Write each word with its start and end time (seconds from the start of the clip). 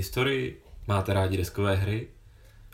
Historii? 0.00 0.62
Máte 0.88 1.12
rádi 1.12 1.36
deskové 1.36 1.76
hry? 1.76 2.08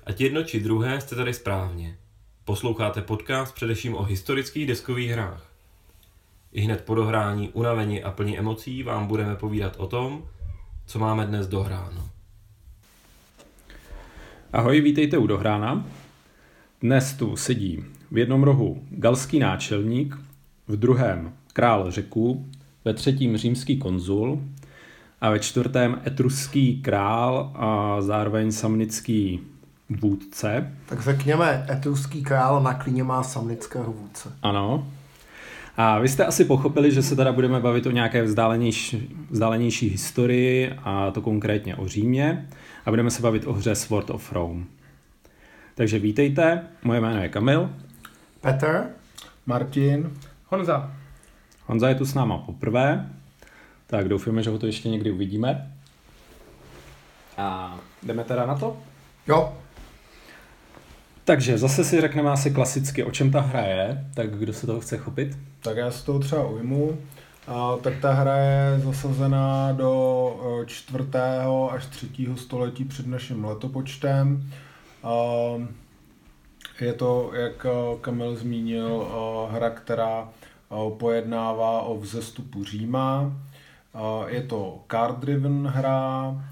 Ať 0.04 0.20
jedno 0.20 0.44
či 0.44 0.60
druhé 0.60 1.00
jste 1.00 1.16
tady 1.16 1.34
správně. 1.34 1.96
Posloucháte 2.44 3.02
podcast 3.02 3.54
především 3.54 3.94
o 3.94 4.02
historických 4.02 4.66
deskových 4.66 5.10
hrách. 5.10 5.52
I 6.52 6.60
hned 6.60 6.84
po 6.84 6.94
dohrání, 6.94 7.48
unavení 7.48 8.02
a 8.02 8.10
plní 8.10 8.38
emocí 8.38 8.82
vám 8.82 9.06
budeme 9.06 9.36
povídat 9.36 9.76
o 9.76 9.86
tom, 9.86 10.28
co 10.86 10.98
máme 10.98 11.26
dnes 11.26 11.46
dohráno. 11.46 12.10
Ahoj, 14.52 14.80
vítejte 14.80 15.18
u 15.18 15.26
Dohrána. 15.26 15.86
Dnes 16.80 17.14
tu 17.14 17.36
sedí 17.36 17.84
v 18.10 18.18
jednom 18.18 18.42
rohu 18.42 18.86
galský 18.90 19.38
náčelník, 19.38 20.16
v 20.68 20.76
druhém 20.76 21.36
král 21.52 21.90
řeků, 21.90 22.50
ve 22.84 22.94
třetím 22.94 23.36
římský 23.36 23.78
konzul 23.78 24.42
a 25.20 25.30
ve 25.30 25.38
čtvrtém 25.38 26.00
etruský 26.06 26.82
král 26.82 27.52
a 27.54 27.96
zároveň 28.00 28.52
samnický 28.52 29.40
vůdce. 29.90 30.72
Tak 30.86 31.00
řekněme, 31.00 31.66
etruský 31.70 32.22
král 32.22 32.62
na 32.62 32.74
klíně 32.74 33.04
má 33.04 33.22
samnického 33.22 33.92
vůdce. 33.92 34.32
Ano. 34.42 34.86
A 35.76 35.98
vy 35.98 36.08
jste 36.08 36.24
asi 36.24 36.44
pochopili, 36.44 36.92
že 36.92 37.02
se 37.02 37.16
teda 37.16 37.32
budeme 37.32 37.60
bavit 37.60 37.86
o 37.86 37.90
nějaké 37.90 38.22
vzdálenější, 38.22 39.16
vzdálenější 39.30 39.88
historii, 39.88 40.72
a 40.82 41.10
to 41.10 41.20
konkrétně 41.20 41.76
o 41.76 41.88
Římě. 41.88 42.48
A 42.86 42.90
budeme 42.90 43.10
se 43.10 43.22
bavit 43.22 43.46
o 43.46 43.52
hře 43.52 43.74
Sword 43.74 44.10
of 44.10 44.32
Rome. 44.32 44.64
Takže 45.74 45.98
vítejte, 45.98 46.62
moje 46.84 47.00
jméno 47.00 47.22
je 47.22 47.28
Kamil. 47.28 47.70
Petr. 48.40 48.86
Martin. 49.46 50.10
Honza. 50.46 50.92
Honza 51.66 51.88
je 51.88 51.94
tu 51.94 52.04
s 52.04 52.14
náma 52.14 52.38
poprvé, 52.38 53.10
tak 53.86 54.08
doufáme, 54.08 54.42
že 54.42 54.50
ho 54.50 54.58
to 54.58 54.66
ještě 54.66 54.88
někdy 54.88 55.10
uvidíme. 55.10 55.72
A 57.36 57.78
jdeme 58.02 58.24
teda 58.24 58.46
na 58.46 58.54
to? 58.54 58.76
Jo. 59.28 59.56
Takže 61.24 61.58
zase 61.58 61.84
si 61.84 62.00
řekneme 62.00 62.30
asi 62.30 62.50
klasicky, 62.50 63.04
o 63.04 63.10
čem 63.10 63.30
ta 63.30 63.40
hra 63.40 63.60
je, 63.60 64.06
tak 64.14 64.30
kdo 64.30 64.52
se 64.52 64.66
toho 64.66 64.80
chce 64.80 64.96
chopit? 64.98 65.38
Tak 65.60 65.76
já 65.76 65.90
se 65.90 66.04
toho 66.04 66.18
třeba 66.18 66.46
ujmu. 66.46 66.98
A, 67.46 67.76
tak 67.76 67.94
ta 68.00 68.12
hra 68.12 68.36
je 68.36 68.80
zasazená 68.80 69.72
do 69.72 70.62
e, 70.62 70.66
čtvrtého 70.66 71.72
až 71.72 71.86
třetího 71.86 72.36
století 72.36 72.84
před 72.84 73.06
naším 73.06 73.44
letopočtem. 73.44 74.50
A, 75.02 75.12
je 76.80 76.92
to, 76.92 77.30
jak 77.34 77.66
e, 77.66 77.68
Kamil 78.00 78.36
zmínil, 78.36 79.06
e, 79.08 79.52
hra, 79.52 79.70
která 79.70 80.28
pojednává 80.98 81.80
o 81.80 81.96
vzestupu 81.96 82.64
Říma. 82.64 83.32
Je 84.26 84.42
to 84.42 84.78
card-driven 84.88 85.66
hra 85.66 86.44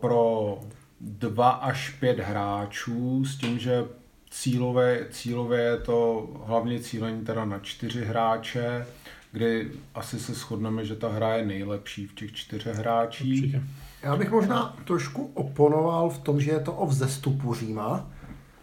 pro 0.00 0.58
dva 1.00 1.50
až 1.50 1.90
pět 1.90 2.18
hráčů 2.20 3.24
s 3.24 3.36
tím, 3.36 3.58
že 3.58 3.84
cílové, 4.30 5.06
cílové 5.10 5.60
je 5.60 5.76
to 5.76 6.28
hlavně 6.46 6.80
cílení 6.80 7.24
teda 7.24 7.44
na 7.44 7.58
čtyři 7.58 8.04
hráče, 8.04 8.86
kdy 9.32 9.70
asi 9.94 10.18
se 10.18 10.34
shodneme, 10.34 10.84
že 10.84 10.96
ta 10.96 11.08
hra 11.08 11.34
je 11.34 11.46
nejlepší 11.46 12.06
v 12.06 12.14
těch 12.14 12.32
čtyřech 12.32 12.76
hráčích. 12.76 13.42
Určitě. 13.42 13.62
Já 14.02 14.16
bych 14.16 14.30
možná 14.30 14.76
trošku 14.84 15.30
oponoval 15.34 16.10
v 16.10 16.18
tom, 16.18 16.40
že 16.40 16.50
je 16.50 16.60
to 16.60 16.72
o 16.72 16.86
vzestupu 16.86 17.54
Říma. 17.54 18.10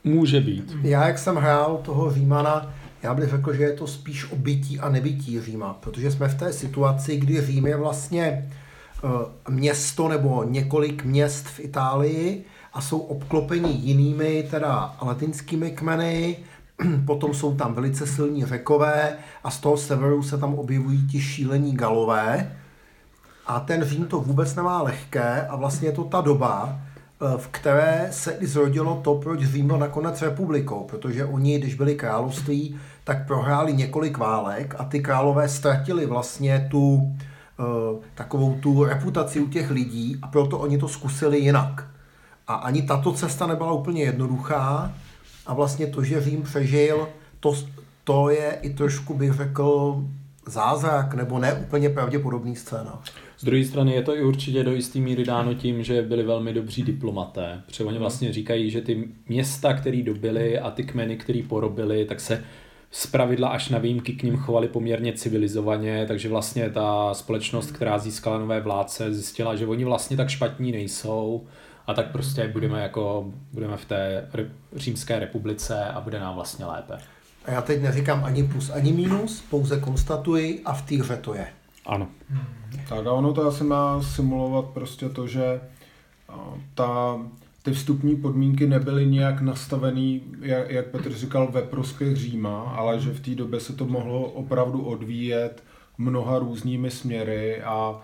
Může 0.04 0.42
být. 0.42 0.78
Já, 0.82 1.08
jak 1.08 1.18
jsem 1.18 1.36
hrál 1.36 1.78
toho 1.86 2.12
Římana, 2.12 2.74
já 3.04 3.14
bych 3.14 3.30
řekl, 3.30 3.54
že 3.54 3.64
je 3.64 3.74
to 3.74 3.88
spíš 3.88 4.32
o 4.32 4.36
bytí 4.36 4.80
a 4.80 4.90
nebytí 4.90 5.42
Říma, 5.42 5.74
protože 5.74 6.12
jsme 6.12 6.28
v 6.28 6.36
té 6.36 6.54
situaci, 6.54 7.18
kdy 7.18 7.42
Řím 7.42 7.68
je 7.68 7.78
vlastně 7.78 8.52
uh, 9.04 9.12
město 9.50 10.08
nebo 10.08 10.44
několik 10.44 11.04
měst 11.04 11.48
v 11.48 11.60
Itálii 11.60 12.44
a 12.74 12.82
jsou 12.82 13.00
obklopeni 13.00 13.72
jinými, 13.72 14.48
teda 14.52 14.96
latinskými 15.02 15.72
kmeny, 15.72 16.38
potom 17.06 17.34
jsou 17.34 17.56
tam 17.56 17.74
velice 17.74 18.08
silní 18.08 18.46
řekové 18.46 19.18
a 19.44 19.52
z 19.52 19.60
toho 19.60 19.78
severu 19.78 20.24
se 20.24 20.38
tam 20.38 20.54
objevují 20.54 21.08
ti 21.08 21.22
šílení 21.22 21.76
galové. 21.76 22.58
A 23.48 23.60
ten 23.60 23.84
Řím 23.84 24.06
to 24.06 24.20
vůbec 24.20 24.56
nemá 24.56 24.82
lehké 24.82 25.48
a 25.48 25.56
vlastně 25.56 25.88
je 25.88 25.92
to 25.92 26.04
ta 26.04 26.22
doba, 26.22 26.80
Eh, 26.80 26.87
v 27.38 27.48
které 27.48 28.08
se 28.12 28.32
i 28.32 28.48
zrodilo 28.48 29.02
to, 29.04 29.16
proč 29.16 29.44
Řím 29.44 29.68
byl 29.68 29.78
nakonec 29.78 30.22
republikou, 30.22 30.84
protože 30.84 31.26
oni, 31.26 31.60
když 31.60 31.76
byli 31.76 31.96
království, 31.96 32.80
tak 33.04 33.28
prohráli 33.28 33.74
několik 33.74 34.18
válek 34.18 34.76
a 34.78 34.84
ty 34.84 35.00
králové 35.00 35.50
ztratili 35.50 36.06
vlastně 36.06 36.68
tu 36.72 37.16
eh, 37.60 37.64
takovou 38.16 38.60
tu 38.60 38.84
reputaci 38.84 39.40
u 39.40 39.48
těch 39.48 39.72
lidí 39.72 40.20
a 40.22 40.28
proto 40.28 40.60
oni 40.60 40.78
to 40.78 40.88
zkusili 40.88 41.40
jinak. 41.40 41.88
A 42.48 42.56
ani 42.56 42.82
tato 42.82 43.14
cesta 43.14 43.48
nebyla 43.48 43.72
úplně 43.72 44.04
jednoduchá 44.04 44.94
a 45.46 45.54
vlastně 45.54 45.88
to, 45.88 46.04
že 46.04 46.22
Řím 46.22 46.42
přežil, 46.42 47.08
to, 47.40 47.54
to 48.04 48.30
je 48.30 48.58
i 48.62 48.70
trošku, 48.70 49.14
bych 49.14 49.34
řekl, 49.34 50.04
zázrak 50.46 51.14
nebo 51.14 51.40
ne 51.40 51.54
úplně 51.54 51.90
pravděpodobný 51.90 52.56
scénář. 52.56 53.14
Z 53.40 53.46
druhé 53.46 53.66
strany 53.66 53.94
je 53.94 54.02
to 54.02 54.16
i 54.16 54.24
určitě 54.24 54.64
do 54.64 54.74
jisté 54.76 55.00
míry 55.00 55.24
dáno 55.24 55.54
tím, 55.54 55.84
že 55.84 56.02
byli 56.02 56.24
velmi 56.24 56.54
dobří 56.54 56.84
diplomaté. 56.84 57.62
Protože 57.66 57.84
oni 57.84 57.98
vlastně 57.98 58.34
říkají, 58.34 58.70
že 58.70 58.82
ty 58.82 59.08
města, 59.28 59.74
které 59.74 60.04
dobili 60.04 60.60
a 60.60 60.72
ty 60.72 60.84
kmeny, 60.84 61.18
které 61.18 61.42
porobili, 61.50 62.06
tak 62.06 62.20
se 62.20 62.44
z 62.92 63.08
pravidla 63.08 63.50
až 63.50 63.70
na 63.70 63.78
výjimky 63.78 64.14
k 64.14 64.24
ním 64.24 64.38
chovali 64.38 64.68
poměrně 64.68 65.14
civilizovaně, 65.14 66.06
takže 66.08 66.30
vlastně 66.30 66.70
ta 66.70 67.14
společnost, 67.14 67.72
která 67.72 67.98
získala 68.00 68.40
nové 68.40 68.62
vládce, 68.62 69.14
zjistila, 69.14 69.56
že 69.56 69.68
oni 69.68 69.86
vlastně 69.86 70.18
tak 70.18 70.30
špatní 70.30 70.72
nejsou 70.72 71.48
a 71.88 71.94
tak 71.94 72.12
prostě 72.12 72.48
budeme 72.48 72.82
jako, 72.82 73.34
budeme 73.54 73.78
v 73.78 73.86
té 73.86 74.30
římské 74.76 75.20
republice 75.20 75.86
a 75.86 76.02
bude 76.02 76.20
nám 76.20 76.36
vlastně 76.36 76.66
lépe. 76.66 76.98
A 77.46 77.52
já 77.52 77.62
teď 77.62 77.82
neříkám 77.82 78.24
ani 78.24 78.44
plus, 78.44 78.70
ani 78.70 78.94
minus, 78.94 79.44
pouze 79.50 79.80
konstatuji 79.80 80.62
a 80.66 80.74
v 80.74 80.82
té 80.82 80.96
hře 80.96 81.18
to 81.18 81.34
je. 81.34 81.48
Ano. 81.88 82.08
Tak 82.90 83.08
a 83.08 83.12
ono 83.12 83.34
to 83.34 83.48
asi 83.48 83.64
má 83.64 84.02
simulovat 84.02 84.66
prostě 84.66 85.10
to, 85.10 85.28
že 85.28 85.62
ta, 86.76 87.20
ty 87.64 87.72
vstupní 87.72 88.16
podmínky 88.16 88.68
nebyly 88.68 89.06
nějak 89.06 89.42
nastavený, 89.42 90.22
jak, 90.42 90.70
jak 90.70 90.88
Petr 90.88 91.14
říkal, 91.14 91.52
ve 91.52 91.62
prospěch 91.62 92.16
Říma, 92.16 92.62
ale 92.62 93.00
že 93.00 93.12
v 93.12 93.20
té 93.20 93.36
době 93.36 93.60
se 93.60 93.74
to 93.74 93.86
mohlo 93.86 94.22
opravdu 94.22 94.86
odvíjet 94.86 95.64
mnoha 95.98 96.40
různými 96.40 96.92
směry 96.92 97.62
a, 97.64 97.72
a 97.74 98.02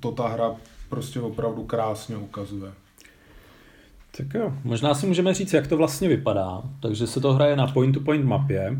to 0.00 0.12
ta 0.12 0.28
hra 0.28 0.54
prostě 0.88 1.20
opravdu 1.20 1.64
krásně 1.64 2.16
ukazuje. 2.16 2.72
Tak 4.16 4.26
jo, 4.34 4.52
možná 4.64 4.94
si 4.94 5.06
můžeme 5.06 5.34
říct, 5.34 5.52
jak 5.52 5.66
to 5.66 5.76
vlastně 5.76 6.08
vypadá. 6.08 6.62
Takže 6.80 7.06
se 7.06 7.20
to 7.20 7.32
hraje 7.32 7.56
na 7.56 7.66
point-to-point 7.66 8.24
mapě, 8.24 8.76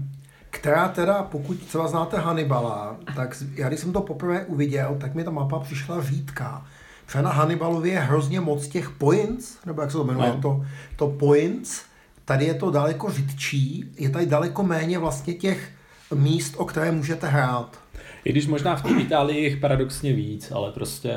která 0.53 0.89
teda, 0.89 1.23
pokud 1.23 1.59
třeba 1.59 1.89
znáte 1.89 2.19
Hannibala, 2.19 2.97
tak 3.17 3.43
já 3.55 3.69
když 3.69 3.81
jsem 3.81 3.93
to 3.93 4.01
poprvé 4.01 4.45
uviděl, 4.45 4.97
tak 5.01 5.15
mi 5.15 5.25
ta 5.25 5.31
mapa 5.31 5.61
přišla 5.61 6.03
řídká. 6.03 6.67
Protože 7.07 7.23
na 7.23 7.33
Hannibalově 7.33 7.93
je 7.93 7.99
hrozně 7.99 8.41
moc 8.41 8.69
těch 8.69 8.91
points, 8.91 9.65
nebo 9.67 9.83
jak 9.83 9.91
se 9.91 9.97
to 9.97 10.05
jmenuje, 10.05 10.29
no. 10.29 10.41
to, 10.41 10.65
to 10.97 11.09
points, 11.09 11.83
tady 12.25 12.45
je 12.45 12.55
to 12.55 12.71
daleko 12.71 13.11
řidčí, 13.11 13.85
je 13.99 14.11
tady 14.11 14.27
daleko 14.27 14.63
méně 14.63 14.99
vlastně 14.99 15.35
těch 15.35 15.71
míst, 16.15 16.55
o 16.57 16.65
které 16.65 16.93
můžete 16.93 17.27
hrát. 17.27 17.79
I 18.25 18.33
když 18.33 18.47
možná 18.47 18.77
v 18.77 18.83
té 18.83 18.89
Itálii 18.89 19.45
jich 19.45 19.57
paradoxně 19.57 20.13
víc, 20.13 20.51
ale 20.51 20.73
prostě... 20.73 21.15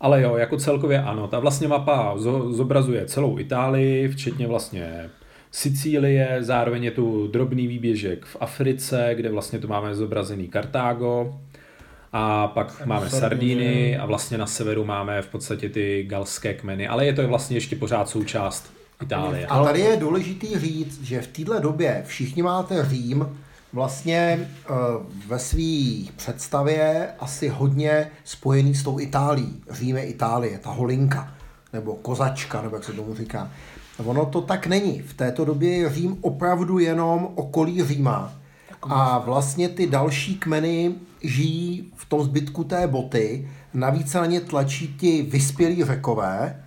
Ale 0.00 0.22
jo, 0.22 0.36
jako 0.36 0.56
celkově 0.56 1.02
ano. 1.02 1.28
Ta 1.28 1.38
vlastně 1.38 1.68
mapa 1.68 2.14
zobrazuje 2.50 3.06
celou 3.06 3.38
Itálii, 3.38 4.08
včetně 4.08 4.46
vlastně 4.46 5.10
Sicílie, 5.50 6.36
zároveň 6.40 6.84
je 6.84 6.90
tu 6.90 7.26
drobný 7.26 7.66
výběžek 7.66 8.24
v 8.24 8.36
Africe, 8.40 9.10
kde 9.14 9.30
vlastně 9.30 9.58
tu 9.58 9.68
máme 9.68 9.94
zobrazený 9.94 10.48
Kartágo, 10.48 11.38
a 12.12 12.48
pak 12.48 12.86
máme 12.86 13.10
Sardíny 13.10 13.98
a 13.98 14.06
vlastně 14.06 14.38
na 14.38 14.46
severu 14.46 14.84
máme 14.84 15.22
v 15.22 15.28
podstatě 15.28 15.68
ty 15.68 16.04
galské 16.08 16.54
kmeny, 16.54 16.88
ale 16.88 17.06
je 17.06 17.12
to 17.12 17.28
vlastně 17.28 17.56
ještě 17.56 17.76
pořád 17.76 18.08
součást 18.08 18.72
Itálie. 19.02 19.46
A 19.46 19.64
tady 19.64 19.80
je 19.80 19.96
důležitý 19.96 20.58
říct, 20.58 21.02
že 21.02 21.20
v 21.20 21.26
této 21.26 21.60
době 21.60 22.02
všichni 22.06 22.42
máte 22.42 22.84
Řím 22.84 23.28
vlastně 23.72 24.38
eh, 24.40 24.74
ve 25.26 25.38
své 25.38 26.12
představě 26.16 27.08
asi 27.18 27.48
hodně 27.48 28.10
spojený 28.24 28.74
s 28.74 28.82
tou 28.82 29.00
Itálií. 29.00 29.62
Řím 29.70 29.96
je 29.96 30.04
Itálie, 30.04 30.58
ta 30.58 30.70
holinka, 30.70 31.34
nebo 31.72 31.94
kozačka, 31.94 32.62
nebo 32.62 32.76
jak 32.76 32.84
se 32.84 32.92
tomu 32.92 33.14
říká. 33.14 33.50
Ono 34.04 34.26
to 34.26 34.40
tak 34.40 34.66
není. 34.66 35.02
V 35.02 35.14
této 35.14 35.44
době 35.44 35.70
je 35.70 35.90
Řím 35.90 36.16
opravdu 36.20 36.78
jenom 36.78 37.28
okolí 37.34 37.84
Říma. 37.84 38.32
A 38.82 39.18
vlastně 39.18 39.68
ty 39.68 39.86
další 39.86 40.34
kmeny 40.34 40.94
žijí 41.22 41.92
v 41.94 42.08
tom 42.08 42.22
zbytku 42.22 42.64
té 42.64 42.86
boty. 42.86 43.48
Navíc 43.74 44.10
se 44.10 44.18
na 44.18 44.26
ně 44.26 44.40
tlačí 44.40 44.94
ti 44.98 45.22
vyspělí 45.22 45.84
řekové, 45.84 46.62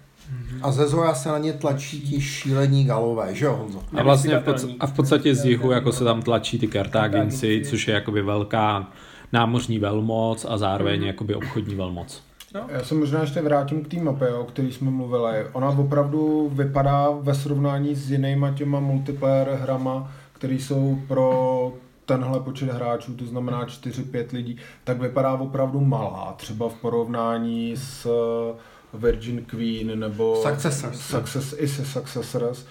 a 0.61 0.71
ze 0.71 0.87
zora 0.87 1.13
se 1.13 1.29
na 1.29 1.37
ně 1.37 1.53
tlačí 1.53 2.01
ti 2.01 2.21
šílení 2.21 2.85
galové, 2.85 3.35
že 3.35 3.45
jo 3.45 3.55
Honzo? 3.55 3.83
A 3.97 4.03
vlastně 4.03 4.37
v, 4.37 4.43
podstatě, 4.43 4.73
a 4.79 4.87
v 4.87 4.93
podstatě 4.93 5.35
z 5.35 5.45
jihu 5.45 5.71
jako 5.71 5.91
se 5.91 6.03
tam 6.03 6.21
tlačí 6.21 6.59
ty 6.59 6.67
Kartáginci, 6.67 7.61
což 7.69 7.87
je 7.87 7.93
jakoby 7.93 8.21
velká 8.21 8.87
námořní 9.33 9.79
velmoc 9.79 10.45
a 10.49 10.57
zároveň 10.57 11.03
jakoby 11.03 11.35
obchodní 11.35 11.75
velmoc. 11.75 12.23
No. 12.53 12.65
Já 12.69 12.83
se 12.83 12.95
možná 12.95 13.21
ještě 13.21 13.41
vrátím 13.41 13.83
k 13.83 13.87
té 13.87 14.03
mapě, 14.03 14.33
o 14.33 14.43
který 14.43 14.71
jsme 14.71 14.91
mluvili. 14.91 15.45
Ona 15.53 15.69
opravdu 15.69 16.49
vypadá 16.53 17.09
ve 17.11 17.35
srovnání 17.35 17.95
s 17.95 18.11
jinýma 18.11 18.51
těma 18.51 18.79
multiplayer 18.79 19.49
hrama, 19.49 20.11
které 20.33 20.53
jsou 20.53 20.97
pro 21.07 21.73
tenhle 22.05 22.39
počet 22.39 22.69
hráčů, 22.69 23.13
to 23.13 23.25
znamená 23.25 23.65
4-5 23.65 24.25
lidí, 24.33 24.57
tak 24.83 24.99
vypadá 25.01 25.33
opravdu 25.33 25.79
malá, 25.79 26.33
třeba 26.37 26.69
v 26.69 26.73
porovnání 26.73 27.77
s 27.77 28.05
eh, 28.05 28.57
Virgin 28.93 29.45
Queen 29.45 29.99
nebo 29.99 30.35
Successors. 30.35 30.99
Success, 30.99 31.55
i 31.57 31.67
se 31.67 31.85
Successors, 31.85 32.65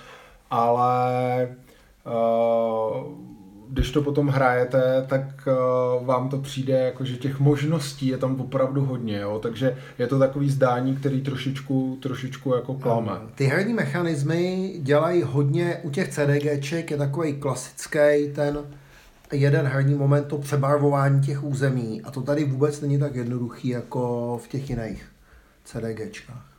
ale 0.50 1.48
uh, 2.06 3.04
když 3.72 3.90
to 3.90 4.02
potom 4.02 4.28
hrajete, 4.28 5.04
tak 5.08 5.48
uh, 6.00 6.06
vám 6.06 6.28
to 6.28 6.38
přijde 6.38 6.78
jako, 6.78 7.04
že 7.04 7.16
těch 7.16 7.40
možností 7.40 8.06
je 8.06 8.18
tam 8.18 8.40
opravdu 8.40 8.84
hodně, 8.84 9.18
jo? 9.20 9.38
takže 9.42 9.76
je 9.98 10.06
to 10.06 10.18
takový 10.18 10.50
zdání, 10.50 10.96
který 10.96 11.20
trošičku, 11.20 11.98
trošičku 12.02 12.54
jako 12.54 12.74
klame. 12.74 13.12
Ty 13.34 13.44
herní 13.44 13.74
mechanismy 13.74 14.74
dělají 14.78 15.22
hodně, 15.22 15.80
u 15.82 15.90
těch 15.90 16.08
CDGček 16.08 16.90
je 16.90 16.96
takový 16.96 17.32
klasický 17.32 18.32
ten 18.34 18.58
jeden 19.32 19.66
herní 19.66 19.94
moment, 19.94 20.24
to 20.24 20.38
přebarvování 20.38 21.20
těch 21.20 21.44
území 21.44 22.02
a 22.02 22.10
to 22.10 22.22
tady 22.22 22.44
vůbec 22.44 22.80
není 22.80 22.98
tak 22.98 23.14
jednoduchý 23.14 23.68
jako 23.68 24.40
v 24.44 24.48
těch 24.48 24.70
jiných 24.70 25.06
CDGčkách. 25.64 26.49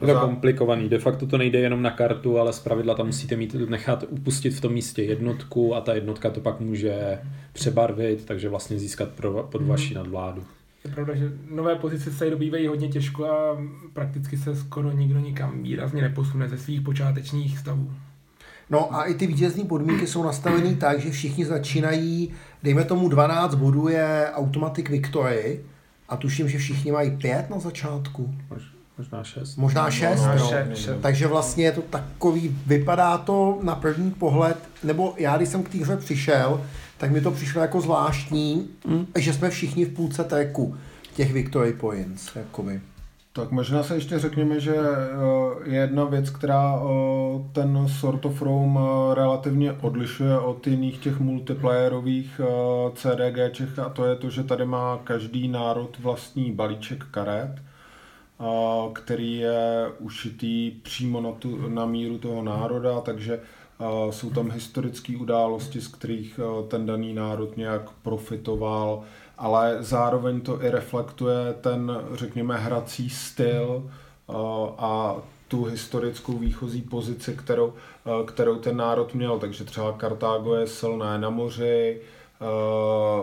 Je 0.00 0.14
to 0.14 0.20
komplikovaný. 0.20 0.88
De 0.88 0.98
facto 0.98 1.26
to 1.26 1.38
nejde 1.38 1.58
jenom 1.58 1.82
na 1.82 1.90
kartu, 1.90 2.38
ale 2.38 2.52
zpravidla 2.52 2.94
tam 2.94 3.06
musíte 3.06 3.36
mít 3.36 3.54
nechat 3.68 4.04
upustit 4.08 4.54
v 4.54 4.60
tom 4.60 4.72
místě 4.72 5.02
jednotku 5.02 5.74
a 5.74 5.80
ta 5.80 5.94
jednotka 5.94 6.30
to 6.30 6.40
pak 6.40 6.60
může 6.60 7.18
přebarvit, 7.52 8.24
takže 8.24 8.48
vlastně 8.48 8.78
získat 8.78 9.08
pro, 9.08 9.48
pod 9.52 9.62
vaši 9.62 9.94
nadvládu. 9.94 10.44
Je 10.84 10.90
pravda, 10.90 11.14
že 11.14 11.32
nové 11.50 11.74
pozice 11.76 12.12
se 12.12 12.30
dobývají 12.30 12.66
hodně 12.66 12.88
těžko 12.88 13.24
a 13.24 13.58
prakticky 13.92 14.36
se 14.36 14.56
skoro 14.56 14.92
nikdo 14.92 15.20
nikam 15.20 15.62
výrazně 15.62 16.02
neposune 16.02 16.48
ze 16.48 16.58
svých 16.58 16.80
počátečních 16.80 17.58
stavů. 17.58 17.90
No 18.70 18.94
a 18.94 19.04
i 19.04 19.14
ty 19.14 19.26
vítězní 19.26 19.64
podmínky 19.64 20.06
jsou 20.06 20.22
nastavený 20.22 20.76
tak, 20.76 21.00
že 21.00 21.10
všichni 21.10 21.44
začínají, 21.44 22.30
dejme 22.62 22.84
tomu 22.84 23.08
12 23.08 23.54
bodů 23.54 23.88
je 23.88 24.26
Automatic 24.32 24.88
Victory 24.88 25.60
a 26.08 26.16
tuším, 26.16 26.48
že 26.48 26.58
všichni 26.58 26.92
mají 26.92 27.10
5 27.16 27.50
na 27.50 27.58
začátku. 27.58 28.34
Mož- 28.50 28.71
Možná 28.98 29.24
šest. 29.24 29.56
Možná 29.56 29.90
6, 29.90 30.10
Možná 30.10 30.34
no. 30.34 30.48
šest, 30.48 30.78
šest. 30.78 31.00
Takže 31.02 31.26
vlastně 31.26 31.64
je 31.64 31.72
to 31.72 31.82
takový, 31.82 32.56
vypadá 32.66 33.18
to 33.18 33.58
na 33.62 33.74
první 33.74 34.10
pohled, 34.10 34.58
nebo 34.84 35.14
já 35.16 35.36
když 35.36 35.48
jsem 35.48 35.62
k 35.62 35.68
té 35.68 35.78
hře 35.78 35.96
přišel, 35.96 36.60
tak 36.98 37.10
mi 37.10 37.20
to 37.20 37.30
přišlo 37.30 37.60
jako 37.60 37.80
zvláštní, 37.80 38.68
mm. 38.86 39.06
že 39.18 39.32
jsme 39.32 39.50
všichni 39.50 39.84
v 39.84 39.94
půlce 39.94 40.24
tracku 40.24 40.76
těch 41.14 41.32
Victory 41.32 41.72
Points, 41.72 42.36
jakoby. 42.36 42.80
Tak 43.34 43.50
možná 43.50 43.82
se 43.82 43.94
ještě 43.94 44.18
řekněme, 44.18 44.60
že 44.60 44.76
eh, 44.76 45.70
je 45.70 45.80
jedna 45.80 46.04
věc, 46.04 46.30
která 46.30 46.74
eh, 46.76 46.84
ten 47.52 47.88
Sort 47.88 48.24
of 48.24 48.42
Rome 48.42 48.80
eh, 48.80 49.14
relativně 49.14 49.72
odlišuje 49.72 50.38
od 50.38 50.66
jiných 50.66 50.98
těch 50.98 51.20
multiplayerových 51.20 52.40
CDGček 52.94 53.78
a 53.78 53.88
to 53.88 54.04
je 54.04 54.16
to, 54.16 54.30
že 54.30 54.44
tady 54.44 54.66
má 54.66 55.00
každý 55.04 55.48
národ 55.48 55.98
vlastní 55.98 56.52
balíček 56.52 57.04
karet, 57.10 57.52
který 58.92 59.36
je 59.36 59.92
ušitý 59.98 60.70
přímo 60.70 61.20
na, 61.20 61.32
tu, 61.32 61.68
na 61.68 61.86
míru 61.86 62.18
toho 62.18 62.42
národa, 62.42 63.00
takže 63.00 63.40
jsou 64.10 64.30
tam 64.30 64.50
historické 64.50 65.16
události, 65.16 65.80
z 65.80 65.88
kterých 65.88 66.40
ten 66.68 66.86
daný 66.86 67.14
národ 67.14 67.56
nějak 67.56 67.90
profitoval, 68.02 69.02
ale 69.38 69.76
zároveň 69.80 70.40
to 70.40 70.62
i 70.62 70.70
reflektuje 70.70 71.54
ten, 71.60 71.92
řekněme, 72.12 72.56
hrací 72.56 73.10
styl 73.10 73.90
a 74.78 75.16
tu 75.48 75.64
historickou 75.64 76.32
výchozí 76.32 76.82
pozici, 76.82 77.34
kterou, 77.34 77.72
kterou 78.26 78.56
ten 78.56 78.76
národ 78.76 79.14
měl. 79.14 79.38
Takže 79.38 79.64
třeba 79.64 79.92
Kartágo 79.92 80.54
je 80.54 80.66
silné 80.66 81.18
na 81.18 81.30
moři, 81.30 82.00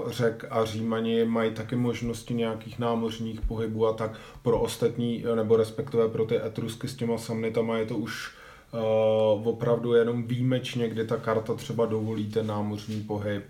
řek 0.08 0.46
a 0.50 0.66
Římani 0.66 1.26
mají 1.26 1.52
taky 1.52 1.76
možnosti 1.76 2.34
nějakých 2.34 2.80
námořních 2.80 3.42
pohybů 3.42 3.88
a 3.88 3.94
tak 3.94 4.12
pro 4.44 4.60
ostatní, 4.60 5.26
nebo 5.36 5.58
respektive 5.58 6.08
pro 6.08 6.26
ty 6.26 6.38
Etrusky 6.38 6.88
s 6.88 6.96
těma 6.96 7.18
samnitama 7.18 7.78
je 7.78 7.86
to 7.86 7.98
už 7.98 8.32
uh, 8.72 9.48
opravdu 9.48 9.94
jenom 9.94 10.24
výjimečně, 10.24 10.90
kdy 10.90 11.08
ta 11.08 11.18
karta 11.18 11.54
třeba 11.54 11.86
dovolí 11.86 12.30
ten 12.30 12.48
námořní 12.48 13.02
pohyb. 13.02 13.44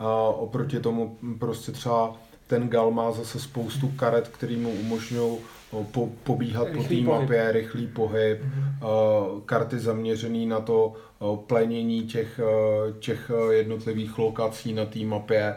Uh, 0.00 0.42
oproti 0.42 0.80
tomu 0.80 1.18
prostě 1.38 1.72
třeba 1.72 2.16
ten 2.46 2.68
Gal 2.68 2.90
má 2.90 3.12
zase 3.12 3.40
spoustu 3.40 3.88
karet, 3.88 4.28
který 4.28 4.56
mu 4.56 4.70
umožňují 4.70 5.38
po, 5.84 6.08
pobíhat 6.22 6.68
Rychlý 6.72 7.04
po 7.04 7.10
té 7.12 7.20
mapě, 7.20 7.52
rychlý 7.52 7.86
pohyb, 7.86 8.40
mm-hmm. 8.40 9.40
karty 9.44 9.78
zaměřený 9.78 10.46
na 10.46 10.60
to 10.60 10.92
uh, 11.18 11.36
plenění 11.36 12.02
těch, 12.02 12.40
uh, 12.42 12.98
těch 12.98 13.30
jednotlivých 13.50 14.18
lokací 14.18 14.74
na 14.74 14.84
té 14.84 14.98
mapě. 14.98 15.54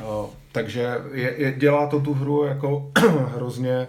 Uh, 0.00 0.30
takže 0.52 0.98
je, 1.12 1.34
je, 1.36 1.52
dělá 1.52 1.86
to 1.86 2.00
tu 2.00 2.14
hru 2.14 2.44
jako 2.44 2.90
hrozně, 3.34 3.88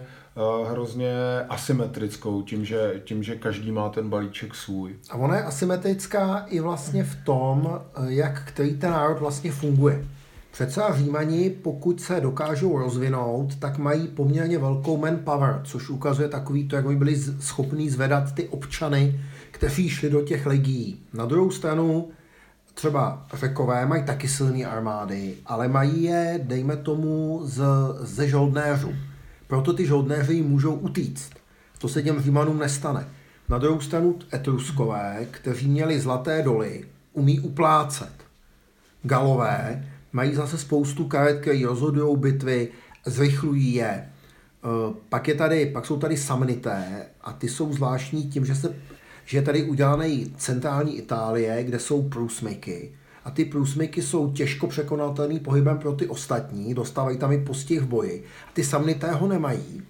uh, 0.60 0.70
hrozně 0.70 1.14
asymetrickou, 1.48 2.42
tím 2.42 2.64
že, 2.64 3.00
tím, 3.04 3.22
že 3.22 3.36
každý 3.36 3.72
má 3.72 3.88
ten 3.88 4.10
balíček 4.10 4.54
svůj. 4.54 4.96
A 5.10 5.16
ona 5.16 5.36
je 5.36 5.42
asymetrická 5.42 6.46
i 6.48 6.60
vlastně 6.60 7.04
v 7.04 7.24
tom, 7.24 7.80
jak 8.08 8.42
který 8.44 8.74
ten 8.78 8.90
národ 8.90 9.18
vlastně 9.18 9.52
funguje. 9.52 10.04
Přece 10.52 10.82
Římani, 10.94 11.50
pokud 11.50 12.00
se 12.00 12.20
dokážou 12.20 12.78
rozvinout, 12.78 13.56
tak 13.56 13.78
mají 13.78 14.08
poměrně 14.08 14.58
velkou 14.58 14.96
manpower, 14.96 15.60
což 15.64 15.88
ukazuje 15.88 16.28
takový 16.28 16.68
to, 16.68 16.76
jak 16.76 16.86
by 16.86 16.96
byli 16.96 17.16
schopní 17.40 17.90
zvedat 17.90 18.34
ty 18.34 18.48
občany, 18.48 19.20
kteří 19.50 19.88
šli 19.88 20.10
do 20.10 20.22
těch 20.22 20.46
legií. 20.46 21.00
Na 21.12 21.26
druhou 21.26 21.50
stranu, 21.50 22.08
třeba 22.74 23.26
Řekové 23.34 23.86
mají 23.86 24.04
taky 24.04 24.28
silné 24.28 24.64
armády, 24.64 25.34
ale 25.46 25.68
mají 25.68 26.02
je, 26.02 26.40
dejme 26.42 26.76
tomu, 26.76 27.40
z, 27.44 27.64
ze 28.00 28.28
žoldnéřů. 28.28 28.92
Proto 29.46 29.72
ty 29.72 29.86
žoldnéři 29.86 30.42
můžou 30.42 30.74
utíct. 30.74 31.32
To 31.78 31.88
se 31.88 32.02
těm 32.02 32.22
Římanům 32.22 32.58
nestane. 32.58 33.08
Na 33.48 33.58
druhou 33.58 33.80
stranu 33.80 34.18
Etruskové, 34.34 35.26
kteří 35.30 35.68
měli 35.68 36.00
zlaté 36.00 36.42
doly, 36.42 36.84
umí 37.12 37.40
uplácet. 37.40 38.12
Galové 39.02 39.91
mají 40.12 40.34
zase 40.34 40.58
spoustu 40.58 41.04
karet, 41.04 41.40
které 41.40 41.66
rozhodují 41.66 42.16
bitvy, 42.16 42.68
zrychlují 43.06 43.74
je. 43.74 43.84
E, 43.84 44.08
Pak, 45.08 45.28
je 45.28 45.34
tady, 45.34 45.66
pak 45.66 45.86
jsou 45.86 45.98
tady 45.98 46.16
samnité 46.16 47.06
a 47.20 47.32
ty 47.32 47.48
jsou 47.48 47.72
zvláštní 47.72 48.22
tím, 48.22 48.44
že, 48.44 48.54
se, 48.54 48.76
že 49.24 49.38
je 49.38 49.42
tady 49.42 49.62
udělaný 49.62 50.34
centrální 50.36 50.98
Itálie, 50.98 51.64
kde 51.64 51.78
jsou 51.78 52.08
průsmyky. 52.08 52.92
A 53.24 53.30
ty 53.30 53.44
průsmyky 53.44 54.02
jsou 54.02 54.32
těžko 54.32 54.66
překonatelný 54.66 55.40
pohybem 55.40 55.78
pro 55.78 55.92
ty 55.92 56.06
ostatní, 56.06 56.74
dostávají 56.74 57.18
tam 57.18 57.32
i 57.32 57.38
postih 57.38 57.80
v 57.80 57.86
boji. 57.86 58.24
A 58.48 58.50
ty 58.52 58.64
samnité 58.64 59.12
ho 59.12 59.28
nemají. 59.28 59.82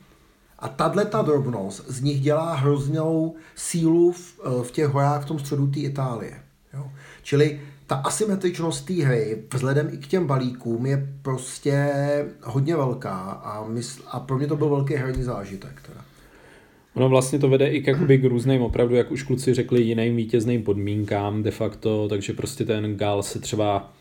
A 0.59 0.69
tahle 0.69 1.05
ta 1.05 1.23
drobnost 1.23 1.85
z 1.89 2.01
nich 2.01 2.21
dělá 2.21 2.55
hroznou 2.55 3.37
sílu 3.55 4.13
v, 4.13 4.39
v 4.63 4.71
těch 4.71 4.87
horách 4.87 5.23
v 5.23 5.27
tom 5.27 5.39
středu 5.39 5.67
té 5.67 5.81
Itálie. 5.81 6.41
Jo. 6.75 6.91
Čili 7.23 7.61
ta 7.93 7.99
asymetričnost 7.99 8.87
té 8.87 8.95
hry 8.95 9.43
vzhledem 9.55 9.89
i 9.93 9.97
k 9.97 10.07
těm 10.07 10.27
balíkům 10.27 10.87
je 10.87 11.09
prostě 11.23 11.91
hodně 12.43 12.77
velká 12.77 13.19
a, 13.21 13.69
mysl, 13.69 14.03
a 14.11 14.21
pro 14.21 14.39
mě 14.39 14.47
to 14.47 14.57
byl 14.57 14.69
velký 14.69 14.95
herní 14.95 15.23
zážitek. 15.23 15.83
Teda. 15.87 16.01
Ono 16.95 17.09
vlastně 17.09 17.39
to 17.39 17.49
vede 17.49 17.69
i 17.69 17.83
k, 17.83 17.87
jakoby, 17.87 18.19
k 18.19 18.25
různým, 18.25 18.63
opravdu, 18.63 18.95
jak 18.95 19.11
už 19.11 19.23
kluci 19.23 19.55
řekli, 19.55 19.83
jiným 19.83 20.17
vítězným 20.17 20.63
podmínkám 20.63 21.43
de 21.43 21.51
facto, 21.51 22.09
takže 22.09 22.33
prostě 22.33 22.65
ten 22.65 22.97
Gal 22.97 23.23
se 23.23 23.39
třeba 23.39 23.93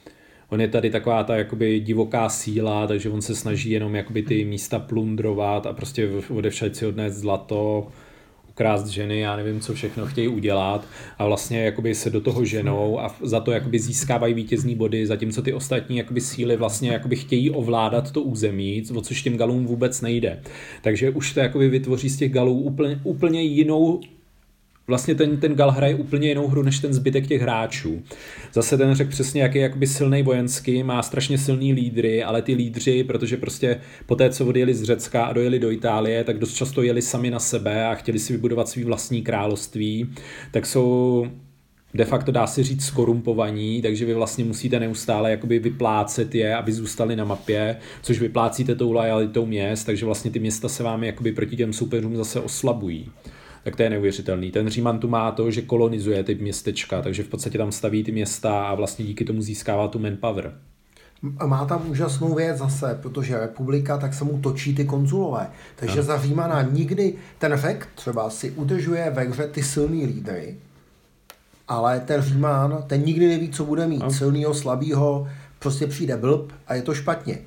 On 0.50 0.62
je 0.62 0.68
tady 0.68 0.90
taková 0.90 1.24
ta 1.24 1.36
jakoby 1.36 1.80
divoká 1.80 2.30
síla, 2.30 2.88
takže 2.88 3.10
on 3.10 3.22
se 3.22 3.36
snaží 3.36 3.72
jenom 3.72 3.96
jakoby 3.96 4.24
ty 4.24 4.46
místa 4.46 4.80
plundrovat 4.80 5.66
a 5.66 5.74
prostě 5.74 6.10
odevšať 6.30 6.76
si 6.76 6.86
odnést 6.86 7.14
zlato, 7.14 7.88
ukrást 8.52 8.88
ženy, 8.88 9.20
já 9.20 9.36
nevím, 9.36 9.60
co 9.60 9.74
všechno 9.74 10.06
chtějí 10.06 10.28
udělat 10.28 10.88
a 11.18 11.26
vlastně 11.26 11.64
jakoby 11.64 11.96
se 11.96 12.10
do 12.10 12.22
toho 12.22 12.46
ženou 12.46 13.00
a 13.00 13.16
za 13.22 13.40
to 13.40 13.52
jakoby 13.52 13.80
získávají 13.80 14.34
vítězný 14.34 14.76
body, 14.76 15.08
zatímco 15.08 15.42
ty 15.42 15.54
ostatní 15.54 15.98
jakoby 15.98 16.22
síly 16.22 16.58
vlastně 16.58 16.92
jakoby 16.92 17.16
chtějí 17.16 17.50
ovládat 17.50 18.12
to 18.12 18.22
území, 18.22 18.84
o 18.96 19.02
což 19.02 19.22
těm 19.22 19.38
galům 19.38 19.66
vůbec 19.66 20.02
nejde. 20.02 20.42
Takže 20.82 21.10
už 21.10 21.34
to 21.34 21.40
jakoby 21.40 21.70
vytvoří 21.70 22.10
z 22.10 22.18
těch 22.18 22.32
galů 22.32 22.60
úplně, 22.60 23.00
úplně 23.04 23.42
jinou 23.42 24.02
vlastně 24.92 25.16
ten, 25.16 25.38
ten 25.38 25.56
Gal 25.56 25.72
hraje 25.72 25.96
úplně 25.96 26.28
jinou 26.28 26.48
hru 26.48 26.62
než 26.62 26.80
ten 26.80 26.94
zbytek 26.94 27.28
těch 27.28 27.42
hráčů. 27.42 28.02
Zase 28.54 28.78
ten 28.78 28.96
řekl 28.96 29.10
přesně, 29.10 29.42
jak 29.42 29.56
je 29.56 29.62
jakoby 29.62 29.88
silný 29.88 30.24
vojensky, 30.24 30.84
má 30.84 31.04
strašně 31.04 31.38
silný 31.38 31.74
lídry, 31.74 32.24
ale 32.24 32.42
ty 32.42 32.54
lídři, 32.54 33.04
protože 33.04 33.38
prostě 33.38 33.80
po 34.06 34.16
té, 34.16 34.30
co 34.30 34.46
odjeli 34.46 34.74
z 34.74 34.84
Řecka 34.84 35.26
a 35.26 35.34
dojeli 35.34 35.60
do 35.60 35.72
Itálie, 35.72 36.24
tak 36.24 36.40
dost 36.40 36.54
často 36.54 36.84
jeli 36.84 37.02
sami 37.02 37.30
na 37.30 37.40
sebe 37.40 37.86
a 37.86 37.96
chtěli 37.96 38.20
si 38.20 38.34
vybudovat 38.34 38.70
svý 38.70 38.84
vlastní 38.84 39.22
království, 39.22 40.10
tak 40.52 40.66
jsou 40.66 41.28
de 41.94 42.06
facto 42.06 42.32
dá 42.32 42.48
se 42.48 42.64
říct 42.64 42.86
skorumpovaní, 42.86 43.82
takže 43.82 44.06
vy 44.06 44.14
vlastně 44.14 44.44
musíte 44.46 44.80
neustále 44.80 45.32
jakoby 45.32 45.60
vyplácet 45.60 46.36
je, 46.36 46.56
aby 46.56 46.72
zůstali 46.72 47.16
na 47.16 47.26
mapě, 47.26 47.78
což 48.02 48.20
vyplácíte 48.20 48.76
tou 48.76 48.92
lojalitou 48.92 49.46
měst, 49.46 49.84
takže 49.84 50.06
vlastně 50.06 50.32
ty 50.32 50.40
města 50.40 50.70
se 50.70 50.84
vám 50.84 51.04
jakoby 51.04 51.32
proti 51.32 51.56
těm 51.56 51.74
soupeřům 51.74 52.18
zase 52.18 52.40
oslabují. 52.40 53.10
Tak 53.64 53.76
to 53.76 53.84
je 53.84 53.90
neuvěřitelný. 53.90 54.52
Ten 54.52 54.70
Říman 54.70 55.00
tu 55.00 55.08
má 55.08 55.32
to, 55.32 55.52
že 55.52 55.62
kolonizuje 55.62 56.24
ty 56.24 56.36
městečka, 56.36 57.02
takže 57.02 57.24
v 57.24 57.28
podstatě 57.28 57.58
tam 57.58 57.72
staví 57.72 58.04
ty 58.04 58.12
města 58.12 58.64
a 58.64 58.76
vlastně 58.76 59.06
díky 59.06 59.26
tomu 59.26 59.42
získává 59.42 59.88
tu 59.88 60.00
manpower. 60.00 60.54
Má 61.46 61.66
tam 61.66 61.90
úžasnou 61.90 62.36
věc 62.36 62.58
zase, 62.58 63.00
protože 63.02 63.40
republika, 63.40 63.98
tak 63.98 64.14
se 64.14 64.24
mu 64.24 64.40
točí 64.40 64.76
ty 64.76 64.86
konzulové. 64.86 65.48
Takže 65.76 65.94
ano. 65.94 66.04
za 66.04 66.22
Římana 66.22 66.62
nikdy 66.62 67.16
ten 67.38 67.58
řek 67.58 67.88
třeba 67.96 68.30
si 68.30 68.52
udržuje 68.52 69.12
ve 69.16 69.24
hře 69.24 69.48
ty 69.48 69.64
silný 69.64 70.06
lídry, 70.06 70.56
ale 71.68 72.00
ten 72.00 72.22
Římán, 72.22 72.84
ten 72.88 73.02
nikdy 73.02 73.28
neví, 73.28 73.50
co 73.50 73.66
bude 73.66 73.88
mít. 73.88 74.00
No. 74.00 74.12
Silnýho, 74.12 74.54
slabýho, 74.54 75.28
prostě 75.60 75.88
přijde 75.88 76.18
blb 76.18 76.52
a 76.68 76.76
je 76.76 76.82
to 76.82 76.94
špatně. 76.94 77.38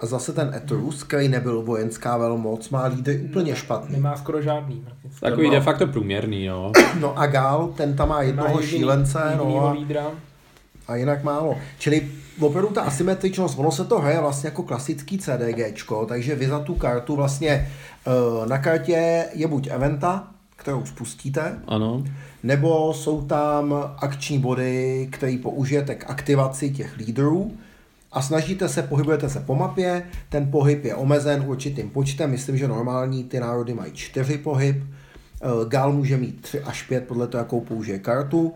A 0.00 0.06
zase 0.06 0.32
ten 0.32 0.54
Etrus, 0.56 1.02
který 1.02 1.28
nebyl 1.28 1.62
vojenská 1.62 2.16
velmoc, 2.16 2.70
má 2.70 2.84
lídry 2.84 3.18
úplně 3.18 3.56
špatný. 3.56 3.96
Nemá 3.96 4.16
skoro 4.16 4.42
žádný. 4.42 4.84
Takový 5.20 5.50
de 5.50 5.60
facto 5.60 5.86
průměrný, 5.86 6.44
jo. 6.44 6.72
No 7.00 7.18
a 7.18 7.26
Gal, 7.26 7.68
ten 7.76 7.96
tam 7.96 8.08
má 8.08 8.22
jednoho 8.22 8.54
má 8.54 8.62
šílence. 8.62 9.34
no 9.36 9.66
a, 9.66 9.72
lídra. 9.72 10.06
a 10.88 10.96
jinak 10.96 11.24
málo. 11.24 11.56
Čili 11.78 12.08
opravdu 12.40 12.70
ta 12.70 12.82
asymetričnost, 12.82 13.58
ono 13.58 13.70
se 13.70 13.84
to 13.84 13.98
hraje 13.98 14.20
vlastně 14.20 14.46
jako 14.46 14.62
klasický 14.62 15.18
CDGčko, 15.18 16.06
takže 16.06 16.34
vy 16.34 16.48
za 16.48 16.60
tu 16.60 16.74
kartu 16.74 17.16
vlastně 17.16 17.68
uh, 18.06 18.46
na 18.46 18.58
kartě 18.58 19.24
je 19.32 19.46
buď 19.46 19.66
eventa, 19.70 20.28
kterou 20.56 20.84
spustíte, 20.84 21.58
ano. 21.68 22.04
nebo 22.42 22.94
jsou 22.94 23.22
tam 23.22 23.74
akční 23.98 24.38
body, 24.38 25.08
které 25.12 25.38
použijete 25.42 25.94
k 25.94 26.10
aktivaci 26.10 26.70
těch 26.70 26.96
lídrů 26.96 27.52
a 28.14 28.22
snažíte 28.22 28.68
se, 28.68 28.82
pohybujete 28.82 29.28
se 29.28 29.40
po 29.40 29.54
mapě, 29.54 30.02
ten 30.28 30.50
pohyb 30.50 30.84
je 30.84 30.94
omezen 30.94 31.44
určitým 31.46 31.90
počtem, 31.90 32.30
myslím, 32.30 32.56
že 32.56 32.68
normální 32.68 33.24
ty 33.24 33.40
národy 33.40 33.74
mají 33.74 33.92
čtyři 33.92 34.38
pohyb, 34.38 34.76
uh, 34.82 35.68
Gal 35.68 35.92
může 35.92 36.16
mít 36.16 36.40
tři 36.40 36.60
až 36.60 36.82
pět 36.82 37.06
podle 37.06 37.26
toho, 37.26 37.40
jakou 37.40 37.60
použije 37.60 37.98
kartu, 37.98 38.52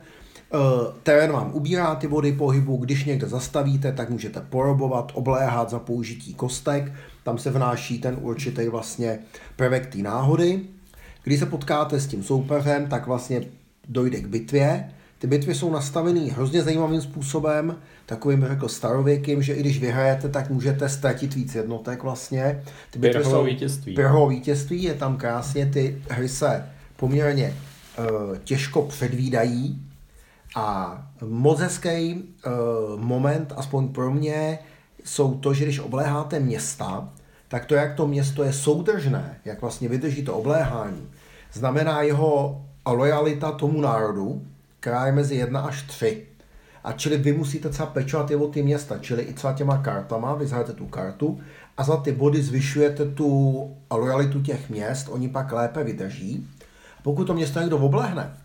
Uh, 0.54 0.92
terén 1.02 1.32
vám 1.32 1.50
ubírá 1.54 1.94
ty 1.94 2.08
body 2.08 2.32
pohybu, 2.32 2.76
když 2.76 3.04
někde 3.04 3.28
zastavíte, 3.28 3.92
tak 3.92 4.10
můžete 4.10 4.40
porobovat, 4.40 5.12
obléhat 5.14 5.70
za 5.70 5.78
použití 5.78 6.34
kostek, 6.34 6.92
tam 7.22 7.38
se 7.38 7.50
vnáší 7.50 7.98
ten 7.98 8.16
určitý 8.20 8.68
vlastně 8.68 9.18
prvek 9.56 9.86
té 9.86 9.98
náhody. 9.98 10.60
Když 11.24 11.38
se 11.38 11.46
potkáte 11.46 12.00
s 12.00 12.06
tím 12.06 12.22
soupeřem, 12.22 12.86
tak 12.86 13.06
vlastně 13.06 13.40
dojde 13.88 14.20
k 14.20 14.26
bitvě. 14.26 14.92
Ty 15.18 15.26
bitvy 15.26 15.54
jsou 15.54 15.72
nastavený 15.72 16.30
hrozně 16.30 16.62
zajímavým 16.62 17.00
způsobem, 17.00 17.76
takovým 18.06 18.46
řekl 18.48 18.68
starověkým, 18.68 19.42
že 19.42 19.54
i 19.54 19.60
když 19.60 19.80
vyhrajete, 19.80 20.28
tak 20.28 20.50
můžete 20.50 20.88
ztratit 20.88 21.34
víc 21.34 21.54
jednotek 21.54 22.02
vlastně. 22.02 22.62
Ty 22.90 22.98
bitvy 22.98 23.24
jsou 23.24 23.44
vítězství. 23.44 23.94
Pirhovo 23.94 24.28
vítězství, 24.28 24.82
je 24.82 24.94
tam 24.94 25.16
krásně, 25.16 25.66
ty 25.66 26.02
hry 26.10 26.28
se 26.28 26.66
poměrně 26.96 27.54
uh, 27.98 28.36
těžko 28.36 28.82
předvídají, 28.82 29.82
a 30.56 30.98
moc 31.26 31.60
hezký 31.60 32.14
uh, 32.14 33.00
moment, 33.00 33.52
aspoň 33.56 33.88
pro 33.88 34.10
mě, 34.10 34.58
jsou 35.04 35.34
to, 35.34 35.54
že 35.54 35.64
když 35.64 35.78
obléháte 35.78 36.40
města, 36.40 37.08
tak 37.48 37.64
to, 37.64 37.74
jak 37.74 37.94
to 37.94 38.06
město 38.06 38.44
je 38.44 38.52
soudržné, 38.52 39.40
jak 39.44 39.60
vlastně 39.60 39.88
vydrží 39.88 40.24
to 40.24 40.34
obléhání, 40.34 41.08
znamená 41.52 42.02
jeho 42.02 42.62
lojalita 42.86 43.52
tomu 43.52 43.80
národu, 43.80 44.42
která 44.80 45.06
je 45.06 45.12
mezi 45.12 45.34
1 45.34 45.60
až 45.60 45.82
3. 45.82 46.26
A 46.84 46.92
čili 46.92 47.16
vy 47.16 47.32
musíte 47.32 47.68
třeba 47.68 47.86
pečovat 47.86 48.30
i 48.30 48.36
o 48.36 48.48
ty 48.48 48.62
města, 48.62 48.98
čili 48.98 49.22
i 49.22 49.32
třeba 49.32 49.52
těma 49.52 49.78
kartama, 49.78 50.34
vy 50.34 50.46
zhrajete 50.46 50.72
tu 50.72 50.86
kartu 50.86 51.40
a 51.76 51.84
za 51.84 51.96
ty 51.96 52.12
body 52.12 52.42
zvyšujete 52.42 53.04
tu 53.04 53.70
lojalitu 53.90 54.42
těch 54.42 54.70
měst, 54.70 55.08
oni 55.10 55.28
pak 55.28 55.52
lépe 55.52 55.84
vydrží. 55.84 56.48
Pokud 57.02 57.24
to 57.24 57.34
město 57.34 57.60
někdo 57.60 57.78
oblehne, 57.78 58.36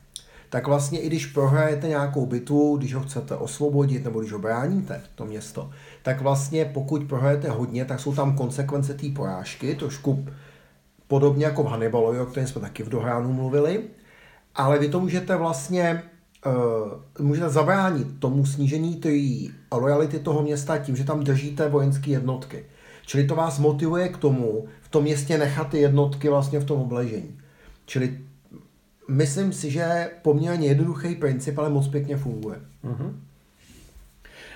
tak 0.49 0.67
vlastně 0.67 0.99
i 0.99 1.07
když 1.07 1.25
prohrajete 1.25 1.87
nějakou 1.87 2.25
bitvu, 2.25 2.77
když 2.77 2.93
ho 2.93 3.01
chcete 3.01 3.35
osvobodit 3.35 4.03
nebo 4.03 4.19
když 4.19 4.31
ho 4.31 4.39
bráníte, 4.39 5.01
to 5.15 5.25
město, 5.25 5.71
tak 6.03 6.21
vlastně 6.21 6.65
pokud 6.65 7.03
prohrajete 7.03 7.49
hodně, 7.49 7.85
tak 7.85 7.99
jsou 7.99 8.15
tam 8.15 8.37
konsekvence 8.37 8.93
té 8.93 9.09
porážky, 9.09 9.75
trošku 9.75 10.25
podobně 11.07 11.45
jako 11.45 11.63
v 11.63 11.67
Hannibalovi, 11.67 12.19
o 12.19 12.25
kterém 12.25 12.47
jsme 12.47 12.61
taky 12.61 12.83
v 12.83 12.89
Dohránu 12.89 13.33
mluvili, 13.33 13.83
ale 14.55 14.79
vy 14.79 14.89
to 14.89 14.99
můžete 14.99 15.35
vlastně 15.35 16.03
uh, 16.45 17.25
můžete 17.25 17.49
zabránit 17.49 18.07
tomu 18.19 18.45
snížení 18.45 18.95
té 18.95 19.09
lojality 19.71 20.19
toho 20.19 20.41
města 20.41 20.77
tím, 20.77 20.95
že 20.95 21.03
tam 21.03 21.23
držíte 21.23 21.69
vojenské 21.69 22.11
jednotky. 22.11 22.65
Čili 23.05 23.27
to 23.27 23.35
vás 23.35 23.59
motivuje 23.59 24.09
k 24.09 24.17
tomu 24.17 24.65
v 24.81 24.89
tom 24.89 25.03
městě 25.03 25.37
nechat 25.37 25.69
ty 25.69 25.77
jednotky 25.77 26.29
vlastně 26.29 26.59
v 26.59 26.65
tom 26.65 26.81
obležení. 26.81 27.39
Čili 27.85 28.19
myslím 29.07 29.53
si, 29.53 29.71
že 29.71 30.09
poměrně 30.21 30.67
jednoduchý 30.67 31.15
princip, 31.15 31.59
ale 31.59 31.69
moc 31.69 31.87
pěkně 31.87 32.17
funguje. 32.17 32.59
Uh-huh. 32.83 33.13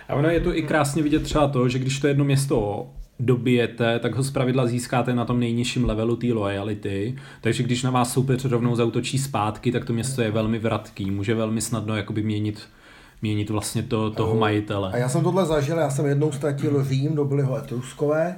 A 0.08 0.16
ono 0.16 0.30
je 0.30 0.40
to 0.40 0.58
i 0.58 0.62
krásně 0.62 1.04
vidět 1.04 1.24
třeba 1.24 1.48
to, 1.48 1.70
že 1.70 1.80
když 1.80 2.00
to 2.00 2.08
jedno 2.08 2.26
město 2.26 2.88
dobijete, 3.20 4.00
tak 4.00 4.16
ho 4.16 4.24
zpravidla 4.24 4.68
získáte 4.68 5.16
na 5.16 5.26
tom 5.26 5.40
nejnižším 5.40 5.86
levelu 5.86 6.16
té 6.16 6.28
loyalty, 6.28 7.16
takže 7.42 7.64
když 7.64 7.84
na 7.84 7.92
vás 7.92 8.14
soupeř 8.14 8.46
rovnou 8.46 8.76
zautočí 8.76 9.18
zpátky, 9.18 9.72
tak 9.72 9.86
to 9.86 9.94
město 9.94 10.22
je 10.22 10.32
velmi 10.32 10.60
vratký, 10.60 11.12
může 11.12 11.36
velmi 11.36 11.62
snadno 11.62 11.96
jakoby 11.96 12.24
měnit 12.24 12.60
měnit 13.22 13.50
vlastně 13.50 13.84
to, 13.84 14.12
toho 14.12 14.36
majitele. 14.36 14.92
A 14.92 14.98
já 14.98 15.10
jsem 15.10 15.24
tohle 15.24 15.46
zažil, 15.46 15.78
já 15.78 15.90
jsem 15.90 16.06
jednou 16.06 16.32
ztratil 16.32 16.84
Řím, 16.84 17.16
dobili 17.16 17.44
ho 17.44 17.58
Etruskové, 17.58 18.36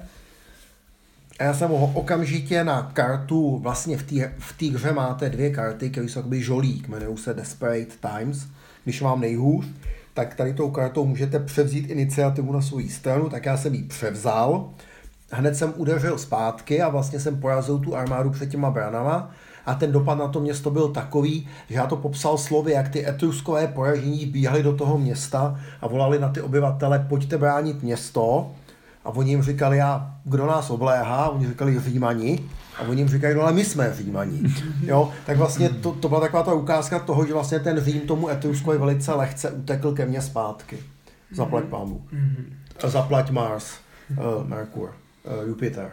a 1.40 1.44
já 1.44 1.54
jsem 1.54 1.70
ho 1.70 1.92
okamžitě 1.94 2.64
na 2.64 2.92
kartu, 2.94 3.58
vlastně 3.58 3.98
v 3.98 4.04
té 4.04 4.34
v 4.40 4.62
hře 4.62 4.94
máte 4.94 5.30
dvě 5.30 5.50
karty, 5.50 5.90
které 5.90 6.10
jsou 6.10 6.20
jakoby 6.20 6.42
žolík, 6.42 6.88
jmenují 6.88 7.18
se 7.18 7.34
Desperate 7.34 7.96
Times, 8.02 8.48
když 8.84 9.02
vám 9.02 9.22
nejhůř, 9.22 9.66
tak 10.14 10.36
tady 10.36 10.54
tou 10.54 10.72
kartou 10.72 11.06
můžete 11.06 11.40
převzít 11.40 11.90
iniciativu 11.90 12.54
na 12.54 12.62
svou 12.62 12.82
stranu, 12.90 13.30
tak 13.30 13.46
já 13.46 13.58
jsem 13.58 13.74
ji 13.74 13.84
převzal, 13.84 14.70
hned 15.32 15.56
jsem 15.56 15.74
udeřil 15.76 16.18
zpátky 16.18 16.82
a 16.82 16.90
vlastně 16.90 17.20
jsem 17.20 17.40
porazil 17.40 17.80
tu 17.80 17.96
armádu 17.96 18.30
před 18.30 18.50
těma 18.50 18.72
branama. 18.72 19.32
A 19.66 19.76
ten 19.76 19.92
dopad 19.92 20.16
na 20.16 20.28
to 20.28 20.40
město 20.40 20.72
byl 20.72 20.88
takový, 20.88 21.48
že 21.70 21.76
já 21.76 21.88
to 21.88 21.96
popsal 21.96 22.38
slovy, 22.38 22.72
jak 22.72 22.90
ty 22.90 23.08
etruskové 23.08 23.68
poražení 23.68 24.26
bíhali 24.26 24.64
do 24.64 24.76
toho 24.76 24.98
města 24.98 25.60
a 25.82 25.88
volali 25.88 26.20
na 26.20 26.30
ty 26.30 26.42
obyvatele, 26.42 27.06
pojďte 27.10 27.38
bránit 27.38 27.84
město, 27.84 28.52
a 29.10 29.16
oni 29.16 29.32
jim 29.32 29.42
říkali, 29.42 29.82
a 29.82 30.16
kdo 30.24 30.46
nás 30.46 30.70
obléhá? 30.70 31.30
Oni 31.30 31.48
říkali 31.48 31.80
Římani. 31.80 32.40
A 32.78 32.82
oni 32.82 33.02
jim 33.02 33.10
říkají, 33.10 33.36
no 33.36 33.42
ale 33.42 33.54
my 33.54 33.66
jsme 33.66 33.94
Římani. 33.94 34.42
Jo? 34.82 35.12
Tak 35.26 35.38
vlastně 35.38 35.70
to, 35.70 35.92
to 35.92 36.10
byla 36.10 36.22
taková 36.22 36.44
ta 36.44 36.54
ukázka 36.54 37.00
toho, 37.00 37.26
že 37.26 37.34
vlastně 37.34 37.60
ten 37.60 37.80
Řím 37.80 38.02
tomu 38.02 38.30
Etruskovi 38.30 38.78
velice 38.78 39.14
lehce 39.14 39.52
utekl 39.52 39.92
ke 39.92 40.06
mně 40.06 40.22
zpátky. 40.22 40.78
Zaplať 41.32 41.64
mhm. 41.64 41.72
pámu. 41.72 42.06
Zaplať 42.84 43.30
Mars, 43.30 43.74
uh, 44.10 44.48
Merkur, 44.48 44.90
uh, 45.42 45.48
Jupiter. 45.48 45.92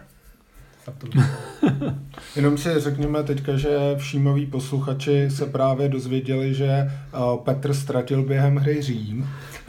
Jenom 2.37 2.59
si 2.59 2.69
řekněme 2.81 3.23
teďka, 3.23 3.57
že 3.57 3.79
všímaví 3.97 4.47
posluchači 4.47 5.31
se 5.31 5.47
právě 5.47 5.89
dozvěděli, 5.89 6.55
že 6.55 6.91
Petr 7.45 7.75
ztratil 7.75 8.23
během 8.23 8.57
hry 8.57 8.83
Řím. 8.83 9.29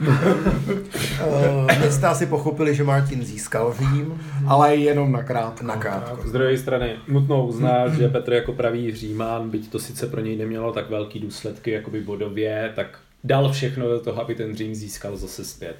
Vy 1.80 1.92
jste 1.92 2.06
asi 2.06 2.26
pochopili, 2.26 2.74
že 2.74 2.84
Martin 2.84 3.24
získal 3.24 3.74
Řím. 3.78 4.20
Ale 4.46 4.76
jenom 4.76 5.12
na 5.12 5.22
krátko. 5.22 5.66
Na 5.66 5.76
krátko. 5.76 6.28
Z 6.28 6.32
druhé 6.32 6.58
strany 6.58 6.96
nutno 7.08 7.46
uznat, 7.46 7.94
že 7.94 8.08
Petr 8.08 8.32
jako 8.32 8.52
pravý 8.52 8.94
Římán, 8.94 9.50
byť 9.50 9.70
to 9.70 9.78
sice 9.78 10.06
pro 10.06 10.20
něj 10.20 10.36
nemělo 10.36 10.72
tak 10.72 10.90
velký 10.90 11.20
důsledky 11.20 11.70
jakoby 11.70 12.00
bodově, 12.00 12.72
tak 12.76 12.98
dal 13.24 13.52
všechno 13.52 13.88
do 13.88 14.00
toho, 14.00 14.20
aby 14.22 14.34
ten 14.34 14.56
Řím 14.56 14.74
získal 14.74 15.16
zase 15.16 15.44
zpět. 15.44 15.76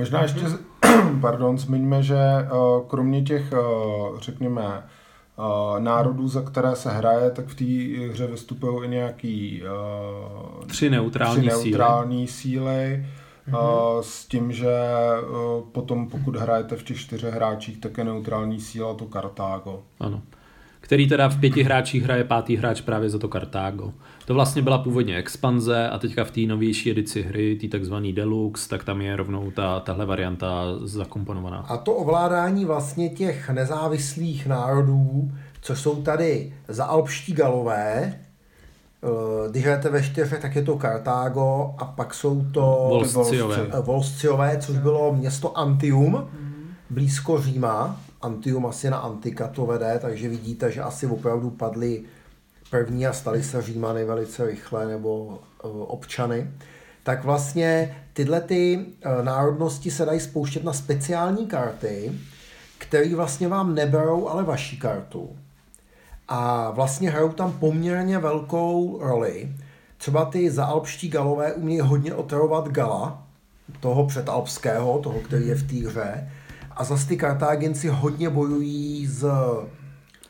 Možná 0.00 0.22
ještě, 0.22 0.40
pardon, 1.20 1.58
zmiňme, 1.58 2.02
že 2.02 2.18
kromě 2.88 3.22
těch, 3.22 3.52
řekněme, 4.18 4.86
národů, 5.78 6.28
za 6.28 6.42
které 6.42 6.76
se 6.76 6.90
hraje, 6.90 7.30
tak 7.30 7.46
v 7.46 7.54
té 7.54 8.08
hře 8.12 8.26
vystupují 8.26 8.84
i 8.84 8.88
nějaký 8.88 9.62
tři 10.66 10.90
neutrální, 10.90 11.48
tři 11.48 11.48
neutrální 11.48 12.28
síly. 12.28 12.66
síly 12.66 13.06
mm-hmm. 13.48 13.96
uh, 13.96 14.02
s 14.02 14.26
tím, 14.26 14.52
že 14.52 14.74
potom 15.72 16.08
pokud 16.08 16.36
hrajete 16.36 16.76
v 16.76 16.82
těch 16.82 17.00
čtyřech 17.00 17.34
hráčích, 17.34 17.80
tak 17.80 17.98
je 17.98 18.04
neutrální 18.04 18.60
síla 18.60 18.94
to 18.94 19.06
Kartágo. 19.06 19.82
Ano 20.00 20.22
který 20.80 21.08
teda 21.08 21.28
v 21.28 21.40
pěti 21.40 21.62
hráčích 21.62 22.02
hraje 22.02 22.24
pátý 22.24 22.56
hráč 22.56 22.80
právě 22.80 23.10
za 23.10 23.18
to 23.18 23.28
Kartágo. 23.28 23.92
To 24.24 24.34
vlastně 24.34 24.62
byla 24.62 24.78
původně 24.78 25.16
expanze 25.16 25.88
a 25.88 25.98
teďka 25.98 26.24
v 26.24 26.30
té 26.30 26.40
novější 26.40 26.90
edici 26.90 27.22
hry, 27.22 27.56
tý 27.60 27.68
takzvaný 27.68 28.12
Deluxe, 28.12 28.68
tak 28.68 28.84
tam 28.84 29.00
je 29.00 29.16
rovnou 29.16 29.50
ta, 29.50 29.80
tahle 29.80 30.06
varianta 30.06 30.64
zakomponovaná. 30.84 31.58
A 31.58 31.76
to 31.76 31.92
ovládání 31.94 32.64
vlastně 32.64 33.08
těch 33.08 33.50
nezávislých 33.50 34.46
národů, 34.46 35.32
co 35.60 35.76
jsou 35.76 36.02
tady 36.02 36.52
za 36.68 36.84
alpští 36.84 37.32
galové, 37.32 38.14
Eh, 39.02 39.50
Když 39.50 39.64
hrajete 39.64 39.88
ve 39.88 40.02
čtyřech, 40.02 40.40
tak 40.42 40.56
je 40.56 40.62
to 40.62 40.76
Kartágo 40.78 41.74
a 41.78 41.84
pak 41.84 42.14
jsou 42.14 42.44
to 42.52 42.60
Volsciové. 42.88 43.66
Volsciové, 43.82 44.58
což 44.60 44.78
bylo 44.78 45.14
město 45.14 45.58
Antium, 45.58 46.28
blízko 46.90 47.42
Říma. 47.42 48.00
Antium 48.22 48.66
asi 48.66 48.90
na 48.90 48.98
Antika 48.98 49.48
to 49.48 49.66
vede, 49.66 49.98
takže 50.02 50.28
vidíte, 50.28 50.72
že 50.72 50.82
asi 50.82 51.06
opravdu 51.06 51.50
padli 51.50 52.04
první 52.70 53.06
a 53.06 53.12
stali 53.12 53.42
se 53.42 53.62
Římany 53.62 54.04
velice 54.04 54.46
rychle 54.46 54.86
nebo 54.86 55.38
eh, 55.38 55.68
občany. 55.68 56.50
Tak 57.02 57.24
vlastně 57.24 57.96
tyhle 58.12 58.40
ty 58.40 58.86
eh, 59.02 59.22
národnosti 59.22 59.90
se 59.90 60.04
dají 60.04 60.20
spouštět 60.20 60.64
na 60.64 60.72
speciální 60.72 61.46
karty, 61.46 62.12
které 62.78 63.14
vlastně 63.14 63.48
vám 63.48 63.74
neberou, 63.74 64.28
ale 64.28 64.44
vaší 64.44 64.78
kartu. 64.78 65.36
A 66.28 66.70
vlastně 66.70 67.10
hrajou 67.10 67.32
tam 67.32 67.52
poměrně 67.52 68.18
velkou 68.18 68.98
roli. 69.02 69.52
Třeba 69.96 70.24
ty 70.24 70.50
zaalpští 70.50 71.08
galové 71.08 71.52
umějí 71.52 71.80
hodně 71.80 72.14
otravovat 72.14 72.68
gala, 72.68 73.22
toho 73.80 74.06
předalpského, 74.06 74.98
toho, 74.98 75.20
který 75.20 75.46
je 75.46 75.54
v 75.54 75.68
té 75.68 75.88
hře. 75.88 76.30
A 76.80 76.84
zase 76.84 77.06
ty 77.08 77.16
Kartáginci 77.16 77.88
hodně 77.88 78.30
bojují 78.30 79.06
s, 79.06 79.24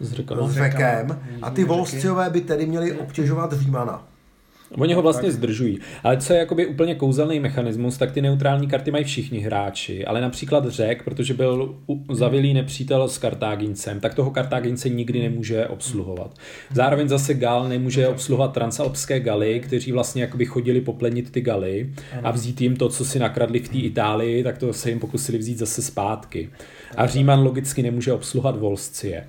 S 0.00 0.12
řekama. 0.12 0.49
s 0.49 0.52
řekem. 0.52 1.21
A 1.42 1.50
ty 1.50 1.64
Volsciové 1.64 2.30
by 2.30 2.40
tedy 2.40 2.66
měli 2.66 2.92
obtěžovat 2.92 3.52
Římana. 3.52 4.09
Oni 4.78 4.94
ho 4.94 5.02
vlastně 5.02 5.30
zdržují. 5.30 5.78
Ale 6.04 6.16
co 6.16 6.32
je 6.32 6.38
jakoby 6.38 6.66
úplně 6.66 6.94
kouzelný 6.94 7.40
mechanismus, 7.40 7.98
tak 7.98 8.12
ty 8.12 8.22
neutrální 8.22 8.68
karty 8.68 8.90
mají 8.90 9.04
všichni 9.04 9.38
hráči. 9.38 10.04
Ale 10.04 10.20
například 10.20 10.68
řek, 10.68 11.02
protože 11.02 11.34
byl 11.34 11.78
zavilý 12.12 12.54
nepřítel 12.54 13.08
s 13.08 13.18
Kartágincem, 13.18 14.00
tak 14.00 14.14
toho 14.14 14.30
Kartágince 14.30 14.88
nikdy 14.88 15.22
nemůže 15.22 15.66
obsluhovat. 15.66 16.38
Zároveň 16.72 17.08
zase 17.08 17.34
Gal 17.34 17.68
nemůže 17.68 18.08
obsluhovat 18.08 18.52
transalpské 18.52 19.20
Galy, 19.20 19.60
kteří 19.60 19.92
vlastně 19.92 20.22
jakoby 20.22 20.46
chodili 20.46 20.80
poplenit 20.80 21.30
ty 21.30 21.40
Galy 21.40 21.92
a 22.22 22.30
vzít 22.30 22.60
jim 22.60 22.76
to, 22.76 22.88
co 22.88 23.04
si 23.04 23.18
nakradli 23.18 23.58
v 23.58 23.68
té 23.68 23.78
Itálii, 23.78 24.42
tak 24.42 24.58
to 24.58 24.72
se 24.72 24.90
jim 24.90 25.00
pokusili 25.00 25.38
vzít 25.38 25.58
zase 25.58 25.82
zpátky. 25.82 26.50
A 26.96 27.06
Říman 27.06 27.42
logicky 27.42 27.82
nemůže 27.82 28.12
obsluhovat 28.12 28.58
Volscie. 28.58 29.26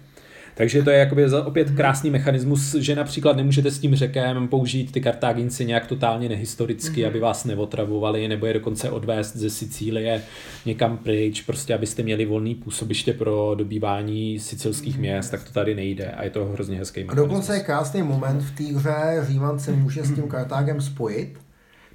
Takže 0.62 0.84
to 0.84 0.90
je 0.90 0.98
jakoby 1.00 1.30
za- 1.30 1.46
opět 1.46 1.72
krásný 1.72 2.10
mechanismus, 2.10 2.76
že 2.76 2.96
například 2.96 3.38
nemůžete 3.38 3.72
s 3.72 3.80
tím 3.80 3.96
řekem 3.96 4.48
použít 4.48 4.92
ty 4.92 5.02
Kartáginci 5.02 5.66
nějak 5.66 5.88
totálně 5.88 6.30
nehistoricky, 6.30 7.06
aby 7.06 7.20
vás 7.20 7.46
neotravovali, 7.46 8.28
nebo 8.28 8.46
je 8.46 8.54
dokonce 8.54 8.90
odvést 8.90 9.36
ze 9.36 9.50
Sicílie 9.50 10.22
někam 10.66 10.98
pryč, 10.98 11.42
prostě 11.42 11.74
abyste 11.76 12.04
měli 12.04 12.26
volný 12.26 12.56
působiště 12.56 13.14
pro 13.14 13.56
dobývání 13.58 14.40
sicilských 14.40 14.98
měst, 15.00 15.30
tak 15.30 15.44
to 15.44 15.52
tady 15.52 15.76
nejde 15.76 16.06
a 16.12 16.24
je 16.24 16.30
to 16.30 16.46
hrozně 16.46 16.78
hezký 16.78 17.02
A 17.02 17.04
mechanismus. 17.04 17.30
dokonce 17.30 17.54
je 17.54 17.60
krásný 17.60 18.04
moment 18.04 18.42
v 18.42 18.58
té 18.58 18.64
hře, 18.64 19.26
Říman 19.28 19.60
se 19.60 19.72
může 19.72 20.04
s 20.04 20.16
tím 20.16 20.24
Kartágem 20.28 20.82
spojit, 20.82 21.40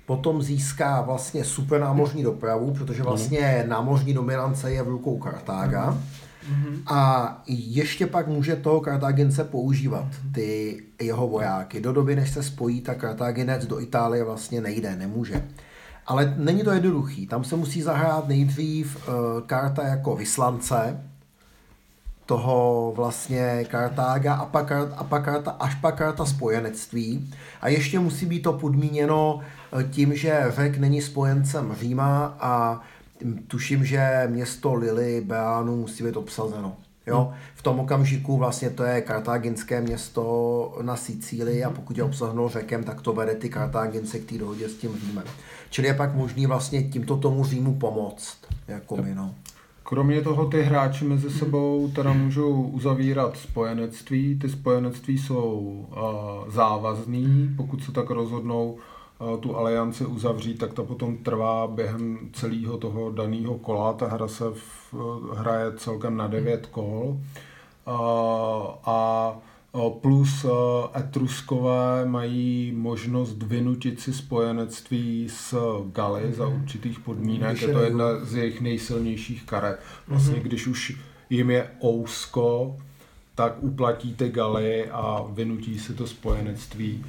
potom 0.06 0.42
získá 0.42 1.00
vlastně 1.02 1.44
super 1.44 1.80
námořní 1.80 2.22
dopravu, 2.22 2.74
protože 2.74 3.02
vlastně 3.02 3.64
námořní 3.68 4.14
dominance 4.14 4.72
je 4.72 4.82
v 4.82 4.88
rukou 4.88 5.18
Kartága. 5.18 5.98
A 6.86 7.42
ještě 7.46 8.06
pak 8.06 8.28
může 8.28 8.56
toho 8.56 8.80
Kartágince 8.80 9.44
používat, 9.44 10.08
ty 10.32 10.82
jeho 11.00 11.28
vojáky. 11.28 11.80
Do 11.80 11.92
doby, 11.92 12.16
než 12.16 12.30
se 12.30 12.42
spojí, 12.42 12.80
tak 12.80 12.98
Kartáginec 12.98 13.66
do 13.66 13.80
Itálie 13.80 14.24
vlastně 14.24 14.60
nejde, 14.60 14.96
nemůže. 14.96 15.48
Ale 16.06 16.34
není 16.36 16.62
to 16.62 16.70
jednoduchý. 16.70 17.26
Tam 17.26 17.44
se 17.44 17.56
musí 17.56 17.82
zahrát 17.82 18.28
nejdřív 18.28 18.96
uh, 18.96 19.14
karta 19.46 19.82
jako 19.82 20.16
vyslance, 20.16 21.00
toho 22.26 22.92
vlastně 22.96 23.64
Kartága 23.64 24.34
a 24.34 24.46
pak, 24.46 24.72
a 24.72 25.04
pak 25.04 25.24
karta, 25.24 25.50
až 25.50 25.74
pak 25.74 25.94
karta 25.94 26.24
spojenectví. 26.26 27.30
A 27.60 27.68
ještě 27.68 27.98
musí 27.98 28.26
být 28.26 28.42
to 28.42 28.52
podmíněno 28.52 29.40
eh, 29.40 29.84
tím, 29.84 30.16
že 30.16 30.44
Řek 30.48 30.78
není 30.78 31.02
spojencem 31.02 31.76
Říma 31.80 32.36
a 32.40 32.80
tuším, 33.46 33.84
že 33.84 34.28
město 34.30 34.74
Lily, 34.74 35.20
Beánu 35.20 35.76
musí 35.76 36.04
být 36.04 36.16
obsazeno. 36.16 36.76
Jo? 37.06 37.32
V 37.54 37.62
tom 37.62 37.80
okamžiku 37.80 38.36
vlastně 38.36 38.70
to 38.70 38.84
je 38.84 39.00
kartáginské 39.00 39.80
město 39.80 40.78
na 40.82 40.96
Sicílii 40.96 41.64
a 41.64 41.70
pokud 41.70 41.96
je 41.98 42.04
obsazeno 42.04 42.48
řekem, 42.48 42.84
tak 42.84 43.00
to 43.00 43.12
vede 43.12 43.34
ty 43.34 43.48
kartágince 43.48 44.18
k 44.18 44.24
té 44.24 44.38
dohodě 44.38 44.68
s 44.68 44.74
tím 44.74 44.96
Římem. 45.06 45.24
Čili 45.70 45.88
je 45.88 45.94
pak 45.94 46.14
možný 46.14 46.46
vlastně 46.46 46.82
tímto 46.82 47.16
tomu 47.16 47.44
Římu 47.44 47.74
pomoct. 47.74 48.38
Jako 48.68 48.96
my, 48.96 49.14
no. 49.14 49.34
Kromě 49.82 50.22
toho 50.22 50.46
ty 50.46 50.62
hráči 50.62 51.04
mezi 51.04 51.30
sebou 51.30 51.90
teda 51.94 52.12
můžou 52.12 52.62
uzavírat 52.62 53.36
spojenectví. 53.36 54.38
Ty 54.38 54.48
spojenectví 54.48 55.18
jsou 55.18 55.50
uh, 55.56 56.52
závazný, 56.52 57.54
pokud 57.56 57.84
se 57.84 57.92
tak 57.92 58.10
rozhodnou 58.10 58.78
tu 59.40 59.56
alianci 59.56 60.06
uzavřít, 60.06 60.58
tak 60.58 60.72
ta 60.72 60.82
potom 60.82 61.16
trvá 61.16 61.66
během 61.66 62.18
celého 62.32 62.78
toho 62.78 63.12
daného 63.12 63.58
kola. 63.58 63.92
Ta 63.92 64.06
hra 64.06 64.28
se 64.28 64.44
v, 64.44 64.94
hraje 65.34 65.72
celkem 65.76 66.16
na 66.16 66.26
devět 66.26 66.66
kol. 66.66 67.04
Uh, 67.86 67.92
a 68.84 69.38
uh, 69.72 69.92
plus 69.92 70.46
Etruskové 70.96 72.04
mají 72.04 72.72
možnost 72.76 73.42
vynutit 73.42 74.00
si 74.00 74.12
spojenectví 74.12 75.28
s 75.30 75.56
Galy 75.92 76.32
za 76.32 76.46
určitých 76.48 77.00
podmínek. 77.00 77.50
Když 77.50 77.62
Je 77.62 77.68
je 77.68 77.74
to 77.74 77.80
jedna 77.80 78.24
z 78.24 78.34
jejich 78.34 78.60
nejsilnějších 78.60 79.42
karet. 79.42 79.80
Vlastně, 80.08 80.40
když 80.40 80.66
už 80.66 80.98
jim 81.30 81.50
je 81.50 81.70
ousko, 81.84 82.76
tak 83.34 83.54
uplatíte 83.60 84.28
Galy 84.28 84.90
a 84.90 85.24
vynutí 85.30 85.78
si 85.78 85.94
to 85.94 86.06
spojenectví. 86.06 87.04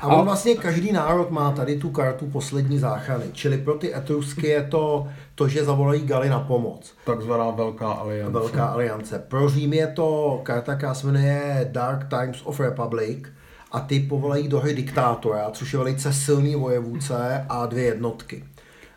A 0.00 0.06
on 0.06 0.24
vlastně 0.24 0.54
každý 0.54 0.92
národ 0.92 1.30
má 1.30 1.50
tady 1.50 1.78
tu 1.78 1.90
kartu 1.90 2.26
poslední 2.26 2.78
záchrany. 2.78 3.24
Čili 3.32 3.58
pro 3.58 3.74
ty 3.74 3.94
Etrusky 3.96 4.46
je 4.46 4.62
to 4.62 5.08
to, 5.34 5.48
že 5.48 5.64
zavolají 5.64 6.06
Gali 6.06 6.28
na 6.28 6.40
pomoc. 6.40 6.94
Takzvaná 7.04 7.50
Velká 7.50 7.92
aliance. 7.92 8.32
Velká 8.32 8.66
aliance. 8.66 9.18
Pro 9.18 9.48
Řím 9.48 9.72
je 9.72 9.86
to 9.86 10.40
karta, 10.42 10.74
která 10.74 10.94
se 10.94 11.06
jmenuje 11.06 11.68
Dark 11.72 12.08
Times 12.08 12.42
of 12.44 12.60
Republic 12.60 13.18
a 13.72 13.80
ty 13.80 14.00
povolají 14.00 14.48
do 14.48 14.60
hry 14.60 14.74
diktátora, 14.74 15.50
což 15.50 15.72
je 15.72 15.78
velice 15.78 16.12
silný 16.12 16.54
vojevůdce 16.54 17.46
a 17.48 17.66
dvě 17.66 17.84
jednotky. 17.84 18.44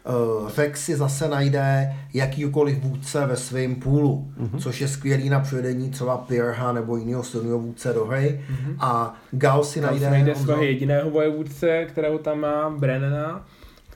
Uh, 0.06 0.50
Řek 0.50 0.78
si 0.78 0.96
zase 0.96 1.28
najde 1.28 1.94
jakýkoliv 2.14 2.84
vůdce 2.84 3.26
ve 3.26 3.36
svém 3.36 3.76
půlu, 3.76 4.32
mm-hmm. 4.40 4.60
což 4.60 4.82
je 4.82 4.88
skvělý 4.88 5.30
na 5.30 5.40
přivedení 5.40 5.90
třeba 5.90 6.18
Pirha 6.18 6.74
nebo 6.74 6.98
jiného 6.98 7.24
silného 7.24 7.60
vůdce 7.60 7.94
do 7.94 8.06
hry. 8.06 8.42
Mm-hmm. 8.52 8.76
A 8.80 9.16
Gal 9.32 9.64
si 9.64 9.82
Tam 9.82 9.90
najde... 9.90 10.06
se 10.06 10.12
najde 10.12 10.36
svého 10.36 10.64
jediného 10.64 11.10
vojevůdce, 11.10 11.86
kterého 11.86 12.18
tam 12.18 12.40
má, 12.40 12.70
Brennana, 12.70 13.46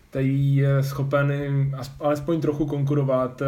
který 0.09 0.55
je 0.55 0.83
schopen 0.83 1.31
alespoň 1.99 2.41
trochu 2.41 2.65
konkurovat 2.65 3.41
eh, 3.41 3.45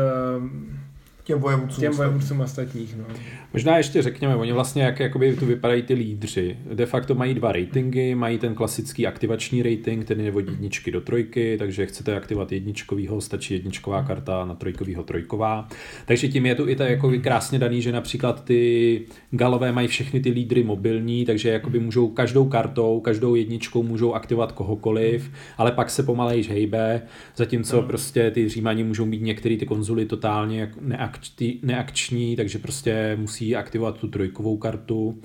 těm 1.26 1.40
vojevůdcům. 1.40 1.82
těm 1.82 1.94
vojevůdcům 1.94 2.40
ostatních. 2.40 2.96
No. 2.98 3.06
Možná 3.54 3.78
ještě 3.78 4.02
řekněme, 4.02 4.36
oni 4.36 4.52
vlastně 4.52 4.84
jak 4.84 5.00
jakoby 5.00 5.36
tu 5.36 5.46
vypadají 5.46 5.82
ty 5.82 5.94
lídři. 5.94 6.58
De 6.74 6.86
facto 6.86 7.16
mají 7.16 7.34
dva 7.34 7.52
ratingy, 7.52 8.16
mají 8.16 8.38
ten 8.38 8.56
klasický 8.56 9.08
aktivační 9.08 9.64
rating, 9.64 10.06
ten 10.06 10.22
je 10.22 10.32
od 10.32 10.50
jedničky 10.50 10.92
do 10.92 11.02
trojky, 11.02 11.56
takže 11.60 11.86
chcete 11.86 12.16
aktivovat 12.16 12.52
jedničkovýho, 12.52 13.22
stačí 13.22 13.54
jedničková 13.54 14.04
karta, 14.04 14.46
na 14.46 14.56
trojkovýho 14.56 15.04
trojková. 15.04 15.68
Takže 16.06 16.28
tím 16.28 16.46
je 16.46 16.56
to 16.56 16.70
i 16.70 16.76
tak 16.76 16.90
jako 16.90 17.12
krásně 17.24 17.60
daný, 17.60 17.82
že 17.82 17.92
například 17.92 18.46
ty 18.46 19.02
galové 19.32 19.72
mají 19.72 19.88
všechny 19.88 20.20
ty 20.20 20.30
lídry 20.30 20.64
mobilní, 20.64 21.26
takže 21.26 21.50
jakoby 21.50 21.80
můžou 21.80 22.08
každou 22.08 22.46
kartou, 22.46 23.00
každou 23.00 23.36
jedničkou 23.36 23.84
můžou 23.84 24.14
aktivovat 24.14 24.52
kohokoliv, 24.52 25.32
ale 25.58 25.72
pak 25.72 25.90
se 25.90 26.04
pomalejš 26.04 26.50
hejbe, 26.50 27.02
zatímco 27.36 27.82
prostě 27.82 28.32
ty 28.32 28.50
římani 28.50 28.84
můžou 28.84 29.06
mít 29.06 29.22
některé 29.22 29.58
ty 29.58 29.66
konzuly 29.66 30.06
totálně 30.06 30.60
jak 30.60 30.76
neakční, 31.16 31.60
neakční, 31.64 32.36
takže 32.36 32.60
prostě 32.60 33.18
musí 33.20 33.56
aktivovat 33.56 33.98
tu 33.98 34.08
trojkovou 34.08 34.58
kartu. 34.58 35.18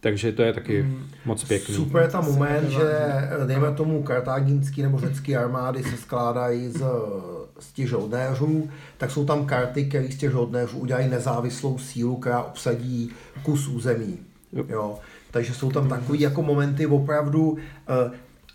Takže 0.00 0.32
to 0.32 0.42
je 0.42 0.52
taky 0.52 0.82
Mm. 0.82 1.06
moc 1.24 1.44
pěkný. 1.44 1.74
Super 1.74 2.02
je 2.02 2.08
tam 2.08 2.24
moment, 2.24 2.70
že 2.70 2.92
eh, 2.98 3.46
dejme 3.46 3.72
tomu 3.74 4.02
kartáginský 4.02 4.82
nebo 4.82 4.98
řecký 4.98 5.36
armády 5.36 5.82
se 5.82 5.96
skládají 5.96 6.68
z, 6.68 6.84
z 7.58 7.72
těch 7.72 7.88
žoldnéřů, 7.88 8.70
tak 8.98 9.10
jsou 9.10 9.24
tam 9.24 9.46
karty, 9.46 9.84
které 9.84 10.08
z 10.08 10.16
těch 10.16 10.30
žoldnéřů 10.30 10.78
udělají 10.78 11.08
nezávislou 11.08 11.78
sílu, 11.78 12.16
která 12.16 12.42
obsadí 12.42 13.10
kus 13.42 13.68
území. 13.68 14.18
Jo. 14.52 14.64
Jo. 14.68 14.98
Takže 15.30 15.54
jsou 15.54 15.70
tam 15.72 15.88
takový 15.88 16.20
jako 16.20 16.42
momenty 16.42 16.86
opravdu... 16.86 17.58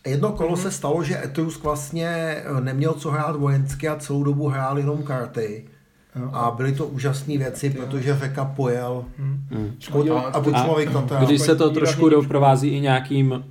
Jedno 0.08 0.32
kolo 0.32 0.58
se 0.58 0.72
stalo, 0.72 1.04
že 1.04 1.24
Etrusk 1.24 1.64
vlastně 1.64 2.08
eh, 2.08 2.62
neměl 2.62 2.94
co 2.94 3.12
hrát 3.12 3.36
vojensky 3.36 3.88
a 3.88 3.96
celou 3.96 4.24
dobu 4.24 4.48
hrál 4.48 4.78
jenom 4.78 5.04
karty. 5.04 5.66
A 6.34 6.52
byly 6.52 6.72
to 6.72 6.88
úžasné 6.88 7.38
věci, 7.38 7.70
protože 7.70 8.18
řeka 8.18 8.46
pojel. 8.46 9.06
Hmm. 9.18 9.78
a 10.34 10.40
buď 10.40 10.54
A 10.56 10.64
člověk 10.64 10.94
na 10.94 11.02
to 11.02 11.16
Když 11.16 11.42
se 11.42 11.56
to 11.56 11.70
trošku 11.70 12.10
doprovází 12.10 12.70
i 12.70 12.80
nějakým 12.80 13.44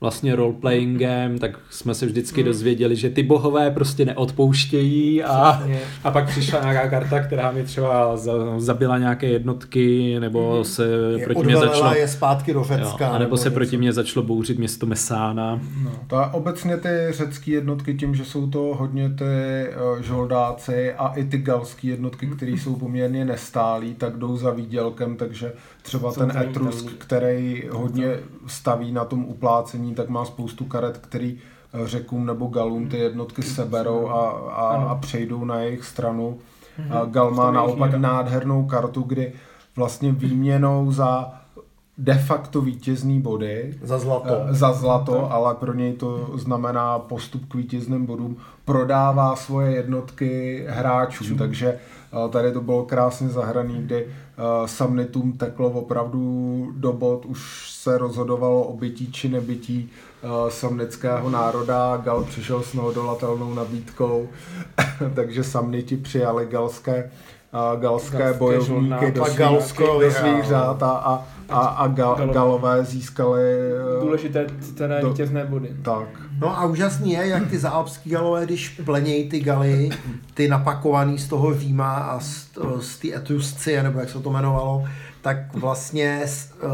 vlastně 0.00 0.36
roleplayingem, 0.36 1.38
tak 1.38 1.58
jsme 1.70 1.94
se 1.94 2.06
vždycky 2.06 2.42
dozvěděli, 2.42 2.96
že 2.96 3.10
ty 3.10 3.22
bohové 3.22 3.70
prostě 3.70 4.04
neodpouštějí 4.04 5.24
a, 5.24 5.62
a 6.04 6.10
pak 6.10 6.28
přišla 6.28 6.60
nějaká 6.60 6.88
karta, 6.88 7.20
která 7.20 7.50
mi 7.52 7.62
třeba 7.62 8.16
za, 8.16 8.32
zabila 8.58 8.98
nějaké 8.98 9.26
jednotky, 9.26 10.20
nebo 10.20 10.64
se 10.64 10.86
Je 11.18 11.24
proti 11.24 11.42
mě 11.42 11.56
začalo... 11.56 11.94
je 11.94 12.08
zpátky 12.08 12.52
do 12.52 12.58
Jo, 12.58 12.64
Řecka. 12.64 13.08
a 13.08 13.18
nebo 13.18 13.36
se 13.36 13.48
něco. 13.48 13.54
proti 13.54 13.76
mě 13.76 13.92
začalo 13.92 14.26
bouřit 14.26 14.58
město 14.58 14.86
Mesána. 14.86 15.60
No, 15.84 15.90
to 16.06 16.20
je 16.20 16.26
obecně 16.26 16.76
ty 16.76 16.88
řecké 17.10 17.50
jednotky 17.50 17.94
tím, 17.94 18.14
že 18.14 18.24
jsou 18.24 18.46
to 18.46 18.58
hodně 18.78 19.08
ty 19.08 19.24
uh, 19.94 20.02
žoldáci 20.02 20.92
a 20.92 21.08
i 21.08 21.24
ty 21.24 21.38
galské 21.38 21.88
jednotky, 21.88 22.26
které 22.26 22.52
jsou 22.52 22.76
poměrně 22.76 23.24
nestálí, 23.24 23.94
tak 23.94 24.16
jdou 24.16 24.36
za 24.36 24.50
výdělkem, 24.50 25.16
takže 25.16 25.52
třeba 25.82 26.12
Jsou 26.12 26.20
ten. 26.20 26.32
Etrusk, 26.38 26.92
který 26.98 27.62
hodně 27.70 28.16
staví 28.46 28.92
na 28.92 29.04
tom 29.04 29.24
uplácení, 29.24 29.87
tak 29.94 30.08
má 30.08 30.24
spoustu 30.24 30.64
karet, 30.64 30.98
který 30.98 31.38
eh, 31.74 31.88
řekům 31.88 32.26
nebo 32.26 32.46
galům 32.46 32.88
ty 32.88 32.98
jednotky 32.98 33.42
seberou 33.42 34.08
a, 34.08 34.30
a, 34.30 34.76
a 34.76 34.94
přejdou 34.94 35.44
na 35.44 35.60
jejich 35.60 35.84
stranu. 35.84 36.38
A 36.90 37.04
Gal 37.04 37.30
má 37.30 37.50
naopak 37.50 37.94
nádhernou 37.94 38.66
kartu, 38.66 39.02
kdy 39.02 39.32
vlastně 39.76 40.12
výměnou 40.12 40.92
za 40.92 41.34
de 41.98 42.14
facto 42.14 42.60
vítězný 42.60 43.20
body 43.20 43.74
Za 43.82 43.98
zlato. 43.98 44.28
Eh, 44.48 44.54
za 44.54 44.72
zlato, 44.72 45.32
ale 45.32 45.54
pro 45.54 45.74
něj 45.74 45.92
to 45.92 46.30
znamená 46.34 46.98
postup 46.98 47.48
k 47.48 47.54
vítězným 47.54 48.06
bodům, 48.06 48.36
prodává 48.64 49.36
svoje 49.36 49.70
jednotky 49.70 50.64
hráčům, 50.68 51.38
takže 51.38 51.68
eh, 51.68 52.28
tady 52.28 52.52
to 52.52 52.60
bylo 52.60 52.84
krásně 52.84 53.28
zahraný, 53.28 53.82
kdy 53.82 54.06
eh, 54.38 54.68
Samnitum 54.68 55.32
teklo 55.32 55.70
opravdu 55.70 56.68
do 56.76 56.92
bod, 56.92 57.24
už 57.24 57.70
se 57.72 57.98
rozhodovalo 57.98 58.62
o 58.62 58.76
bytí 58.76 59.12
či 59.12 59.28
nebytí 59.28 59.90
eh, 60.22 60.28
samnického 60.48 61.30
národa, 61.30 61.96
Gal 61.96 62.24
přišel 62.24 62.62
s 62.62 62.74
neodolatelnou 62.74 63.54
nabídkou, 63.54 64.28
takže 65.14 65.44
Samniti 65.44 65.96
přijali 65.96 66.46
galské 66.46 67.10
eh, 67.52 67.80
galské 67.80 68.18
Galské 68.18 68.38
bojovníky 68.38 69.10
do 69.12 69.24
svých, 69.24 69.38
Galsko 69.38 70.00
do 70.00 70.10
svých 70.10 70.44
řád 70.44 70.82
a, 70.82 70.88
a, 70.90 71.26
a, 71.48 71.58
a 71.66 71.86
gal, 71.88 72.14
Galové. 72.14 72.34
galové 72.34 72.84
získali 72.84 73.42
eh, 73.42 74.00
Důležité 74.00 74.46
cené 74.74 75.04
vítězné 75.04 75.44
body. 75.44 75.68
tak. 75.82 76.08
No 76.40 76.58
a 76.58 76.64
úžasný 76.64 77.12
je, 77.12 77.26
jak 77.26 77.48
ty 77.50 77.58
záalpský 77.58 78.10
galové, 78.10 78.44
když 78.44 78.68
plenějí 78.84 79.28
ty 79.28 79.40
galy, 79.40 79.90
ty 80.34 80.48
napakovaný 80.48 81.18
z 81.18 81.28
toho 81.28 81.54
Říma 81.58 81.94
a 81.94 82.20
z, 82.20 82.48
z 82.80 82.98
ty 82.98 83.14
Etruscie, 83.16 83.82
nebo 83.82 83.98
jak 84.00 84.08
se 84.08 84.18
to 84.20 84.30
jmenovalo, 84.30 84.84
tak 85.22 85.54
vlastně 85.54 86.22
eh, 86.24 86.66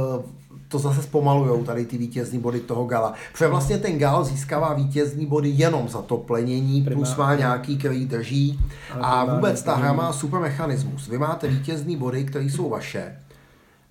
to 0.75 0.79
zase 0.79 1.03
zpomalujou 1.03 1.65
tady 1.65 1.87
ty 1.87 1.99
vítězní 1.99 2.39
body 2.39 2.61
toho 2.61 2.85
gala. 2.85 3.15
Protože 3.33 3.49
vlastně 3.49 3.79
ten 3.79 3.99
gal 3.99 4.25
získává 4.25 4.75
vítězní 4.75 5.27
body 5.27 5.49
jenom 5.49 5.89
za 5.89 6.03
to 6.03 6.17
plenění, 6.17 6.83
plus 6.83 7.17
má 7.17 7.35
nějaký, 7.35 7.79
který 7.79 8.07
drží. 8.07 8.61
A 9.01 9.35
vůbec 9.35 9.63
ta 9.63 9.75
hra 9.75 9.93
má 9.93 10.13
super 10.13 10.41
mechanismus. 10.41 11.09
Vy 11.09 11.19
máte 11.19 11.49
vítězní 11.49 11.97
body, 11.97 12.25
které 12.25 12.45
jsou 12.45 12.69
vaše. 12.69 13.21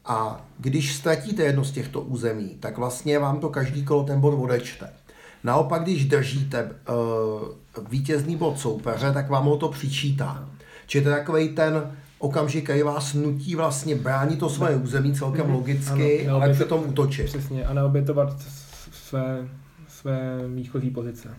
A 0.06 0.46
když 0.58 0.96
ztratíte 0.96 1.44
jedno 1.44 1.64
z 1.64 1.72
těchto 1.72 2.02
území, 2.02 2.58
tak 2.60 2.78
vlastně 2.78 3.20
vám 3.20 3.40
to 3.40 3.50
každý 3.50 3.86
kolo 3.86 4.04
ten 4.04 4.20
bod 4.20 4.34
odečte. 4.44 4.90
Naopak, 5.44 5.84
když 5.84 6.06
držíte 6.06 6.64
uh, 6.64 7.88
vítězný 7.90 8.36
bod 8.36 8.60
soupeře, 8.60 9.14
tak 9.14 9.30
vám 9.30 9.46
ho 9.46 9.58
to 9.58 9.70
přičítá. 9.70 10.50
Čili 10.88 11.04
to 11.04 11.10
je 11.10 11.16
takový 11.16 11.50
ten 11.50 11.92
okamžik, 12.24 12.64
který 12.64 12.82
vás 12.84 13.14
nutí 13.14 13.56
vlastně 13.56 13.96
bránit 13.96 14.40
to 14.40 14.50
svoje 14.50 14.76
území 14.76 15.14
celkem 15.14 15.50
logicky, 15.52 16.28
Ano, 16.28 16.36
ale 16.36 16.54
přitom 16.54 16.84
útočit. 16.90 17.26
Přesně, 17.26 17.66
a 17.66 17.74
neobětovat 17.74 18.42
své, 18.92 19.48
své 19.88 20.38
výchozí 20.56 20.90
pozice. 20.90 21.36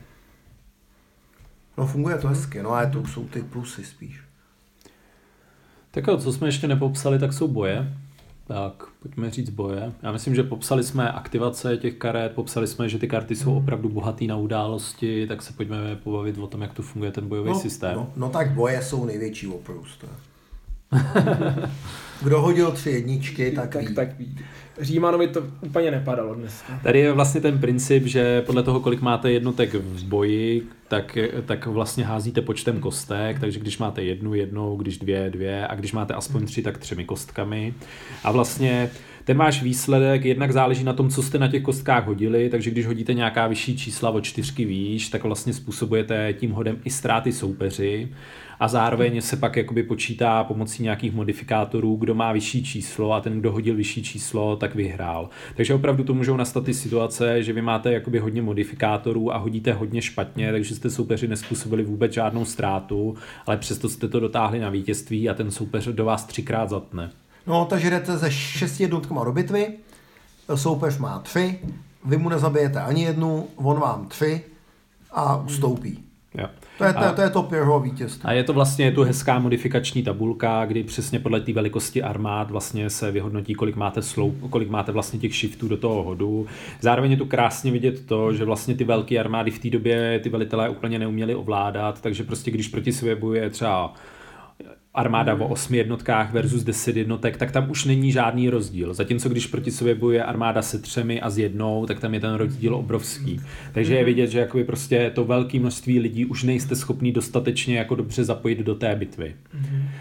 No 1.79 1.87
funguje 1.87 2.19
to 2.19 2.29
hezky, 2.29 2.63
no 2.63 2.71
ale 2.71 2.87
to 2.91 3.07
jsou 3.07 3.25
ty 3.25 3.43
plusy 3.43 3.85
spíš. 3.85 4.21
Tak 5.91 6.07
jo, 6.07 6.17
co 6.17 6.33
jsme 6.33 6.49
ještě 6.49 6.69
nepopsali, 6.69 7.19
tak 7.19 7.33
jsou 7.33 7.49
boje. 7.49 7.95
Tak, 8.47 8.83
pojďme 9.03 9.31
říct 9.31 9.51
boje. 9.51 9.93
Já 10.03 10.13
myslím, 10.13 10.35
že 10.35 10.43
popsali 10.43 10.85
jsme 10.85 11.13
aktivace 11.13 11.77
těch 11.77 11.95
karet, 11.95 12.33
popsali 12.33 12.67
jsme, 12.67 12.89
že 12.89 12.99
ty 12.99 13.09
karty 13.09 13.37
jsou 13.37 13.57
opravdu 13.57 13.89
bohatý 13.89 14.27
na 14.27 14.37
události, 14.37 15.27
tak 15.27 15.43
se 15.43 15.53
pojďme 15.53 15.97
pobavit 15.97 16.39
o 16.39 16.47
tom, 16.47 16.63
jak 16.63 16.73
tu 16.75 16.83
funguje 16.83 17.11
ten 17.13 17.29
bojový 17.29 17.51
No, 17.51 17.59
systém. 17.59 17.95
no, 17.97 18.13
no 18.17 18.29
tak 18.29 18.51
boje 18.51 18.83
jsou 18.83 19.05
největší 19.05 19.47
oprůst. 19.47 20.05
Kdo 22.23 22.41
hodil 22.41 22.73
tři 22.73 22.91
jedničky, 22.91 23.51
tak, 23.51 23.73
tak, 23.73 23.89
ví. 23.89 23.95
tak 23.95 24.19
ví. 24.19 24.39
Římanovi 24.81 25.29
to 25.29 25.43
úplně 25.61 25.91
nepadalo 25.91 26.35
dneska. 26.35 26.81
Tady 26.83 26.99
je 26.99 27.13
vlastně 27.13 27.41
ten 27.41 27.59
princip, 27.59 28.07
že 28.07 28.43
podle 28.43 28.63
toho, 28.63 28.81
kolik 28.81 29.01
máte 29.01 29.33
jednotek 29.33 29.75
v 29.75 30.05
boji, 30.05 30.63
tak, 30.89 31.19
tak 31.47 31.67
vlastně 31.67 32.05
házíte 32.05 32.41
počtem 32.41 32.81
kostek, 32.81 33.41
takže 33.41 33.61
když 33.61 33.79
máte 33.79 34.03
jednu, 34.03 34.35
jednou, 34.35 34.77
když 34.77 34.99
dvě, 34.99 35.31
dvě 35.31 35.67
a 35.67 35.75
když 35.75 35.93
máte 35.93 36.15
aspoň 36.15 36.47
tři, 36.47 36.63
tak 36.63 36.79
třemi 36.79 37.05
kostkami. 37.05 37.75
A 38.25 38.33
vlastně 38.33 38.91
ten 39.25 39.37
váš 39.37 39.63
výsledek 39.63 40.25
jednak 40.25 40.53
záleží 40.53 40.85
na 40.85 40.93
tom, 40.93 41.11
co 41.11 41.23
jste 41.23 41.39
na 41.39 41.49
těch 41.49 41.63
kostkách 41.63 42.07
hodili, 42.07 42.49
takže 42.49 42.71
když 42.71 42.87
hodíte 42.87 43.15
nějaká 43.15 43.47
vyšší 43.47 43.77
čísla 43.77 44.11
o 44.11 44.21
čtyřky 44.21 44.65
výš, 44.65 45.09
tak 45.09 45.25
vlastně 45.25 45.53
způsobujete 45.53 46.33
tím 46.33 46.51
hodem 46.51 46.77
i 46.85 46.91
ztráty 46.91 47.33
soupeři 47.33 48.09
a 48.61 48.69
zároveň 48.69 49.21
se 49.21 49.37
pak 49.37 49.57
jakoby 49.57 49.83
počítá 49.83 50.45
pomocí 50.45 50.83
nějakých 50.83 51.15
modifikátorů, 51.15 51.97
kdo 51.97 52.15
má 52.15 52.33
vyšší 52.33 52.65
číslo 52.65 53.13
a 53.13 53.21
ten, 53.21 53.41
kdo 53.41 53.53
hodil 53.53 53.75
vyšší 53.77 54.03
číslo, 54.03 54.57
tak 54.57 54.75
vyhrál. 54.75 55.29
Takže 55.57 55.75
opravdu 55.75 56.05
to 56.05 56.15
můžou 56.15 56.37
nastat 56.37 56.65
ty 56.65 56.75
situace, 56.75 57.43
že 57.43 57.53
vy 57.53 57.63
máte 57.63 57.93
jakoby 57.93 58.19
hodně 58.19 58.43
modifikátorů 58.43 59.35
a 59.35 59.37
hodíte 59.37 59.73
hodně 59.73 60.03
špatně, 60.03 60.53
takže 60.53 60.75
jste 60.75 60.91
soupeři 60.91 61.29
nespůsobili 61.29 61.85
vůbec 61.85 62.13
žádnou 62.13 62.45
ztrátu, 62.45 63.15
ale 63.47 63.57
přesto 63.57 63.89
jste 63.89 64.09
to 64.09 64.21
dotáhli 64.21 64.61
na 64.61 64.71
vítězství 64.71 65.29
a 65.29 65.35
ten 65.35 65.51
soupeř 65.51 65.87
do 65.87 66.05
vás 66.05 66.25
třikrát 66.25 66.69
zatne. 66.69 67.11
No, 67.47 67.65
takže 67.65 67.91
jdete 67.91 68.19
se 68.19 68.31
šesti 68.31 68.83
jednotkama 68.83 69.25
do 69.25 69.33
bitvy, 69.33 69.69
soupeř 70.55 70.99
má 70.99 71.19
tři, 71.19 71.59
vy 72.05 72.17
mu 72.17 72.29
nezabijete 72.29 72.81
ani 72.81 73.03
jednu, 73.03 73.47
on 73.57 73.81
vám 73.81 74.07
tři 74.09 74.45
a 75.13 75.37
ustoupí. 75.37 76.05
Jo. 76.39 76.47
To 76.79 76.85
je, 76.85 76.93
to, 76.93 76.99
je, 77.01 77.07
A- 77.07 77.13
to, 77.13 77.21
je 77.21 77.31
to 77.31 77.43
Pirho 77.43 77.81
vítězství. 77.81 78.23
A 78.25 78.33
je 78.33 78.45
to 78.45 78.53
vlastně 78.53 78.85
je 78.85 78.93
tu 78.93 79.03
hezká 79.03 79.39
modifikační 79.39 80.03
tabulka, 80.03 80.65
kdy 80.65 80.83
přesně 80.83 81.19
podle 81.19 81.41
té 81.41 81.53
velikosti 81.53 82.03
armád 82.03 82.51
vlastně 82.51 82.91
se 82.91 83.11
vyhodnotí, 83.11 83.55
kolik 83.55 83.77
máte 83.77 84.03
sloup, 84.03 84.51
kolik 84.51 84.71
máte 84.71 84.93
vlastně 84.93 85.19
těch 85.19 85.35
shiftů 85.35 85.69
do 85.69 85.77
toho 85.77 86.03
hodu. 86.03 86.47
Zároveň 86.81 87.11
je 87.11 87.17
tu 87.17 87.27
krásně 87.27 87.73
vidět 87.73 88.07
to, 88.07 88.33
že 88.33 88.45
vlastně 88.45 88.75
ty 88.75 88.85
velké 88.85 89.19
armády 89.19 89.51
v 89.51 89.59
té 89.59 89.71
době 89.71 90.21
ty 90.23 90.29
velitelé 90.29 90.69
úplně 90.69 90.99
neuměli 90.99 91.35
ovládat, 91.35 92.01
takže 92.01 92.25
prostě 92.25 92.51
když 92.51 92.69
proti 92.69 92.93
sobě 92.93 93.17
bojuje 93.17 93.51
třeba 93.51 93.95
armáda 94.95 95.35
o 95.35 95.49
osmi 95.49 95.77
jednotkách 95.77 96.33
versus 96.33 96.63
10 96.63 96.97
jednotek, 96.97 97.37
tak 97.37 97.53
tam 97.53 97.71
už 97.71 97.85
není 97.85 98.13
žádný 98.13 98.51
rozdíl. 98.51 98.95
Zatímco 98.95 99.29
když 99.29 99.47
proti 99.47 99.71
sobě 99.71 99.95
bojuje 99.95 100.25
armáda 100.25 100.63
se 100.63 100.79
třemi 100.79 101.21
a 101.21 101.31
s 101.31 101.39
jednou, 101.39 101.87
tak 101.87 102.01
tam 102.01 102.15
je 102.15 102.21
ten 102.21 102.35
rozdíl 102.35 102.75
obrovský. 102.75 103.41
Takže 103.73 103.95
je 103.95 104.05
vidět, 104.05 104.27
že 104.27 104.39
jakoby 104.39 104.65
prostě 104.65 105.11
to 105.15 105.25
velké 105.25 105.59
množství 105.61 105.99
lidí 105.99 106.25
už 106.27 106.43
nejste 106.43 106.77
schopný 106.77 107.13
dostatečně 107.13 107.79
jako 107.79 107.95
dobře 107.95 108.25
zapojit 108.25 108.59
do 108.59 108.75
té 108.75 108.97
bitvy. 108.97 109.35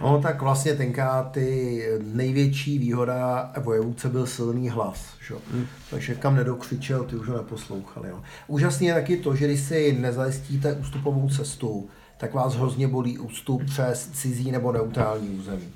No 0.01 0.21
tak 0.21 0.41
vlastně 0.41 0.73
tenkrát 0.73 1.31
ty 1.31 1.81
největší 2.13 2.79
výhoda 2.79 3.51
vojevůdce 3.61 4.09
byl 4.09 4.25
silný 4.25 4.69
hlas. 4.69 5.13
Že? 5.27 5.33
Hmm. 5.51 5.65
Takže 5.89 6.15
kam 6.15 6.35
nedokřičel, 6.35 7.03
ty 7.03 7.15
už 7.15 7.27
ho 7.27 7.37
neposlouchali. 7.37 8.09
Jo. 8.09 8.21
Úžasný 8.47 8.87
je 8.87 8.93
taky 8.93 9.17
to, 9.17 9.35
že 9.35 9.45
když 9.45 9.59
si 9.59 9.97
nezajistíte 9.99 10.73
ústupovou 10.73 11.29
cestu, 11.29 11.89
tak 12.17 12.33
vás 12.33 12.55
hrozně 12.55 12.87
bolí 12.87 13.17
ústup 13.17 13.65
přes 13.65 14.09
cizí 14.09 14.51
nebo 14.51 14.71
neutrální 14.71 15.29
území. 15.29 15.67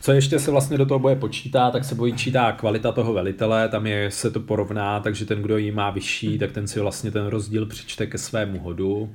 Co 0.00 0.12
ještě 0.12 0.38
se 0.38 0.50
vlastně 0.50 0.78
do 0.78 0.86
toho 0.86 0.98
boje 0.98 1.16
počítá, 1.16 1.70
tak 1.70 1.84
se 1.84 1.94
počítá 1.94 2.52
kvalita 2.52 2.92
toho 2.92 3.12
velitele, 3.12 3.68
tam 3.68 3.86
je, 3.86 4.10
se 4.10 4.30
to 4.30 4.40
porovná, 4.40 5.00
takže 5.00 5.24
ten, 5.24 5.42
kdo 5.42 5.56
ji 5.56 5.72
má 5.72 5.90
vyšší, 5.90 6.38
tak 6.38 6.52
ten 6.52 6.66
si 6.66 6.80
vlastně 6.80 7.10
ten 7.10 7.26
rozdíl 7.26 7.66
přičte 7.66 8.06
ke 8.06 8.18
svému 8.18 8.58
hodu. 8.58 9.10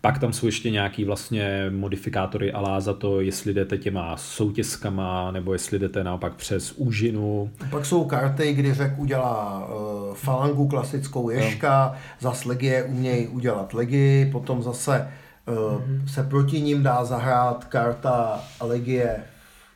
Pak 0.00 0.18
tam 0.18 0.32
jsou 0.32 0.46
ještě 0.46 0.70
nějaký 0.70 1.04
vlastně 1.04 1.66
modifikátory 1.70 2.52
alá 2.52 2.80
za 2.80 2.94
to, 2.94 3.20
jestli 3.20 3.54
jdete 3.54 3.78
těma 3.78 4.16
soutězkama, 4.16 5.30
nebo 5.30 5.52
jestli 5.52 5.78
jdete 5.78 6.04
naopak 6.04 6.34
přes 6.34 6.72
úžinu. 6.72 7.50
Pak 7.70 7.86
jsou 7.86 8.04
karty, 8.04 8.52
kdy 8.52 8.74
řek 8.74 8.98
udělá 8.98 9.66
uh, 9.68 10.14
falangu 10.14 10.68
klasickou 10.68 11.30
ješka, 11.30 11.94
zas 12.20 12.44
legie 12.44 12.82
umějí 12.84 13.28
udělat 13.28 13.74
legii, 13.74 14.30
potom 14.32 14.62
zase 14.62 14.98
uh, 14.98 15.21
mm-hmm. 15.46 16.06
se 16.06 16.22
proti 16.22 16.60
ním 16.60 16.82
dá 16.82 17.04
zahrát 17.04 17.64
karta 17.64 18.40
legie, 18.60 19.24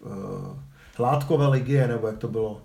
uh, 0.00 0.12
látkové 0.98 1.46
legie, 1.46 1.88
nebo 1.88 2.07
jak 2.07 2.18
to 2.18 2.29
bylo. 2.29 2.61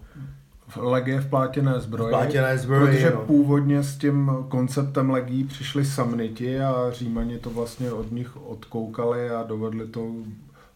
Legie 0.76 1.22
v 1.22 1.30
plátěné 1.30 1.80
zbroji. 1.80 2.08
V 2.08 2.10
plátěné 2.10 2.58
zbroji, 2.58 2.86
Protože 2.88 3.12
no. 3.12 3.22
původně 3.22 3.84
s 3.84 3.98
tím 3.98 4.32
konceptem 4.50 5.10
legií 5.10 5.44
přišli 5.44 5.86
samniti 5.86 6.62
a 6.62 6.92
římani 6.92 7.40
to 7.40 7.50
vlastně 7.50 7.92
od 7.92 8.12
nich 8.12 8.38
odkoukali 8.48 9.30
a 9.30 9.44
dovedli 9.44 9.88
to 9.88 10.12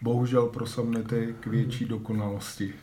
bohužel 0.02 0.46
pro 0.46 0.68
samnity 0.68 1.36
k 1.40 1.48
větší 1.48 1.86
dokonalosti. 1.86 2.74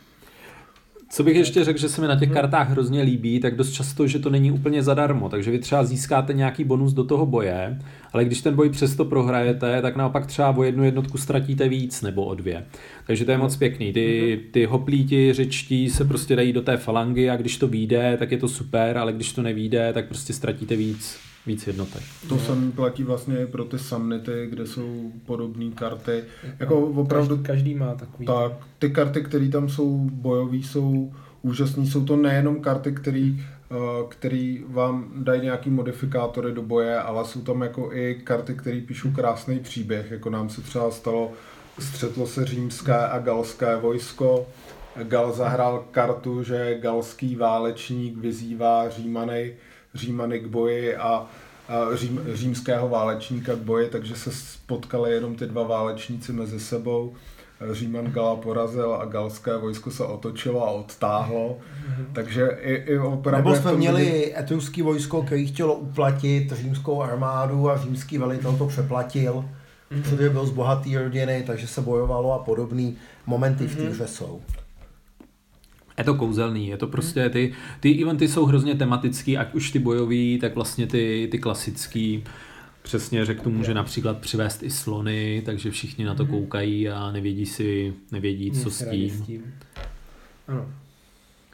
Co 1.13 1.23
bych 1.23 1.35
ještě 1.35 1.63
řekl, 1.63 1.79
že 1.79 1.89
se 1.89 2.01
mi 2.01 2.07
na 2.07 2.19
těch 2.19 2.31
kartách 2.31 2.69
hrozně 2.69 3.01
líbí, 3.01 3.39
tak 3.39 3.55
dost 3.55 3.71
často, 3.71 4.07
že 4.07 4.19
to 4.19 4.29
není 4.29 4.51
úplně 4.51 4.83
zadarmo, 4.83 5.29
takže 5.29 5.51
vy 5.51 5.59
třeba 5.59 5.83
získáte 5.83 6.33
nějaký 6.33 6.63
bonus 6.63 6.93
do 6.93 7.03
toho 7.03 7.25
boje, 7.25 7.79
ale 8.13 8.25
když 8.25 8.41
ten 8.41 8.55
boj 8.55 8.69
přesto 8.69 9.05
prohrajete, 9.05 9.81
tak 9.81 9.95
naopak 9.95 10.25
třeba 10.25 10.57
o 10.57 10.63
jednu 10.63 10.83
jednotku 10.83 11.17
ztratíte 11.17 11.69
víc 11.69 12.01
nebo 12.01 12.25
o 12.25 12.35
dvě. 12.35 12.65
Takže 13.07 13.25
to 13.25 13.31
je 13.31 13.37
moc 13.37 13.55
pěkný. 13.55 13.93
Ty, 13.93 14.39
ty 14.51 14.65
hoplíti, 14.65 15.33
řečtí 15.33 15.89
se 15.89 16.05
prostě 16.05 16.35
dají 16.35 16.53
do 16.53 16.61
té 16.61 16.77
falangy 16.77 17.29
a 17.29 17.35
když 17.35 17.57
to 17.57 17.67
vyjde, 17.67 18.17
tak 18.19 18.31
je 18.31 18.37
to 18.37 18.47
super, 18.47 18.97
ale 18.97 19.13
když 19.13 19.33
to 19.33 19.41
nevíde, 19.41 19.93
tak 19.93 20.07
prostě 20.07 20.33
ztratíte 20.33 20.75
víc, 20.75 21.17
víc 21.47 21.67
jednotek. 21.67 22.03
To 22.29 22.39
samé 22.39 22.71
platí 22.71 23.03
vlastně 23.03 23.37
i 23.39 23.45
pro 23.45 23.65
ty 23.65 23.79
samnity, 23.79 24.47
kde 24.49 24.67
jsou 24.67 25.11
podobné 25.25 25.71
karty. 25.75 26.23
Jako 26.59 26.79
opravdu 26.79 27.35
Každý, 27.35 27.47
každý 27.47 27.75
má 27.75 27.93
takový. 27.93 28.25
Tak, 28.25 28.51
ty 28.79 28.89
karty, 28.89 29.21
které 29.21 29.49
tam 29.49 29.69
jsou 29.69 30.09
bojové, 30.11 30.57
jsou 30.57 31.13
úžasné. 31.41 31.85
Jsou 31.85 32.05
to 32.05 32.15
nejenom 32.15 32.61
karty, 32.61 32.91
které 32.91 33.31
který 34.09 34.63
vám 34.67 35.11
dají 35.15 35.41
nějaký 35.41 35.69
modifikátory 35.69 36.51
do 36.51 36.61
boje, 36.61 36.99
ale 36.99 37.25
jsou 37.25 37.41
tam 37.41 37.61
jako 37.61 37.93
i 37.93 38.15
karty, 38.23 38.53
které 38.53 38.81
píšou 38.81 39.11
krásný 39.11 39.59
příběh, 39.59 40.11
jako 40.11 40.29
nám 40.29 40.49
se 40.49 40.61
třeba 40.61 40.91
stalo, 40.91 41.31
střetlo 41.79 42.27
se 42.27 42.45
římské 42.45 42.97
a 42.97 43.19
galské 43.19 43.75
vojsko, 43.75 44.45
Gal 45.03 45.33
zahrál 45.33 45.85
kartu, 45.91 46.43
že 46.43 46.79
galský 46.81 47.35
válečník 47.35 48.17
vyzývá 48.17 48.89
Římany, 48.89 49.53
Římany 49.93 50.39
k 50.39 50.47
boji 50.47 50.95
a, 50.95 51.25
řím, 51.93 52.21
římského 52.33 52.89
válečníka 52.89 53.55
k 53.55 53.59
boji, 53.59 53.89
takže 53.89 54.15
se 54.15 54.31
spotkali 54.31 55.11
jenom 55.11 55.35
ty 55.35 55.45
dva 55.45 55.63
válečníci 55.63 56.33
mezi 56.33 56.59
sebou. 56.59 57.13
Říman 57.71 58.05
Gala 58.05 58.35
porazil 58.35 58.93
a 58.93 59.05
galské 59.05 59.57
vojsko 59.57 59.91
se 59.91 60.03
otočilo 60.03 60.67
a 60.67 60.71
odtáhlo. 60.71 61.57
Mm-hmm. 61.57 62.05
Takže 62.13 62.47
i, 62.61 62.73
i 62.73 62.99
opravdu... 62.99 63.49
Nebo 63.49 63.61
jsme 63.61 63.73
měli 63.73 64.03
vidět... 64.03 64.33
etruský 64.37 64.81
vojsko, 64.81 65.23
který 65.23 65.47
chtělo 65.47 65.75
uplatit 65.75 66.51
římskou 66.51 67.01
armádu 67.01 67.69
a 67.69 67.77
římský 67.77 68.17
velitel 68.17 68.57
to 68.57 68.65
přeplatil, 68.65 69.45
mm-hmm. 69.91 70.01
protože 70.03 70.29
byl 70.29 70.45
z 70.45 70.51
bohatý 70.51 70.97
rodiny, 70.97 71.43
takže 71.47 71.67
se 71.67 71.81
bojovalo 71.81 72.33
a 72.33 72.39
podobný 72.39 72.97
momenty 73.25 73.67
v 73.67 73.75
té 73.75 73.83
hře 73.83 74.03
mm-hmm. 74.03 74.07
jsou. 74.07 74.41
Je 75.97 76.03
to 76.03 76.13
kouzelný, 76.13 76.67
je 76.67 76.77
to 76.77 76.87
prostě, 76.87 77.29
ty, 77.29 77.53
ty 77.79 78.03
eventy 78.03 78.27
jsou 78.27 78.45
hrozně 78.45 78.75
tematický, 78.75 79.37
ať 79.37 79.53
už 79.53 79.71
ty 79.71 79.79
bojový, 79.79 80.39
tak 80.39 80.55
vlastně 80.55 80.87
ty, 80.87 81.27
ty 81.31 81.39
klasický. 81.39 82.23
Přesně 82.81 83.25
řekl, 83.25 83.49
může 83.49 83.73
například 83.73 84.17
přivést 84.17 84.63
i 84.63 84.69
slony, 84.69 85.41
takže 85.45 85.71
všichni 85.71 86.05
na 86.05 86.15
to 86.15 86.23
mhm. 86.23 86.31
koukají 86.31 86.89
a 86.89 87.11
nevědí 87.11 87.45
si, 87.45 87.93
nevědí, 88.11 88.51
co 88.51 88.71
s 88.71 88.89
tím. 88.89 89.09
s 89.09 89.21
tím. 89.21 89.53
Ano. 90.47 90.73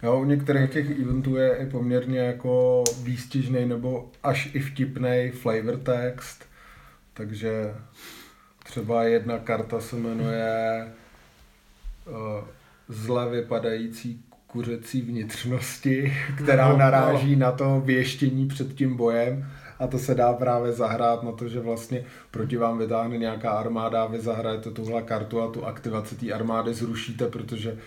Jo, 0.03 0.19
u 0.19 0.25
některých 0.25 0.69
těch 0.69 0.99
eventů 0.99 1.35
je 1.35 1.57
i 1.57 1.65
poměrně 1.65 2.19
jako 2.19 2.83
výstižný 3.03 3.65
nebo 3.65 4.11
až 4.23 4.49
i 4.53 4.59
vtipný 4.59 5.31
flavor 5.33 5.77
text, 5.77 6.45
takže 7.13 7.73
třeba 8.63 9.03
jedna 9.03 9.37
karta 9.37 9.79
se 9.79 9.95
jmenuje 9.95 10.87
uh, 12.07 12.15
zle 12.87 13.29
vypadající 13.29 14.23
kuřecí 14.51 15.01
vnitřnosti, 15.01 16.13
která 16.43 16.77
naráží 16.77 17.35
na 17.35 17.51
to 17.51 17.81
věštění 17.85 18.47
před 18.47 18.73
tím 18.73 18.97
bojem. 18.97 19.45
A 19.79 19.87
to 19.87 19.99
se 19.99 20.15
dá 20.15 20.33
právě 20.33 20.71
zahrát 20.71 21.23
na 21.23 21.31
to, 21.31 21.47
že 21.47 21.59
vlastně 21.59 22.03
proti 22.31 22.57
vám 22.57 22.77
vytáhne 22.77 23.17
nějaká 23.17 23.51
armáda 23.51 24.03
a 24.03 24.07
vy 24.07 24.19
zahrajete 24.19 24.71
tuhle 24.71 25.01
kartu 25.01 25.41
a 25.41 25.47
tu 25.47 25.65
aktivaci 25.65 26.15
té 26.15 26.31
armády 26.31 26.73
zrušíte, 26.73 27.27
protože 27.27 27.77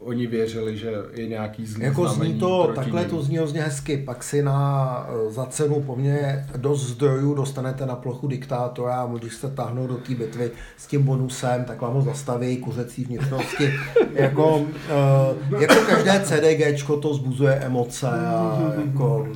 oni 0.00 0.26
věřili, 0.26 0.76
že 0.78 0.92
je 1.12 1.28
nějaký 1.28 1.66
zlý 1.66 1.84
Jako 1.84 2.08
zní 2.08 2.38
to, 2.38 2.72
takhle 2.74 3.00
ním. 3.00 3.10
to 3.10 3.22
zní 3.22 3.36
hrozně 3.36 3.62
hezky, 3.62 3.96
pak 3.96 4.24
si 4.24 4.42
na, 4.42 5.06
uh, 5.26 5.32
za 5.32 5.46
cenu 5.46 5.80
poměrně 5.80 6.46
dost 6.56 6.86
zdrojů 6.86 7.34
dostanete 7.34 7.86
na 7.86 7.96
plochu 7.96 8.26
diktátora 8.28 9.02
a 9.02 9.06
když 9.18 9.34
se 9.34 9.50
tahnou 9.50 9.86
do 9.86 9.96
té 9.96 10.14
bitvy 10.14 10.50
s 10.76 10.86
tím 10.86 11.02
bonusem, 11.02 11.64
tak 11.64 11.80
vám 11.80 11.94
ho 11.94 12.02
zastaví 12.02 12.56
kuřecí 12.56 13.04
vnitřnosti. 13.04 13.72
jako, 14.12 14.56
uh, 14.56 15.60
jako 15.60 15.74
každé 15.74 16.20
CDGčko 16.24 16.96
to 16.96 17.14
zbuzuje 17.14 17.54
emoce 17.54 18.08
a 18.10 18.58
jako 18.86 19.28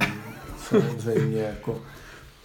samozřejmě 0.69 1.41
jako 1.43 1.79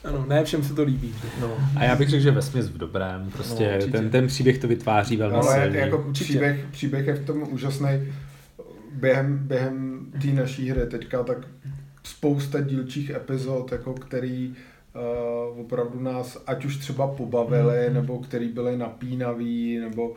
ano, 0.03 0.25
ne 0.27 0.43
všem 0.43 0.63
se 0.63 0.73
to 0.73 0.83
líbí. 0.83 1.15
No. 1.41 1.57
A 1.75 1.83
já 1.83 1.95
bych 1.95 2.09
řekl, 2.09 2.23
že 2.23 2.31
vesměs 2.31 2.69
v 2.69 2.77
dobrém. 2.77 3.29
Prostě 3.33 3.79
no, 3.85 3.91
ten, 3.91 4.09
ten 4.09 4.27
příběh 4.27 4.57
to 4.57 4.67
vytváří 4.67 5.17
velmi 5.17 5.35
no, 5.35 5.43
silně. 5.43 5.79
Jako 5.79 6.05
příběh, 6.11 6.65
příběh 6.71 7.07
je 7.07 7.13
v 7.13 7.25
tom 7.25 7.43
úžasný. 7.49 8.13
Během, 8.93 9.37
během 9.37 10.05
té 10.21 10.27
naší 10.27 10.69
hry 10.69 10.87
teďka 10.87 11.23
tak 11.23 11.37
spousta 12.03 12.61
dílčích 12.61 13.09
epizod, 13.09 13.71
jako 13.71 13.93
který 13.93 14.53
uh, 15.51 15.59
opravdu 15.59 15.99
nás 15.99 16.43
ať 16.47 16.65
už 16.65 16.77
třeba 16.77 17.07
pobavili, 17.07 17.87
mm. 17.87 17.93
nebo 17.93 18.19
který 18.19 18.47
byly 18.47 18.77
napínavý, 18.77 19.77
nebo 19.77 20.13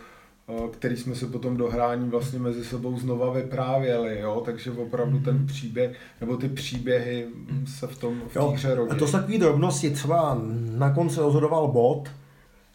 který 0.73 0.97
jsme 0.97 1.15
se 1.15 1.27
potom 1.27 1.57
dohrání 1.57 2.11
vlastně 2.11 2.39
mezi 2.39 2.65
sebou 2.65 2.99
znova 2.99 3.33
vyprávěli, 3.33 4.21
jo? 4.21 4.43
takže 4.45 4.71
opravdu 4.71 5.19
ten 5.19 5.37
mhm. 5.37 5.47
příběh, 5.47 5.97
nebo 6.21 6.37
ty 6.37 6.49
příběhy 6.49 7.27
se 7.67 7.87
v 7.87 7.99
tom 7.99 8.23
v 8.29 8.35
té 8.35 8.41
hře 8.41 8.75
rodí. 8.75 8.91
A 8.91 8.95
to 8.95 9.07
jsou 9.07 9.19
takové 9.19 9.39
drobnosti, 9.39 9.91
třeba 9.91 10.39
na 10.71 10.95
konci 10.95 11.21
rozhodoval 11.21 11.69
bod 11.69 12.09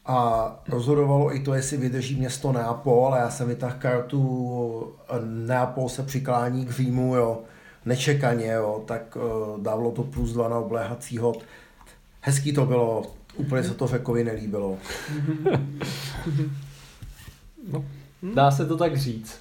a 0.06 0.60
rozhodovalo 0.68 1.36
i 1.36 1.40
to, 1.40 1.54
jestli 1.54 1.78
vydrží 1.78 2.16
město 2.16 2.52
Neapol, 2.52 3.14
a 3.14 3.18
já 3.18 3.30
jsem 3.30 3.48
vytáhl 3.48 3.76
kartu 3.80 4.94
Neapol 5.24 5.90
se 5.90 6.04
přiklání 6.04 6.66
k 6.66 6.72
Římu, 6.72 7.16
jo, 7.16 7.42
nečekaně, 7.86 8.52
jo, 8.52 8.84
tak 8.86 9.16
uh, 9.16 9.64
dávalo 9.64 9.92
to 9.92 10.04
plus 10.04 10.34
dva 10.34 10.50
na 10.50 10.58
obléhací 10.58 11.18
hod. 11.18 11.44
Hezký 12.22 12.54
to 12.54 12.66
bylo, 12.66 13.04
úplně 13.36 13.64
se 13.64 13.74
to 13.74 13.88
Řekovi 13.88 14.24
nelíbilo. 14.24 14.78
No, 17.74 17.86
dá 18.34 18.52
se 18.52 18.66
to 18.66 18.78
tak 18.78 18.98
říct. 18.98 19.40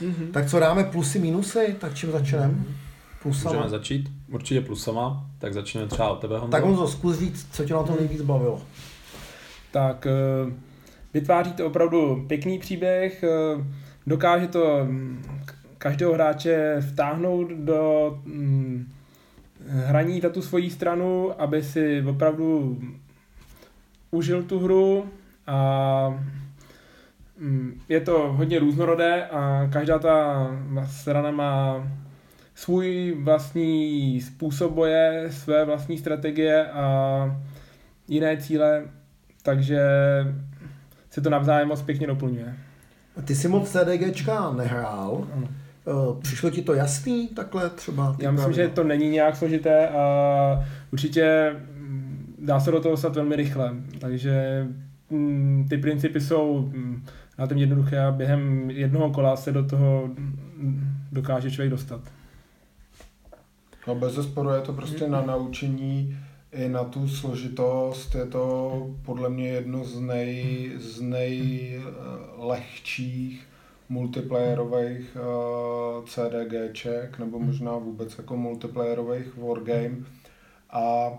Mm-hmm. 0.00 0.30
Tak 0.32 0.50
co 0.50 0.60
dáme 0.60 0.84
plusy, 0.84 1.18
minusy, 1.18 1.76
tak 1.80 1.94
čím 1.94 2.12
začneme? 2.12 2.46
Mm-hmm. 2.46 2.74
Plusama. 3.22 3.54
Můžeme 3.54 3.70
začít 3.70 4.12
určitě 4.30 4.60
plusama, 4.60 5.26
tak 5.38 5.54
začneme 5.54 5.86
třeba 5.86 6.10
od 6.10 6.20
tebe, 6.20 6.38
Honzo. 6.38 6.50
Tak 6.50 6.64
Honzo, 6.64 6.88
zkus 6.88 7.18
říct, 7.18 7.48
co 7.52 7.64
tě 7.64 7.74
na 7.74 7.82
tom 7.82 7.96
nejvíc 7.98 8.22
bavilo. 8.22 8.62
Tak 9.70 10.06
eh, 10.06 10.52
vytváří 11.14 11.52
to 11.52 11.66
opravdu 11.66 12.24
pěkný 12.26 12.58
příběh, 12.58 13.22
eh, 13.22 13.64
dokáže 14.06 14.48
to 14.48 14.80
mm, 14.84 15.24
každého 15.78 16.14
hráče 16.14 16.76
vtáhnout 16.80 17.48
do 17.48 18.10
mm, 18.24 18.92
hraní 19.66 20.20
za 20.20 20.28
tu 20.28 20.42
svoji 20.42 20.70
stranu, 20.70 21.42
aby 21.42 21.62
si 21.62 22.04
opravdu 22.08 22.78
užil 24.10 24.42
tu 24.42 24.58
hru 24.58 25.06
a 25.46 26.24
je 27.88 28.00
to 28.00 28.32
hodně 28.32 28.58
různorodé 28.58 29.26
a 29.26 29.68
každá 29.72 29.98
ta 29.98 30.46
strana 30.86 31.30
má 31.30 31.88
svůj 32.54 33.16
vlastní 33.22 34.20
způsob 34.20 34.72
boje, 34.72 35.26
své 35.30 35.64
vlastní 35.64 35.98
strategie 35.98 36.66
a 36.66 37.40
jiné 38.08 38.36
cíle, 38.36 38.82
takže 39.42 39.80
se 41.10 41.20
to 41.20 41.30
navzájem 41.30 41.68
moc 41.68 41.82
pěkně 41.82 42.06
doplňuje. 42.06 42.54
Ty 43.24 43.34
si 43.34 43.48
moc 43.48 43.70
CDGčka 43.70 44.52
nehrál. 44.52 45.28
Ano. 45.32 45.48
Eh, 45.86 46.20
přišlo 46.20 46.50
ti 46.50 46.62
to 46.62 46.74
jasný 46.74 47.28
takhle 47.28 47.70
třeba? 47.70 48.16
Já 48.18 48.30
myslím, 48.30 48.52
že 48.52 48.68
to 48.68 48.84
není 48.84 49.10
nějak 49.10 49.36
složité 49.36 49.88
a 49.88 50.64
určitě 50.92 51.56
mm, 51.76 52.34
dá 52.38 52.60
se 52.60 52.70
do 52.70 52.80
toho 52.80 52.92
dostat 52.92 53.16
velmi 53.16 53.36
rychle. 53.36 53.74
Takže 53.98 54.66
mm, 55.10 55.66
ty 55.70 55.78
principy 55.78 56.20
jsou 56.20 56.72
na 57.38 57.46
tom 57.46 57.58
jednoduché 57.58 58.00
a 58.00 58.12
během 58.12 58.70
jednoho 58.70 59.10
kola 59.10 59.36
se 59.36 59.52
do 59.52 59.64
toho 59.66 60.10
dokáže 61.12 61.50
člověk 61.50 61.70
dostat. 61.70 62.00
No 63.86 63.94
bez 63.94 64.14
zesporu 64.14 64.50
je 64.50 64.60
to 64.60 64.72
prostě 64.72 65.08
na 65.08 65.22
naučení 65.22 66.18
i 66.52 66.68
na 66.68 66.84
tu 66.84 67.08
složitost. 67.08 68.14
Je 68.14 68.26
to 68.26 68.86
podle 69.04 69.30
mě 69.30 69.48
jedno 69.48 69.84
z, 69.84 70.00
nej, 70.00 70.72
z 70.76 71.00
nejlehčích 71.00 71.84
multiplayerových 73.88 75.16
uh, 75.16 76.04
CDGček, 76.04 77.18
nebo 77.18 77.38
možná 77.38 77.76
vůbec 77.76 78.18
jako 78.18 78.36
multiplayerových 78.36 79.36
wargame. 79.36 79.96
A 80.70 81.10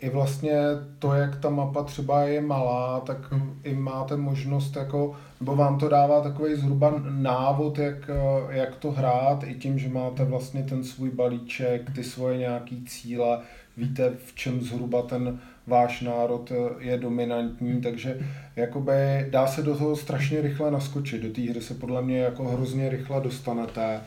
i 0.00 0.10
vlastně 0.10 0.58
to, 0.98 1.14
jak 1.14 1.36
ta 1.36 1.50
mapa 1.50 1.82
třeba 1.82 2.22
je 2.22 2.40
malá, 2.40 3.00
tak 3.00 3.18
i 3.64 3.74
máte 3.74 4.16
možnost 4.16 4.76
jako, 4.76 5.16
nebo 5.40 5.56
vám 5.56 5.78
to 5.78 5.88
dává 5.88 6.20
takový 6.20 6.54
zhruba 6.54 7.02
návod, 7.08 7.78
jak, 7.78 8.10
jak 8.50 8.76
to 8.76 8.90
hrát, 8.90 9.44
i 9.44 9.54
tím, 9.54 9.78
že 9.78 9.88
máte 9.88 10.24
vlastně 10.24 10.62
ten 10.62 10.84
svůj 10.84 11.10
balíček, 11.10 11.90
ty 11.94 12.04
svoje 12.04 12.38
nějaký 12.38 12.84
cíle, 12.84 13.40
víte, 13.76 14.12
v 14.26 14.34
čem 14.34 14.60
zhruba 14.60 15.02
ten 15.02 15.40
váš 15.66 16.00
národ 16.00 16.52
je 16.78 16.98
dominantní, 16.98 17.80
takže 17.80 18.18
jakoby 18.56 19.26
dá 19.30 19.46
se 19.46 19.62
do 19.62 19.76
toho 19.76 19.96
strašně 19.96 20.40
rychle 20.40 20.70
naskočit. 20.70 21.22
Do 21.22 21.32
té 21.32 21.40
hry 21.40 21.60
se 21.60 21.74
podle 21.74 22.02
mě 22.02 22.18
jako 22.18 22.44
hrozně 22.44 22.88
rychle 22.88 23.20
dostanete 23.20 24.00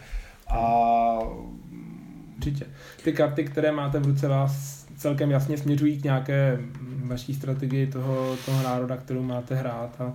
A 0.48 1.20
Určitě. 2.40 2.66
Ty 3.04 3.14
karty, 3.14 3.44
které 3.44 3.72
máte 3.72 4.00
v 4.00 4.06
ruce, 4.06 4.28
vás 4.28 4.79
celkem 5.00 5.32
jasně 5.32 5.58
směřují 5.58 6.02
k 6.02 6.04
nějaké 6.04 6.60
vaší 7.04 7.34
strategii 7.34 7.88
toho, 7.88 8.36
toho 8.46 8.64
národa, 8.64 8.98
kterou 8.98 9.24
máte 9.24 9.56
hrát. 9.56 10.02
A 10.02 10.14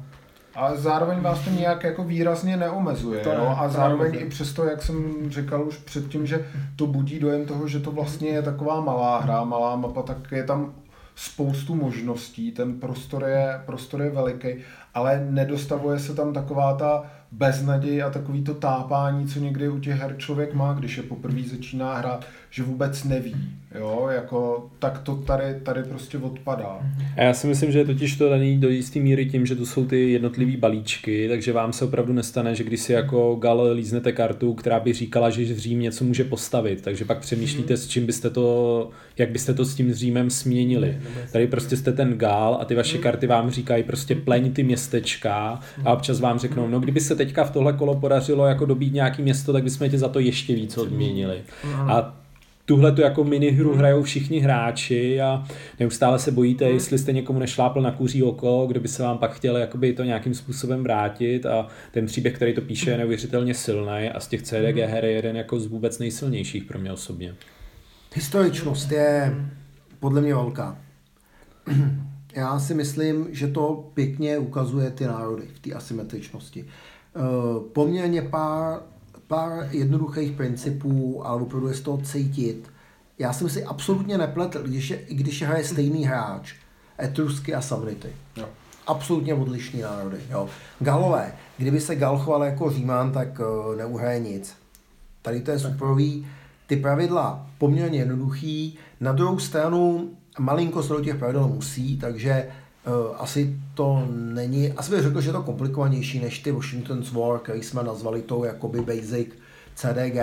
A 0.55 0.77
zároveň 0.77 1.21
vás 1.21 1.45
to 1.45 1.51
nějak 1.51 1.85
jako 1.85 2.05
výrazně 2.05 2.57
neomezuje. 2.57 3.25
To 3.25 3.31
ne, 3.31 3.37
jo? 3.37 3.55
A 3.59 3.69
zároveň 3.69 4.03
neomezuje. 4.03 4.27
i 4.27 4.31
přesto, 4.31 4.65
jak 4.65 4.83
jsem 4.83 5.15
říkal 5.31 5.69
už 5.69 5.77
předtím, 5.77 6.27
že 6.27 6.47
to 6.77 6.87
budí 6.87 7.21
dojem 7.21 7.47
toho, 7.47 7.69
že 7.69 7.81
to 7.81 7.91
vlastně 7.91 8.29
je 8.29 8.43
taková 8.43 8.81
malá 8.81 9.19
hra, 9.19 9.45
malá 9.45 9.77
mapa, 9.77 10.03
tak 10.03 10.33
je 10.33 10.45
tam 10.45 10.75
spoustu 11.17 11.75
možností, 11.75 12.53
ten 12.53 12.81
prostor 12.81 13.25
je, 13.25 13.61
prostor 13.67 14.03
je 14.03 14.11
veliký, 14.11 14.49
ale 14.95 15.27
nedostavuje 15.31 15.99
se 15.99 16.15
tam 16.15 16.33
taková 16.33 16.75
ta 16.75 17.05
beznaděj 17.33 18.03
a 18.03 18.11
takový 18.11 18.45
to 18.45 18.55
tápání, 18.55 19.27
co 19.27 19.41
někdy 19.41 19.69
u 19.69 19.79
těch 19.79 20.01
her 20.01 20.15
člověk 20.19 20.55
má, 20.55 20.73
když 20.73 20.97
je 20.97 21.03
poprvé 21.03 21.43
začíná 21.43 21.95
hrát, 21.95 22.25
že 22.55 22.63
vůbec 22.63 23.05
neví, 23.05 23.35
jo, 23.79 24.09
jako, 24.11 24.71
tak 24.79 24.99
to 24.99 25.17
tady, 25.17 25.45
tady 25.63 25.83
prostě 25.83 26.19
odpadá. 26.19 26.79
A 27.17 27.23
já 27.23 27.35
si 27.35 27.47
myslím, 27.47 27.73
že 27.73 27.79
je 27.79 27.85
totiž 27.85 28.17
to 28.17 28.29
daný 28.29 28.59
do 28.59 28.69
jisté 28.69 29.01
míry 29.01 29.27
tím, 29.27 29.47
že 29.47 29.57
tu 29.57 29.67
jsou 29.67 29.87
ty 29.87 30.11
jednotlivý 30.11 30.57
balíčky, 30.57 31.29
takže 31.29 31.53
vám 31.53 31.73
se 31.73 31.85
opravdu 31.85 32.13
nestane, 32.13 32.55
že 32.55 32.65
když 32.65 32.81
si 32.81 32.93
jako 32.93 33.35
gal 33.35 33.69
líznete 33.73 34.13
kartu, 34.13 34.55
která 34.55 34.81
by 34.81 34.93
říkala, 34.93 35.31
že 35.31 35.55
Řím 35.55 35.81
něco 35.81 36.05
může 36.05 36.25
postavit, 36.25 36.81
takže 36.83 37.05
pak 37.05 37.19
přemýšlíte, 37.19 37.77
s 37.77 37.89
čím 37.89 38.07
byste 38.07 38.31
to, 38.31 38.91
jak 39.19 39.31
byste 39.31 39.55
to 39.55 39.65
s 39.65 39.75
tím 39.75 39.95
Římem 39.95 40.31
směnili. 40.31 40.99
Tady 41.33 41.47
prostě 41.47 41.77
jste 41.77 41.93
ten 41.93 42.19
gál 42.19 42.59
a 42.61 42.65
ty 42.65 42.75
vaše 42.75 42.99
karty 42.99 43.27
vám 43.27 43.51
říkají 43.51 43.83
prostě 43.83 44.15
pleň 44.15 44.53
ty 44.53 44.63
městečka 44.63 45.61
a 45.85 45.93
občas 45.93 46.21
vám 46.21 46.39
řeknou, 46.39 46.69
no 46.69 46.81
kdyby 46.81 47.01
se 47.01 47.17
teďka 47.17 47.45
v 47.45 47.51
tohle 47.51 47.73
kolo 47.73 47.95
podařilo 47.95 48.47
jako 48.47 48.67
dobít 48.67 48.95
nějaký 48.95 49.23
město, 49.23 49.53
tak 49.53 49.65
bychom 49.65 49.91
tě 49.91 49.99
za 49.99 50.09
to 50.09 50.21
ještě 50.21 50.55
víc 50.55 50.79
odměnili. 50.79 51.43
A 51.75 52.24
tuhle 52.65 52.93
tu 52.93 53.01
jako 53.01 53.25
minihru 53.25 53.77
hrajou 53.77 54.03
všichni 54.03 54.39
hráči 54.39 55.21
a 55.21 55.45
neustále 55.81 56.19
se 56.19 56.31
bojíte, 56.31 56.65
jestli 56.65 56.99
jste 56.99 57.13
někomu 57.13 57.39
nešlápl 57.39 57.83
na 57.83 57.91
kůří 57.91 58.23
oko, 58.23 58.67
kdo 58.67 58.81
by 58.81 58.89
se 58.89 59.03
vám 59.03 59.19
pak 59.19 59.35
chtěl 59.35 59.57
jakoby 59.57 59.93
to 59.93 60.05
nějakým 60.05 60.35
způsobem 60.35 60.83
vrátit 60.83 61.47
a 61.47 61.67
ten 61.93 62.07
příběh, 62.07 62.35
který 62.35 62.55
to 62.55 62.61
píše, 62.61 62.91
je 62.91 62.99
neuvěřitelně 62.99 63.55
silný 63.55 64.11
a 64.15 64.21
z 64.21 64.29
těch 64.29 64.43
CDG 64.43 64.77
her 64.77 65.05
je 65.05 65.13
jeden 65.13 65.37
jako 65.37 65.61
z 65.61 65.67
vůbec 65.67 65.99
nejsilnějších 65.99 66.65
pro 66.65 66.79
mě 66.79 66.93
osobně. 66.93 67.35
Historičnost 68.15 68.93
je 68.93 69.35
podle 70.01 70.21
mě 70.21 70.35
velká. 70.35 70.79
Já 72.37 72.59
si 72.59 72.75
myslím, 72.75 73.27
že 73.31 73.49
to 73.49 73.91
pěkně 73.95 74.39
ukazuje 74.39 74.91
ty 74.91 75.05
národy 75.05 75.43
v 75.55 75.59
té 75.59 75.73
asymetričnosti. 75.73 76.65
Eh, 77.17 77.21
Poměrně 77.73 78.23
pár, 78.23 78.81
pár 79.27 79.69
jednoduchých 79.71 80.33
principů, 80.33 81.27
ale 81.27 81.43
opravdu 81.43 81.69
je 81.69 81.75
z 81.75 81.81
toho 81.81 81.99
cítit. 81.99 82.71
Já 83.19 83.33
jsem 83.33 83.49
si 83.49 83.65
absolutně 83.65 84.19
nepletl, 84.19 84.63
když, 84.63 84.91
je, 84.91 84.97
i 84.97 85.15
když 85.15 85.43
hraje 85.43 85.65
stejný 85.65 86.05
hráč, 86.05 86.55
Etrusky 87.03 87.55
a 87.55 87.61
Samnity. 87.61 88.09
Jo. 88.37 88.49
Absolutně 88.87 89.35
odlišní 89.35 89.81
národy. 89.81 90.19
Jo. 90.31 90.49
Galové, 90.81 91.33
kdyby 91.59 91.81
se 91.81 91.97
Gal 91.97 92.19
choval 92.19 92.45
jako 92.45 92.71
Římán, 92.71 93.13
tak 93.13 93.41
uh, 93.41 93.77
neuhraje 93.77 94.21
nic. 94.21 94.57
Tady 95.23 95.41
to 95.41 95.51
je 95.51 95.59
superový. 95.59 96.27
Ty 96.67 96.77
pravidla 96.77 97.47
poměrně 97.59 97.99
jednoduchý. 97.99 98.79
Na 99.01 99.13
druhou 99.13 99.39
stranu 99.39 100.11
malinko 100.39 100.83
se 100.83 100.93
do 100.93 101.01
těch 101.01 101.17
pravidel 101.17 101.49
musí, 101.49 101.99
takže 101.99 102.47
uh, 102.49 102.64
asi 103.17 103.57
to 103.75 104.09
není, 104.11 104.73
asi 104.73 104.91
bych 104.91 105.03
řekl, 105.03 105.21
že 105.21 105.29
je 105.29 105.33
to 105.33 105.43
komplikovanější 105.43 106.21
než 106.21 106.39
ty 106.39 106.53
Washington's 106.53 107.13
War, 107.13 107.39
který 107.39 107.63
jsme 107.63 107.83
nazvali 107.83 108.23
tou 108.23 108.45
jakoby 108.45 108.81
basic 108.81 109.29
CDG. 109.75 110.17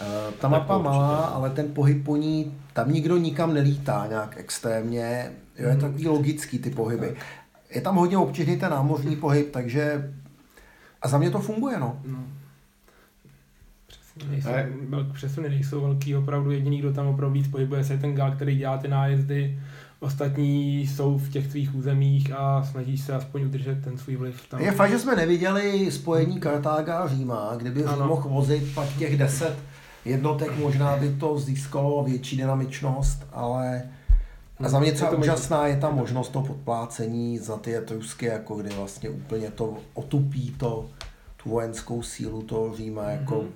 Uh, 0.00 0.34
ta 0.40 0.48
mapa 0.48 0.76
určitě. 0.76 0.90
malá, 0.90 1.16
ale 1.16 1.50
ten 1.50 1.74
pohyb 1.74 2.04
po 2.04 2.16
ní, 2.16 2.54
tam 2.72 2.92
nikdo 2.92 3.16
nikam 3.16 3.54
nelítá 3.54 4.06
nějak 4.08 4.34
extrémně, 4.36 5.32
jo, 5.58 5.68
je 5.68 5.76
to 5.76 5.80
takový 5.80 6.08
logický 6.08 6.58
ty 6.58 6.70
pohyby. 6.70 7.16
Je 7.70 7.80
tam 7.80 7.96
hodně 7.96 8.18
obtížný 8.18 8.58
ten 8.58 8.70
námořní 8.70 9.16
pohyb, 9.16 9.50
takže 9.50 10.14
a 11.02 11.08
za 11.08 11.18
mě 11.18 11.30
to 11.30 11.38
funguje, 11.38 11.78
no. 11.80 12.00
Přesně, 12.04 12.37
nejsou, 14.30 14.48
Ne. 14.48 14.68
velk, 14.88 15.12
přesuny 15.12 15.48
nejsou 15.48 15.80
velký, 15.80 16.16
opravdu 16.16 16.50
jediný, 16.50 16.78
kdo 16.78 16.92
tam 16.92 17.06
opravdu 17.06 17.34
víc 17.34 17.48
pohybuje, 17.48 17.84
se 17.84 17.92
je 17.92 17.98
ten 17.98 18.14
gal, 18.14 18.32
který 18.32 18.56
dělá 18.58 18.78
ty 18.78 18.88
nájezdy, 18.88 19.58
ostatní 20.00 20.80
jsou 20.86 21.18
v 21.18 21.28
těch 21.28 21.48
tvých 21.48 21.74
územích 21.74 22.32
a 22.36 22.62
snaží 22.64 22.98
se 22.98 23.12
aspoň 23.12 23.42
udržet 23.44 23.84
ten 23.84 23.98
svůj 23.98 24.16
vliv 24.16 24.48
tam. 24.48 24.60
Je 24.60 24.72
fakt, 24.72 24.90
že 24.90 24.98
jsme 24.98 25.16
neviděli 25.16 25.90
spojení 25.90 26.40
Kartága 26.40 26.98
a 26.98 27.08
Říma, 27.08 27.52
kdyby 27.56 27.80
Řím 27.80 27.88
Ano. 27.88 28.06
mohl 28.06 28.28
vozit 28.28 28.74
pak 28.74 28.88
těch 28.98 29.16
deset 29.18 29.56
jednotek, 30.04 30.58
možná 30.58 30.96
by 30.96 31.08
to 31.20 31.38
získalo 31.38 32.04
větší 32.04 32.36
dynamičnost, 32.36 33.26
ale 33.32 33.82
a 34.64 34.68
za 34.68 34.80
mě 34.80 34.92
třeba 34.92 35.10
Je 35.10 35.16
to 35.16 35.20
úžasná 35.22 35.66
je 35.66 35.76
ta 35.76 35.90
možnost 35.90 36.28
toho 36.28 36.46
podplácení 36.46 37.38
za 37.38 37.56
ty 37.56 37.76
etrusky, 37.76 38.26
jako 38.26 38.54
kdy 38.56 38.68
vlastně 38.76 39.10
úplně 39.10 39.50
to 39.50 39.76
otupí 39.94 40.50
to, 40.58 40.86
tu 41.42 41.50
vojenskou 41.50 42.02
sílu 42.02 42.42
toho 42.42 42.76
Říma, 42.76 43.10
jako 43.10 43.34
Mhm. 43.34 43.48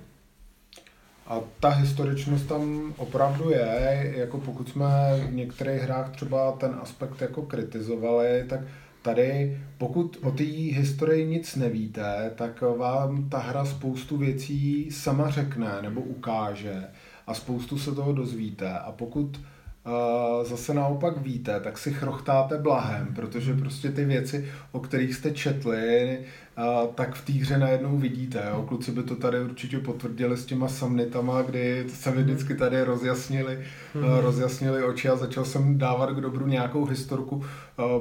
A 1.27 1.39
ta 1.59 1.69
historičnost 1.69 2.47
tam 2.47 2.93
opravdu 2.97 3.49
je, 3.49 4.13
jako 4.15 4.37
pokud 4.37 4.69
jsme 4.69 4.87
v 5.29 5.33
některých 5.33 5.81
hrách 5.81 6.09
třeba 6.09 6.51
ten 6.51 6.75
aspekt 6.81 7.21
jako 7.21 7.41
kritizovali, 7.41 8.45
tak 8.49 8.59
tady, 9.01 9.57
pokud 9.77 10.17
o 10.23 10.31
té 10.31 10.43
historii 10.43 11.25
nic 11.25 11.55
nevíte, 11.55 12.31
tak 12.35 12.61
vám 12.61 13.29
ta 13.29 13.37
hra 13.37 13.65
spoustu 13.65 14.17
věcí 14.17 14.91
sama 14.91 15.29
řekne 15.29 15.71
nebo 15.81 16.01
ukáže 16.01 16.83
a 17.27 17.33
spoustu 17.33 17.77
se 17.77 17.95
toho 17.95 18.13
dozvíte. 18.13 18.69
A 18.69 18.91
pokud 18.91 19.37
uh, 19.37 20.45
zase 20.45 20.73
naopak 20.73 21.17
víte, 21.17 21.59
tak 21.59 21.77
si 21.77 21.93
chrochtáte 21.93 22.57
blahem, 22.57 23.13
protože 23.15 23.53
prostě 23.53 23.91
ty 23.91 24.05
věci, 24.05 24.51
o 24.71 24.79
kterých 24.79 25.15
jste 25.15 25.31
četli, 25.31 26.19
uh, 26.57 26.93
tak 26.95 27.15
v 27.15 27.25
té 27.25 27.33
hře 27.33 27.57
najednou 27.57 27.97
vidíte. 27.97 28.43
Jo? 28.49 28.65
Kluci 28.67 28.91
by 28.91 29.03
to 29.03 29.15
tady 29.15 29.41
určitě 29.41 29.79
potvrdili 29.79 30.37
s 30.37 30.45
těma 30.45 30.67
samnitama, 30.67 31.41
kdy 31.41 31.85
se 31.93 32.11
mi 32.11 32.23
vždycky 32.23 32.55
tady 32.55 32.83
rozjasnili, 32.83 33.59
uh, 33.95 34.19
rozjasnili 34.21 34.83
oči 34.83 35.09
a 35.09 35.15
začal 35.15 35.45
jsem 35.45 35.77
dávat 35.77 36.09
k 36.11 36.21
dobru 36.21 36.47
nějakou 36.47 36.85
historku, 36.85 37.35
uh, 37.35 37.43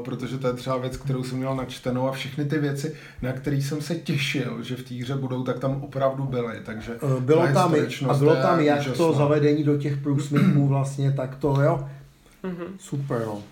protože 0.04 0.38
to 0.38 0.46
je 0.46 0.52
třeba 0.52 0.76
věc, 0.76 0.96
kterou 0.96 1.24
jsem 1.24 1.38
měl 1.38 1.56
načtenou 1.56 2.08
a 2.08 2.12
všechny 2.12 2.44
ty 2.44 2.58
věci, 2.58 2.94
na 3.22 3.32
které 3.32 3.56
jsem 3.56 3.80
se 3.82 3.94
těšil, 3.94 4.62
že 4.62 4.76
v 4.76 4.82
té 4.88 4.94
hře 4.94 5.14
budou, 5.16 5.42
tak 5.44 5.58
tam 5.58 5.82
opravdu 5.82 6.24
byly. 6.24 6.60
Takže 6.64 6.92
Eh, 7.16 7.20
Bylo 7.20 7.46
ta 7.46 7.52
tam, 7.52 7.74
a 8.08 8.14
bylo 8.14 8.34
je 8.34 8.42
tam 8.42 8.60
jak 8.60 8.84
to 8.84 8.90
úžasná. 8.90 9.12
zavedení 9.12 9.64
do 9.64 9.76
těch 9.78 9.96
průsmyků 9.96 10.66
vlastně, 10.68 11.12
tak 11.12 11.36
to 11.36 11.60
jo. 11.62 11.88
Super, 12.78 13.22
no. 13.26 13.42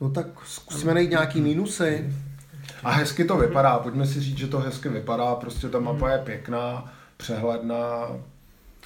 No 0.00 0.10
tak 0.10 0.26
zkusíme 0.44 0.94
najít 0.94 1.10
nějaký 1.10 1.40
mínusy. 1.40 2.14
A 2.82 2.90
hezky 2.90 3.24
to 3.24 3.36
vypadá, 3.36 3.78
pojďme 3.78 4.06
si 4.06 4.20
říct, 4.20 4.38
že 4.38 4.46
to 4.46 4.58
hezky 4.58 4.88
vypadá, 4.88 5.34
prostě 5.34 5.68
ta 5.68 5.80
mapa 5.80 6.10
je 6.10 6.18
pěkná, 6.18 6.92
přehledná, 7.16 8.06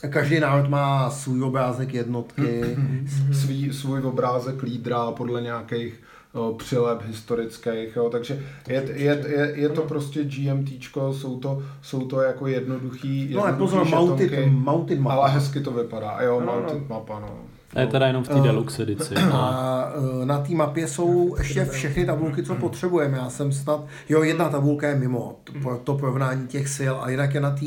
A 0.04 0.08
Každý 0.08 0.40
národ 0.40 0.68
má 0.70 1.10
svůj 1.10 1.42
obrázek 1.42 1.94
jednotky. 1.94 2.76
svý, 3.32 3.72
svůj 3.72 4.00
obrázek 4.02 4.62
lídra 4.62 5.10
podle 5.10 5.42
nějakých 5.42 6.00
o, 6.32 6.52
přilep 6.52 7.02
historických, 7.06 7.96
jo, 7.96 8.08
takže 8.10 8.42
je, 8.68 8.84
je, 8.94 9.24
je, 9.28 9.52
je 9.54 9.68
to 9.68 9.82
prostě 9.82 10.24
GMTčko, 10.24 11.14
jsou 11.14 11.38
to, 11.38 11.62
jsou 11.82 12.06
to 12.06 12.20
jako 12.20 12.46
jednoduchý, 12.46 13.30
No 13.34 13.40
ale 13.40 13.50
jednoduchý 13.50 13.78
pozor, 13.80 14.00
mounted, 14.00 14.30
žetonky, 14.30 14.50
mounted 14.50 15.00
mapa. 15.00 15.16
ale 15.22 15.30
hezky 15.30 15.60
to 15.60 15.70
vypadá, 15.70 16.18
jo, 16.22 16.36
Ano, 16.38 16.52
mounted 16.52 16.76
ano. 16.76 16.86
mapa, 16.88 17.20
no. 17.20 17.28
A 17.76 17.80
je 17.80 17.86
teda 17.86 18.06
jenom 18.06 18.24
v 18.24 18.28
té 18.28 18.34
deluxe 18.40 18.82
edici. 18.82 19.14
No. 19.14 19.34
A 19.34 19.92
e, 20.22 20.26
na 20.26 20.38
té 20.38 20.54
mapě 20.54 20.88
jsou 20.88 21.36
ještě 21.38 21.64
všechny 21.64 22.06
tabulky, 22.06 22.42
co 22.42 22.54
potřebujeme. 22.54 23.18
Já 23.18 23.30
jsem 23.30 23.52
snad, 23.52 23.86
jo, 24.08 24.22
jedna 24.22 24.48
tabulka 24.48 24.88
je 24.88 24.96
mimo, 24.96 25.36
to, 25.44 25.52
pro- 25.62 25.80
to 25.84 25.94
porovnání 25.94 26.46
těch 26.46 26.68
sil, 26.76 26.94
a 27.00 27.10
jinak 27.10 27.34
je 27.34 27.40
na 27.40 27.50
té 27.50 27.66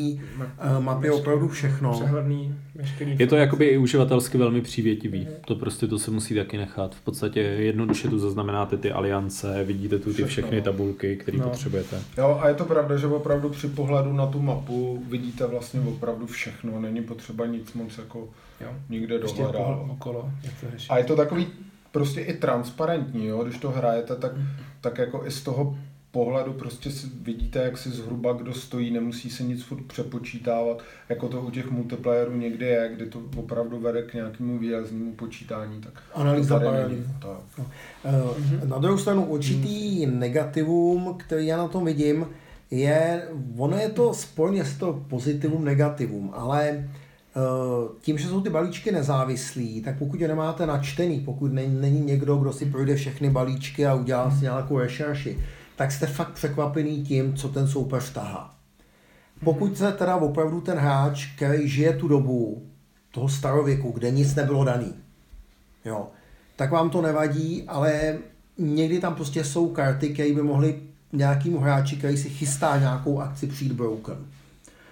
mapě 0.80 1.12
opravdu 1.12 1.48
všechno. 1.48 2.02
Je 3.00 3.28
to 3.28 3.36
jakoby 3.36 3.66
i 3.66 3.78
uživatelsky 3.78 4.38
velmi 4.38 4.62
přívětivý. 4.62 5.28
To 5.46 5.56
prostě 5.56 5.88
to 5.88 6.00
se 6.00 6.12
musí 6.12 6.36
taky 6.36 6.58
nechat. 6.58 6.96
V 6.96 7.02
podstatě 7.02 7.40
jednoduše 7.40 8.08
tu 8.08 8.20
zaznamenáte 8.20 8.78
ty 8.78 8.92
aliance, 8.92 9.64
vidíte 9.64 10.00
tu 10.00 10.14
ty 10.14 10.24
všechny 10.24 10.58
no. 10.58 10.64
tabulky, 10.64 11.16
které 11.16 11.38
No. 11.38 11.50
potřebujete. 11.50 11.98
Jo, 12.18 12.40
a 12.42 12.48
je 12.48 12.54
to 12.54 12.66
pravda, 12.66 12.98
že 12.98 13.08
opravdu 13.08 13.50
při 13.50 13.68
pohledu 13.68 14.14
na 14.14 14.28
tu 14.28 14.40
mapu 14.42 15.04
vidíte 15.10 15.46
vlastně 15.48 15.80
opravdu 15.82 16.26
všechno, 16.28 16.80
není 16.82 17.02
potřeba 17.02 17.46
nic 17.46 17.74
moc 17.74 17.98
jako 17.98 18.28
Jo. 18.62 18.76
nikde 18.90 19.16
Ještě 19.16 19.48
okolo, 19.92 20.32
jak 20.44 20.54
to 20.62 20.72
řešit. 20.72 20.90
A 20.92 20.98
je 20.98 21.04
to 21.04 21.16
takový 21.16 21.48
prostě 21.92 22.22
i 22.22 22.34
transparentní, 22.34 23.26
jo? 23.26 23.44
když 23.44 23.58
to 23.58 23.70
hrajete, 23.72 24.16
tak, 24.16 24.32
tak 24.82 24.98
jako 24.98 25.26
i 25.26 25.32
z 25.32 25.42
toho 25.42 25.78
pohledu 26.12 26.54
prostě 26.54 26.92
si 26.92 27.08
vidíte, 27.22 27.60
jak 27.60 27.78
si 27.78 27.90
zhruba 27.90 28.34
kdo 28.34 28.54
stojí, 28.54 28.92
nemusí 28.92 29.30
se 29.30 29.44
nic 29.44 29.64
furt 29.64 29.84
přepočítávat, 29.84 30.82
jako 31.10 31.28
to 31.28 31.42
u 31.42 31.52
těch 31.52 31.72
multiplayerů 31.72 32.36
někdy 32.38 32.66
je, 32.66 32.92
kdy 32.96 33.06
to 33.06 33.22
opravdu 33.38 33.80
vede 33.80 34.02
k 34.04 34.14
nějakému 34.14 34.58
výraznému 34.58 35.14
počítání. 35.14 35.82
Tak 35.82 35.94
Analýza 36.14 36.56
to 36.56 36.60
tady 36.60 36.66
paralelní. 36.66 36.96
není. 36.96 37.14
Tak. 37.20 37.66
E, 38.64 38.68
Na 38.68 38.78
druhou 38.78 38.98
stranu 38.98 39.26
určitý 39.26 40.06
negativum, 40.06 41.16
který 41.20 41.48
já 41.48 41.58
na 41.58 41.68
tom 41.68 41.86
vidím, 41.86 42.28
je, 42.72 43.28
ono 43.58 43.78
je 43.78 43.90
to 43.90 44.14
spojené 44.14 44.66
s 44.66 44.78
to 44.78 45.06
pozitivum, 45.10 45.66
negativum, 45.66 46.32
ale 46.34 46.68
eh, 46.70 46.90
tím, 48.02 48.18
že 48.18 48.28
jsou 48.28 48.42
ty 48.42 48.50
balíčky 48.50 48.92
nezávislí, 48.92 49.82
tak 49.82 49.98
pokud 49.98 50.22
je 50.22 50.28
nemáte 50.28 50.66
načtený, 50.66 51.20
pokud 51.20 51.54
není 51.54 52.00
někdo, 52.00 52.38
kdo 52.38 52.54
si 52.54 52.66
projde 52.66 52.96
všechny 52.96 53.30
balíčky 53.30 53.86
a 53.86 53.94
udělá 53.94 54.32
si 54.32 54.42
nějakou 54.42 54.80
rešerši, 54.80 55.40
tak 55.76 55.92
jste 55.92 56.08
fakt 56.08 56.32
překvapený 56.32 57.04
tím, 57.04 57.34
co 57.34 57.50
ten 57.50 57.68
soupeř 57.68 58.14
tahá. 58.14 58.56
Pokud 59.44 59.78
se 59.78 59.92
teda 59.92 60.16
opravdu 60.16 60.62
ten 60.62 60.78
hráč, 60.78 61.26
který 61.36 61.70
žije 61.70 61.94
tu 61.94 62.08
dobu 62.08 62.64
toho 63.12 63.30
starověku, 63.30 63.92
kde 63.92 64.12
nic 64.12 64.36
nebylo 64.36 64.64
daný, 64.64 64.94
jo, 65.86 66.08
tak 66.56 66.72
vám 66.72 66.90
to 66.90 67.02
nevadí, 67.02 67.64
ale 67.68 68.18
někdy 68.58 69.00
tam 69.00 69.16
prostě 69.16 69.44
jsou 69.44 69.70
karty, 69.70 70.10
které 70.10 70.34
by 70.34 70.42
mohly 70.42 70.80
nějakému 71.14 71.60
hráči, 71.60 71.96
který 71.96 72.18
si 72.18 72.30
chystá 72.30 72.78
nějakou 72.80 73.20
akci 73.20 73.48
přijít 73.48 73.72
broken. 73.72 74.18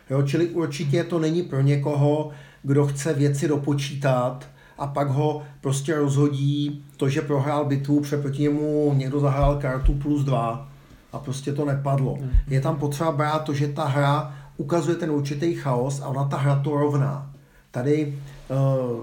Jo, 0.09 0.21
čili 0.21 0.47
určitě 0.47 1.03
to 1.03 1.19
není 1.19 1.43
pro 1.43 1.61
někoho, 1.61 2.29
kdo 2.63 2.87
chce 2.87 3.13
věci 3.13 3.47
dopočítat 3.47 4.47
a 4.77 4.87
pak 4.87 5.07
ho 5.07 5.41
prostě 5.61 5.95
rozhodí 5.95 6.85
to, 6.97 7.09
že 7.09 7.21
prohrál 7.21 7.65
bitvu, 7.65 8.01
proti 8.21 8.41
němu 8.41 8.93
někdo 8.97 9.19
zahrál 9.19 9.59
kartu 9.61 9.93
plus 9.93 10.23
dva 10.23 10.69
a 11.13 11.19
prostě 11.19 11.53
to 11.53 11.65
nepadlo. 11.65 12.15
Mhm. 12.15 12.29
Je 12.47 12.61
tam 12.61 12.75
potřeba 12.75 13.11
brát 13.11 13.39
to, 13.39 13.53
že 13.53 13.67
ta 13.67 13.85
hra 13.85 14.35
ukazuje 14.57 14.97
ten 14.97 15.11
určitý 15.11 15.55
chaos 15.55 16.01
a 16.01 16.07
ona 16.07 16.25
ta 16.25 16.37
hra 16.37 16.59
to 16.63 16.77
rovná. 16.77 17.31
Tady 17.71 18.13
uh, 18.49 18.99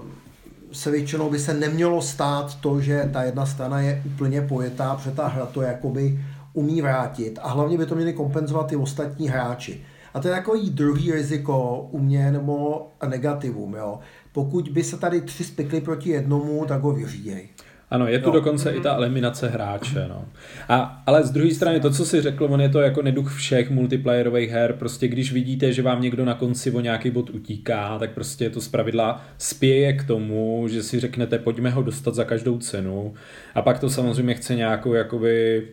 se 0.71 0.91
většinou 0.91 1.29
by 1.29 1.39
se 1.39 1.53
nemělo 1.53 2.01
stát 2.01 2.55
to, 2.55 2.81
že 2.81 3.09
ta 3.13 3.23
jedna 3.23 3.45
strana 3.45 3.79
je 3.79 4.01
úplně 4.05 4.41
pojetá, 4.41 4.95
protože 4.95 5.11
ta 5.11 5.27
hra 5.27 5.45
to 5.45 5.61
jakoby 5.61 6.19
umí 6.53 6.81
vrátit 6.81 7.39
a 7.41 7.49
hlavně 7.49 7.77
by 7.77 7.85
to 7.85 7.95
měli 7.95 8.13
kompenzovat 8.13 8.71
i 8.71 8.75
ostatní 8.75 9.29
hráči. 9.29 9.85
A 10.15 10.19
to 10.19 10.27
je 10.27 10.33
takový 10.33 10.69
druhý 10.69 11.11
riziko 11.11 11.87
u 11.91 11.99
mě 11.99 12.31
nebo 12.31 12.87
negativum. 13.07 13.73
Jo. 13.73 13.99
Pokud 14.31 14.69
by 14.69 14.83
se 14.83 14.97
tady 14.97 15.21
tři 15.21 15.43
spikli 15.43 15.81
proti 15.81 16.09
jednomu, 16.09 16.65
tak 16.67 16.81
ho 16.81 16.93
vyříděj. 16.93 17.47
Ano, 17.91 18.07
je 18.07 18.19
tu 18.19 18.29
jo. 18.29 18.33
dokonce 18.33 18.71
i 18.71 18.81
ta 18.81 18.95
eliminace 18.95 19.47
hráče. 19.49 20.05
No. 20.09 20.25
A, 20.69 21.03
ale 21.05 21.23
z 21.23 21.31
druhé 21.31 21.53
strany, 21.53 21.79
to, 21.79 21.91
co 21.91 22.05
si 22.05 22.21
řekl, 22.21 22.47
on 22.49 22.61
je 22.61 22.69
to 22.69 22.79
jako 22.79 23.01
neduch 23.01 23.33
všech 23.33 23.69
multiplayerových 23.69 24.49
her. 24.49 24.73
Prostě 24.73 25.07
když 25.07 25.33
vidíte, 25.33 25.73
že 25.73 25.81
vám 25.81 26.01
někdo 26.01 26.25
na 26.25 26.33
konci 26.33 26.71
o 26.71 26.79
nějaký 26.79 27.11
bod 27.11 27.29
utíká, 27.29 27.99
tak 27.99 28.11
prostě 28.11 28.49
to 28.49 28.61
zpravidla 28.61 29.21
spěje 29.37 29.93
k 29.93 30.03
tomu, 30.03 30.67
že 30.67 30.83
si 30.83 30.99
řeknete, 30.99 31.39
pojďme 31.39 31.69
ho 31.69 31.81
dostat 31.81 32.15
za 32.15 32.23
každou 32.23 32.57
cenu. 32.57 33.13
A 33.55 33.61
pak 33.61 33.79
to 33.79 33.89
samozřejmě 33.89 34.33
chce 34.33 34.55
nějakou 34.55 34.93
jakoby 34.93 35.63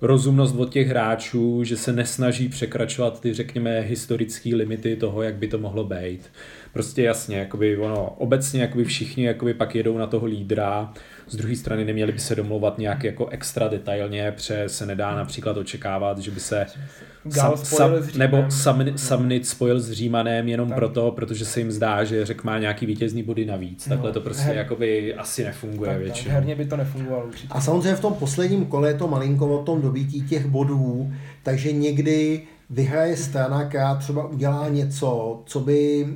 rozumnost 0.00 0.54
od 0.58 0.70
těch 0.70 0.88
hráčů, 0.88 1.64
že 1.64 1.76
se 1.76 1.92
nesnaží 1.92 2.48
překračovat 2.48 3.20
ty, 3.20 3.34
řekněme, 3.34 3.80
historické 3.80 4.56
limity 4.56 4.96
toho, 4.96 5.22
jak 5.22 5.34
by 5.34 5.48
to 5.48 5.58
mohlo 5.58 5.84
být. 5.84 6.30
Prostě 6.72 7.02
jasně, 7.02 7.36
jakoby 7.38 7.76
ono, 7.76 8.06
obecně 8.18 8.60
jakoby 8.62 8.84
všichni 8.84 9.24
jakoby 9.24 9.54
pak 9.54 9.74
jedou 9.74 9.98
na 9.98 10.06
toho 10.06 10.26
lídra, 10.26 10.92
z 11.28 11.36
druhé 11.36 11.56
strany 11.56 11.84
neměli 11.84 12.12
by 12.12 12.18
se 12.18 12.34
domlouvat 12.34 12.78
nějak 12.78 13.04
jako 13.04 13.26
extra 13.26 13.68
detailně, 13.68 14.32
pře 14.32 14.64
se 14.66 14.86
nedá 14.86 15.14
například 15.14 15.56
očekávat, 15.56 16.18
že 16.18 16.30
by 16.30 16.40
se 16.40 16.66
sam, 17.30 17.56
sam, 17.56 17.90
nebo 18.16 18.44
sam, 18.48 18.84
Samnit 18.96 19.46
spojil 19.46 19.80
s 19.80 19.92
Římanem 19.92 20.48
jenom 20.48 20.68
tak. 20.68 20.78
proto, 20.78 21.10
protože 21.10 21.44
se 21.44 21.60
jim 21.60 21.70
zdá, 21.72 22.04
že 22.04 22.26
řek 22.26 22.44
má 22.44 22.58
nějaký 22.58 22.86
vítězný 22.86 23.22
body 23.22 23.46
navíc. 23.46 23.86
No, 23.86 23.96
Takhle 23.96 24.12
to 24.12 24.20
prostě 24.20 24.42
her... 24.42 24.56
jakoby 24.56 25.14
asi 25.14 25.44
nefunguje 25.44 25.90
tak, 25.90 25.98
většinou. 25.98 26.34
herně 26.34 26.54
by 26.54 26.66
to 26.66 26.76
nefungovalo 26.76 27.26
určitě. 27.26 27.48
A 27.50 27.60
samozřejmě 27.60 27.94
v 27.94 28.00
tom 28.00 28.14
posledním 28.14 28.66
kole 28.66 28.88
je 28.88 28.94
to 28.94 29.08
malinko 29.08 29.60
o 29.60 29.62
tom 29.62 29.82
dobítí 29.82 30.22
těch 30.22 30.46
bodů, 30.46 31.12
takže 31.42 31.72
někdy 31.72 32.42
vyhraje 32.70 33.16
strana, 33.16 33.64
která 33.64 33.94
třeba 33.94 34.28
udělá 34.28 34.68
něco, 34.68 35.42
co 35.46 35.60
by 35.60 36.06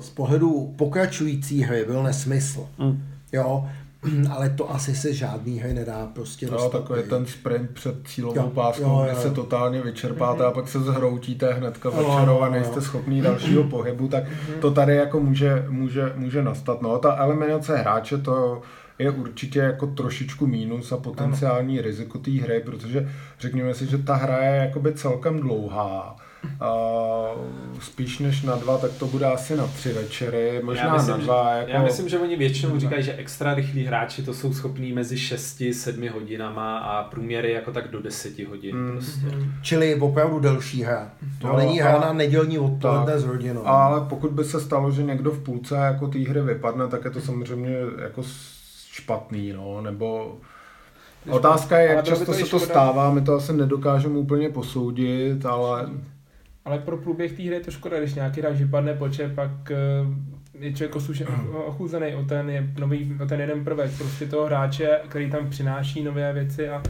z 0.00 0.10
pohledu 0.10 0.74
pokračující 0.76 1.62
hry 1.62 1.84
byl 1.84 2.02
nesmysl. 2.02 2.68
Mm. 2.78 3.02
Jo, 3.32 3.68
ale 4.30 4.50
to 4.50 4.70
asi 4.70 4.94
se 4.94 5.12
žádný 5.12 5.58
hry 5.58 5.74
nedá 5.74 6.10
prostě 6.14 6.46
No, 6.50 6.68
takový 6.68 7.02
ten 7.02 7.26
sprint 7.26 7.70
před 7.70 8.08
cílovou 8.08 8.50
páskou, 8.50 9.02
kde 9.04 9.14
se 9.14 9.30
totálně 9.30 9.82
vyčerpáte 9.82 10.44
a 10.44 10.50
pak 10.50 10.68
se 10.68 10.80
zhroutíte 10.80 11.52
hnedka 11.52 11.90
večerou 11.90 12.40
a 12.40 12.48
nejste 12.48 12.80
schopný 12.80 13.22
dalšího 13.22 13.64
pohybu, 13.64 14.08
tak 14.08 14.24
mhm. 14.24 14.60
to 14.60 14.70
tady 14.70 14.96
jako 14.96 15.20
může, 15.20 15.66
může, 15.68 16.12
může 16.16 16.42
nastat. 16.42 16.82
No, 16.82 16.98
ta 16.98 17.16
eliminace 17.16 17.76
hráče 17.76 18.18
to 18.18 18.62
je 18.98 19.10
určitě 19.10 19.58
jako 19.58 19.86
trošičku 19.86 20.46
mínus 20.46 20.92
a 20.92 20.96
potenciální 20.96 21.78
ano. 21.78 21.86
riziko 21.86 22.18
té 22.18 22.30
hry, 22.30 22.62
protože 22.66 23.12
řekněme 23.40 23.74
si, 23.74 23.86
že 23.86 23.98
ta 23.98 24.14
hra 24.14 24.38
je 24.38 24.56
jakoby 24.56 24.94
celkem 24.94 25.40
dlouhá 25.40 26.16
Uh, 26.44 27.80
spíš 27.80 28.18
než 28.18 28.42
na 28.42 28.56
dva, 28.56 28.78
tak 28.78 28.90
to 28.92 29.06
bude 29.06 29.26
asi 29.26 29.56
na 29.56 29.66
tři 29.66 29.92
večery, 29.92 30.60
možná 30.64 30.84
já 30.84 30.92
myslím, 30.92 31.10
na 31.10 31.16
dva. 31.16 31.54
Že, 31.54 31.58
jako... 31.58 31.70
Já 31.70 31.82
myslím, 31.82 32.08
že 32.08 32.18
oni 32.18 32.36
většinou 32.36 32.78
říkají, 32.78 33.02
že 33.02 33.14
extra 33.14 33.54
rychlí 33.54 33.84
hráči 33.84 34.22
to 34.22 34.34
jsou 34.34 34.52
schopní 34.52 34.92
mezi 34.92 35.16
6-7 35.16 36.10
hodinama 36.10 36.78
a 36.78 37.02
průměry 37.02 37.52
jako 37.52 37.72
tak 37.72 37.90
do 37.90 38.02
10 38.02 38.38
hodin. 38.38 38.76
Mm. 38.76 38.92
Prostě. 38.92 39.26
Čili 39.62 40.00
opravdu 40.00 40.40
delší 40.40 40.82
hra. 40.82 41.10
To 41.40 41.46
no, 41.46 41.56
není 41.56 41.80
hra 41.80 42.00
na 42.00 42.12
nedělní 42.12 42.58
odpoledne 42.58 43.18
s 43.18 43.24
rodinou. 43.24 43.66
Ale 43.66 44.00
pokud 44.08 44.30
by 44.30 44.44
se 44.44 44.60
stalo, 44.60 44.90
že 44.90 45.02
někdo 45.02 45.30
v 45.30 45.42
půlce 45.42 45.76
jako 45.76 46.08
té 46.08 46.18
hry 46.18 46.40
vypadne, 46.40 46.88
tak 46.88 47.04
je 47.04 47.10
to 47.10 47.20
samozřejmě 47.20 47.76
jako 48.02 48.22
špatný, 48.92 49.52
no, 49.52 49.80
nebo 49.80 50.36
Otázka 51.30 51.78
je, 51.78 51.88
jak 51.88 52.04
často 52.04 52.32
se 52.32 52.44
to 52.44 52.58
stává, 52.58 53.10
my 53.10 53.20
to 53.20 53.34
asi 53.34 53.52
nedokážeme 53.52 54.18
úplně 54.18 54.48
posoudit, 54.48 55.46
ale 55.46 55.88
ale 56.66 56.78
pro 56.78 56.96
průběh 56.96 57.32
té 57.32 57.42
hry 57.42 57.54
je 57.54 57.60
to 57.60 57.70
škoda, 57.70 57.98
když 57.98 58.14
nějaký 58.14 58.40
hráč 58.40 58.56
vypadne 58.56 58.94
počet, 58.94 59.34
pak 59.34 59.50
uh, 59.50 60.62
je 60.62 60.72
člověk 60.72 60.96
ochuzený 61.66 62.14
o 62.14 62.24
ten, 62.24 62.50
je 62.50 62.72
nový, 62.78 63.16
o 63.22 63.26
ten 63.26 63.40
jeden 63.40 63.64
prvek, 63.64 63.90
prostě 63.98 64.26
toho 64.26 64.46
hráče, 64.46 65.00
který 65.08 65.30
tam 65.30 65.50
přináší 65.50 66.02
nové 66.02 66.32
věci 66.32 66.68
a 66.68 66.82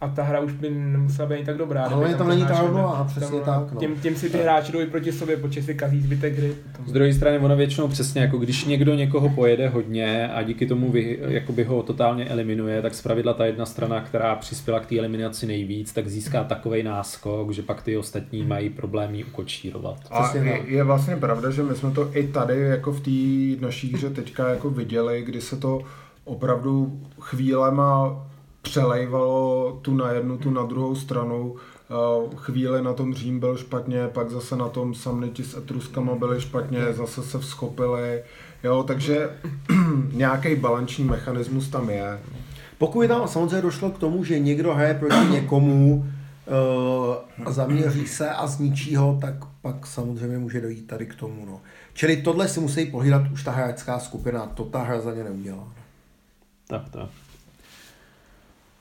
a 0.00 0.08
ta 0.08 0.22
hra 0.22 0.40
už 0.40 0.52
by 0.52 0.70
nemusela 0.70 1.28
být 1.28 1.46
tak 1.46 1.56
dobrá. 1.56 1.84
Ale 1.84 2.08
tam, 2.08 2.18
tam 2.18 2.28
není 2.28 2.44
ta 2.46 2.60
rovnováha, 2.60 3.04
přesně 3.04 3.40
tam, 3.40 3.64
tak. 3.64 3.72
No. 3.72 3.80
Tím, 3.80 3.96
tím 4.00 4.16
si 4.16 4.30
ty 4.30 4.38
hráči 4.38 4.72
jdou 4.72 4.86
proti 4.90 5.12
sobě, 5.12 5.36
počet 5.36 5.62
si 5.62 5.74
kazí 5.74 6.00
zbytek 6.00 6.38
hry. 6.38 6.54
Z 6.86 6.92
druhé 6.92 7.12
strany 7.12 7.38
ono 7.38 7.56
většinou 7.56 7.88
přesně, 7.88 8.22
jako 8.22 8.38
když 8.38 8.64
někdo 8.64 8.94
někoho 8.94 9.28
pojede 9.28 9.68
hodně 9.68 10.28
a 10.28 10.42
díky 10.42 10.66
tomu 10.66 10.90
vy, 10.90 11.18
jakoby 11.28 11.64
ho 11.64 11.82
totálně 11.82 12.24
eliminuje, 12.24 12.82
tak 12.82 12.94
zpravidla 12.94 13.34
ta 13.34 13.46
jedna 13.46 13.66
strana, 13.66 14.00
která 14.00 14.34
přispěla 14.34 14.80
k 14.80 14.86
té 14.86 14.98
eliminaci 14.98 15.46
nejvíc, 15.46 15.92
tak 15.92 16.08
získá 16.08 16.44
takový 16.44 16.82
náskok, 16.82 17.50
že 17.50 17.62
pak 17.62 17.82
ty 17.82 17.96
ostatní 17.96 18.42
mají 18.42 18.70
problémy 18.70 19.24
ukočírovat. 19.24 19.96
A 20.10 20.36
je, 20.36 20.62
je, 20.66 20.84
vlastně 20.84 21.16
pravda, 21.16 21.50
že 21.50 21.62
my 21.62 21.74
jsme 21.74 21.90
to 21.90 22.16
i 22.16 22.26
tady 22.26 22.60
jako 22.60 22.92
v 22.92 23.00
té 23.00 23.64
naší 23.66 23.92
hře 23.92 24.10
teďka 24.10 24.48
jako 24.48 24.70
viděli, 24.70 25.22
kdy 25.22 25.40
se 25.40 25.56
to 25.56 25.82
opravdu 26.24 27.00
chvílema 27.20 28.26
přelejvalo 28.62 29.78
tu 29.82 29.94
na 29.94 30.10
jednu, 30.10 30.38
tu 30.38 30.50
na 30.50 30.62
druhou 30.62 30.94
stranu. 30.94 31.56
Eh, 31.90 32.36
chvíli 32.36 32.82
na 32.82 32.92
tom 32.92 33.14
Řím 33.14 33.40
byl 33.40 33.56
špatně, 33.56 34.08
pak 34.08 34.30
zase 34.30 34.56
na 34.56 34.68
tom 34.68 34.94
Samniti 34.94 35.44
s 35.44 35.56
Etruskama 35.56 36.14
byli 36.14 36.40
špatně, 36.40 36.92
zase 36.92 37.22
se 37.22 37.38
vzchopili. 37.38 38.22
Jo, 38.64 38.82
takže 38.82 39.30
nějaký 40.12 40.56
balanční 40.56 41.04
mechanismus 41.04 41.68
tam 41.68 41.90
je. 41.90 42.20
Pokud 42.78 43.08
tam 43.08 43.28
samozřejmě 43.28 43.62
došlo 43.62 43.90
k 43.90 43.98
tomu, 43.98 44.24
že 44.24 44.38
někdo 44.38 44.74
hraje 44.74 44.94
proti 44.94 45.26
někomu 45.30 45.94
uh, 45.96 47.46
a 47.46 47.52
zaměří 47.52 48.06
se 48.06 48.30
a 48.30 48.46
zničí 48.46 48.96
ho, 48.96 49.18
tak 49.20 49.34
pak 49.62 49.86
samozřejmě 49.86 50.38
může 50.38 50.60
dojít 50.60 50.86
tady 50.86 51.06
k 51.06 51.14
tomu. 51.14 51.46
No. 51.46 51.60
Čili 51.94 52.16
tohle 52.16 52.48
si 52.48 52.60
musí 52.60 52.86
pohlídat 52.86 53.22
už 53.32 53.44
ta 53.44 53.50
hráčská 53.50 53.98
skupina, 53.98 54.46
to 54.46 54.64
ta 54.64 54.82
hra 54.82 55.00
za 55.00 55.14
ně 55.14 55.24
neudělá. 55.24 55.68
Tak, 56.66 56.88
tak. 56.90 57.08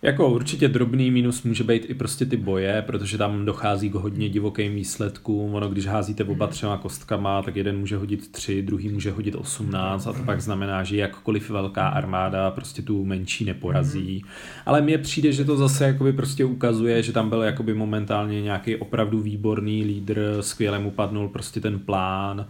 Jako 0.02 0.30
určitě 0.30 0.68
drobný 0.68 1.12
minus 1.12 1.43
může 1.43 1.64
být 1.64 1.89
i 1.89 1.93
prostě 1.93 2.26
ty 2.26 2.38
boje, 2.38 2.82
protože 2.82 3.18
tam 3.18 3.45
dochází 3.45 3.89
k 3.89 3.95
hodně 3.95 4.30
divokým 4.30 4.76
výsledkům. 4.76 5.56
Ono, 5.56 5.70
když 5.70 5.86
házíte 5.86 6.24
oba 6.24 6.47
třema 6.47 6.78
kostkama, 6.78 7.41
tak 7.41 7.56
jeden 7.56 7.80
může 7.80 7.97
hodit 7.97 8.32
tři, 8.32 8.62
druhý 8.62 8.89
může 8.89 9.12
hodit 9.12 9.36
osmnáct 9.36 10.08
a 10.08 10.14
to 10.14 10.24
pak 10.24 10.41
znamená, 10.41 10.84
že 10.84 10.97
jakkoliv 10.97 11.50
velká 11.50 11.88
armáda 11.88 12.52
prostě 12.52 12.82
tu 12.82 13.06
menší 13.06 13.45
neporazí. 13.45 14.24
Ale 14.66 14.82
mně 14.82 14.97
přijde, 14.97 15.32
že 15.32 15.45
to 15.45 15.58
zase 15.58 15.86
jakoby 15.86 16.14
prostě 16.14 16.45
ukazuje, 16.45 17.04
že 17.04 17.14
tam 17.14 17.30
byl 17.30 17.41
jakoby 17.41 17.74
momentálně 17.74 18.41
nějaký 18.41 18.76
opravdu 18.76 19.20
výborný 19.20 19.84
lídr, 19.84 20.38
skvěle 20.41 20.80
mu 20.80 20.91
padnul 20.91 21.30
prostě 21.30 21.60
ten 21.60 21.80
plán 21.80 22.47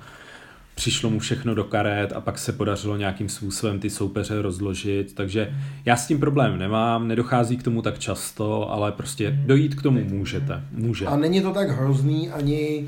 přišlo 0.79 1.09
mu 1.09 1.19
všechno 1.19 1.55
do 1.55 1.63
karet 1.63 2.13
a 2.13 2.21
pak 2.21 2.37
se 2.37 2.51
podařilo 2.51 2.97
nějakým 2.97 3.29
způsobem 3.29 3.79
ty 3.79 3.89
soupeře 3.89 4.41
rozložit, 4.41 5.13
takže 5.13 5.53
já 5.85 5.95
s 5.95 6.07
tím 6.07 6.19
problém 6.19 6.59
nemám, 6.59 7.07
nedochází 7.07 7.57
k 7.57 7.63
tomu 7.63 7.81
tak 7.81 7.99
často, 7.99 8.71
ale 8.71 8.91
prostě 8.91 9.31
dojít 9.45 9.75
k 9.75 9.81
tomu 9.81 10.03
můžete. 10.03 10.63
Může. 10.71 11.05
A 11.05 11.17
není 11.17 11.41
to 11.41 11.53
tak 11.53 11.69
hrozný 11.69 12.29
ani 12.29 12.85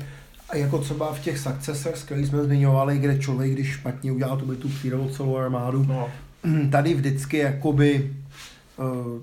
jako 0.54 0.78
třeba 0.78 1.12
v 1.12 1.20
těch 1.20 1.38
successors, 1.38 2.04
který 2.04 2.26
jsme 2.26 2.44
zmiňovali, 2.44 2.98
kde 2.98 3.18
člověk, 3.18 3.52
když 3.52 3.68
špatně 3.68 4.12
udělal 4.12 4.36
tu 4.36 4.54
tu 4.54 4.68
přírodu 4.68 5.08
celou 5.08 5.36
armádu, 5.36 5.84
no. 5.84 6.08
tady 6.70 6.94
vždycky 6.94 7.36
jakoby 7.36 8.14
uh, 8.76 9.20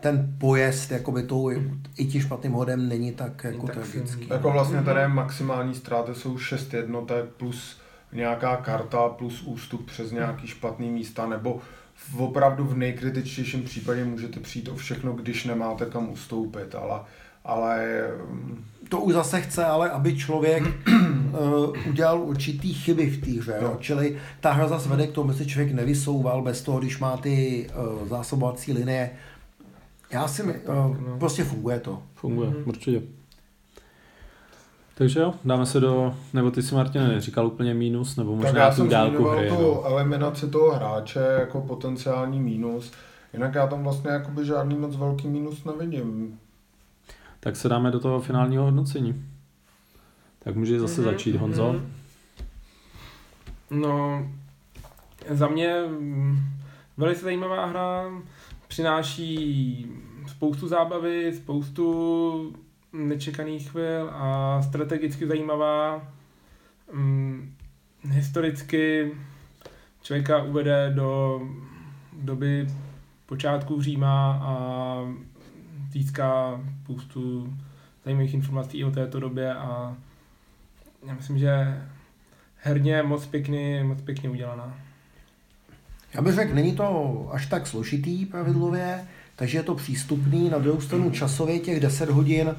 ten 0.00 0.34
pojezd 0.38 0.90
jakoby 0.90 1.22
tou, 1.22 1.50
i 1.96 2.06
tím 2.06 2.20
špatným 2.20 2.52
hodem 2.52 2.88
není 2.88 3.12
tak 3.12 3.44
jako 3.44 3.66
tak 3.66 3.74
tragický. 3.74 4.26
Jako 4.30 4.50
vlastně 4.50 4.82
tady 4.82 5.08
maximální 5.08 5.74
ztráty 5.74 6.14
jsou 6.14 6.38
6 6.38 6.74
jednotek 6.74 7.24
plus 7.36 7.81
nějaká 8.12 8.56
karta 8.56 9.08
plus 9.08 9.42
ústup 9.42 9.86
přes 9.86 10.12
nějaký 10.12 10.46
špatný 10.46 10.90
místa, 10.90 11.26
nebo 11.26 11.60
v 11.94 12.20
opravdu 12.20 12.64
v 12.64 12.76
nejkritičtějším 12.76 13.62
případě 13.62 14.04
můžete 14.04 14.40
přijít 14.40 14.68
o 14.68 14.74
všechno, 14.76 15.12
když 15.12 15.44
nemáte 15.44 15.86
kam 15.86 16.10
ustoupit, 16.10 16.74
ale, 16.74 17.00
ale 17.44 18.02
mm, 18.30 18.64
To 18.88 19.00
už 19.00 19.14
zase 19.14 19.40
chce, 19.40 19.64
ale 19.64 19.90
aby 19.90 20.16
člověk 20.16 20.62
uh, 20.62 21.76
udělal 21.88 22.20
určitý 22.22 22.74
chyby 22.74 23.10
v 23.10 23.20
té 23.24 23.40
hře. 23.40 23.54
Jo? 23.60 23.68
Jo. 23.68 23.76
Čili 23.80 24.16
ta 24.40 24.52
hra 24.52 24.68
zase 24.68 24.88
vede 24.88 25.06
k 25.06 25.12
tomu, 25.12 25.30
aby 25.30 25.38
se 25.38 25.46
člověk 25.46 25.72
nevysouval 25.72 26.42
bez 26.42 26.62
toho, 26.62 26.78
když 26.78 26.98
má 26.98 27.16
ty 27.16 27.66
uh, 28.02 28.08
zásobovací 28.08 28.72
linie. 28.72 29.10
Já 30.10 30.28
si 30.28 30.42
my, 30.42 30.52
uh, 30.54 30.74
no. 30.74 31.16
prostě 31.18 31.44
funguje 31.44 31.80
to. 31.80 32.02
Funguje, 32.14 32.50
Mhm. 32.50 32.62
určitě. 32.66 33.02
Takže 34.94 35.20
jo, 35.20 35.34
dáme 35.44 35.66
se 35.66 35.80
do, 35.80 36.14
nebo 36.32 36.50
ty 36.50 36.62
si 36.62 36.74
Martin 36.74 37.08
neříkal 37.08 37.46
úplně 37.46 37.74
mínus, 37.74 38.16
nebo 38.16 38.30
tak 38.36 38.40
možná 38.44 38.60
já 38.60 38.70
tu 38.70 38.76
jsem 38.76 38.88
dálku 38.88 39.24
hry. 39.24 39.48
tu 39.48 39.54
No. 39.54 39.84
eliminaci 39.84 40.50
toho 40.50 40.72
hráče 40.74 41.18
jako 41.40 41.60
potenciální 41.60 42.40
mínus, 42.40 42.92
jinak 43.32 43.54
já 43.54 43.66
tam 43.66 43.82
vlastně 43.82 44.10
jakoby 44.10 44.44
žádný 44.46 44.74
moc 44.76 44.96
velký 44.96 45.28
mínus 45.28 45.64
nevidím. 45.64 46.38
Tak 47.40 47.56
se 47.56 47.68
dáme 47.68 47.90
do 47.90 48.00
toho 48.00 48.20
finálního 48.20 48.64
hodnocení. 48.64 49.24
Tak 50.38 50.56
může 50.56 50.80
zase 50.80 51.00
Mhm, 51.00 51.10
začít 51.10 51.36
Honzo. 51.36 51.72
mhm. 51.72 51.92
No, 53.70 54.26
za 55.30 55.48
mě 55.48 55.74
mm, 56.00 56.38
velice 56.96 57.24
zajímavá 57.24 57.66
hra, 57.66 58.04
přináší 58.68 59.86
spoustu 60.26 60.68
zábavy, 60.68 61.32
spoustu 61.36 62.54
nečekaných 62.92 63.70
chvil 63.70 64.10
a 64.12 64.62
strategicky 64.62 65.26
zajímavá. 65.26 66.08
Mm, 66.92 67.54
historicky 68.02 69.12
člověka 70.02 70.42
uvede 70.42 70.90
do 70.94 71.40
doby 72.12 72.68
počátku 73.26 73.82
Říma 73.82 74.40
a 74.42 74.54
získá 75.90 76.60
spoustu 76.82 77.54
zajímavých 78.04 78.34
informací 78.34 78.84
o 78.84 78.90
této 78.90 79.20
době 79.20 79.54
a 79.54 79.96
já 81.06 81.14
myslím, 81.14 81.38
že 81.38 81.82
herně 82.56 83.02
moc 83.02 83.26
pěkně, 83.26 83.84
moc 83.84 84.00
pěkně 84.02 84.30
udělaná. 84.30 84.78
Já 86.14 86.22
bych 86.22 86.34
řekl, 86.34 86.54
není 86.54 86.76
to 86.76 87.28
až 87.32 87.46
tak 87.46 87.66
složitý 87.66 88.26
pravidlově, 88.26 89.08
takže 89.36 89.58
je 89.58 89.62
to 89.62 89.74
přístupný. 89.74 90.50
Na 90.50 90.58
druhou 90.58 90.80
stranu 90.80 91.10
časově 91.10 91.58
těch 91.58 91.80
10 91.80 92.10
hodin 92.10 92.54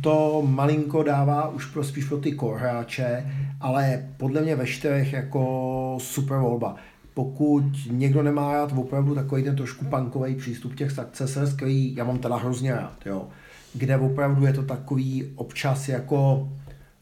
to 0.00 0.42
malinko 0.46 1.02
dává 1.02 1.48
už 1.48 1.66
pro 1.66 1.84
spíš 1.84 2.04
pro 2.04 2.18
ty 2.18 2.36
core 2.36 2.60
hráče, 2.60 3.26
ale 3.60 4.04
podle 4.16 4.42
mě 4.42 4.56
ve 4.56 4.66
čtyřech 4.66 5.12
jako 5.12 5.98
super 6.00 6.38
volba. 6.38 6.76
Pokud 7.14 7.64
někdo 7.90 8.22
nemá 8.22 8.52
rád 8.52 8.72
opravdu 8.76 9.14
takový 9.14 9.42
ten 9.42 9.56
trošku 9.56 9.84
punkový 9.84 10.34
přístup 10.34 10.74
těch 10.74 10.90
Successors, 10.90 11.52
který 11.52 11.96
já 11.96 12.04
mám 12.04 12.18
teda 12.18 12.36
hrozně 12.36 12.72
rád, 12.72 13.06
jo, 13.06 13.28
kde 13.74 13.96
opravdu 13.96 14.46
je 14.46 14.52
to 14.52 14.62
takový 14.62 15.32
občas 15.34 15.88
jako 15.88 16.48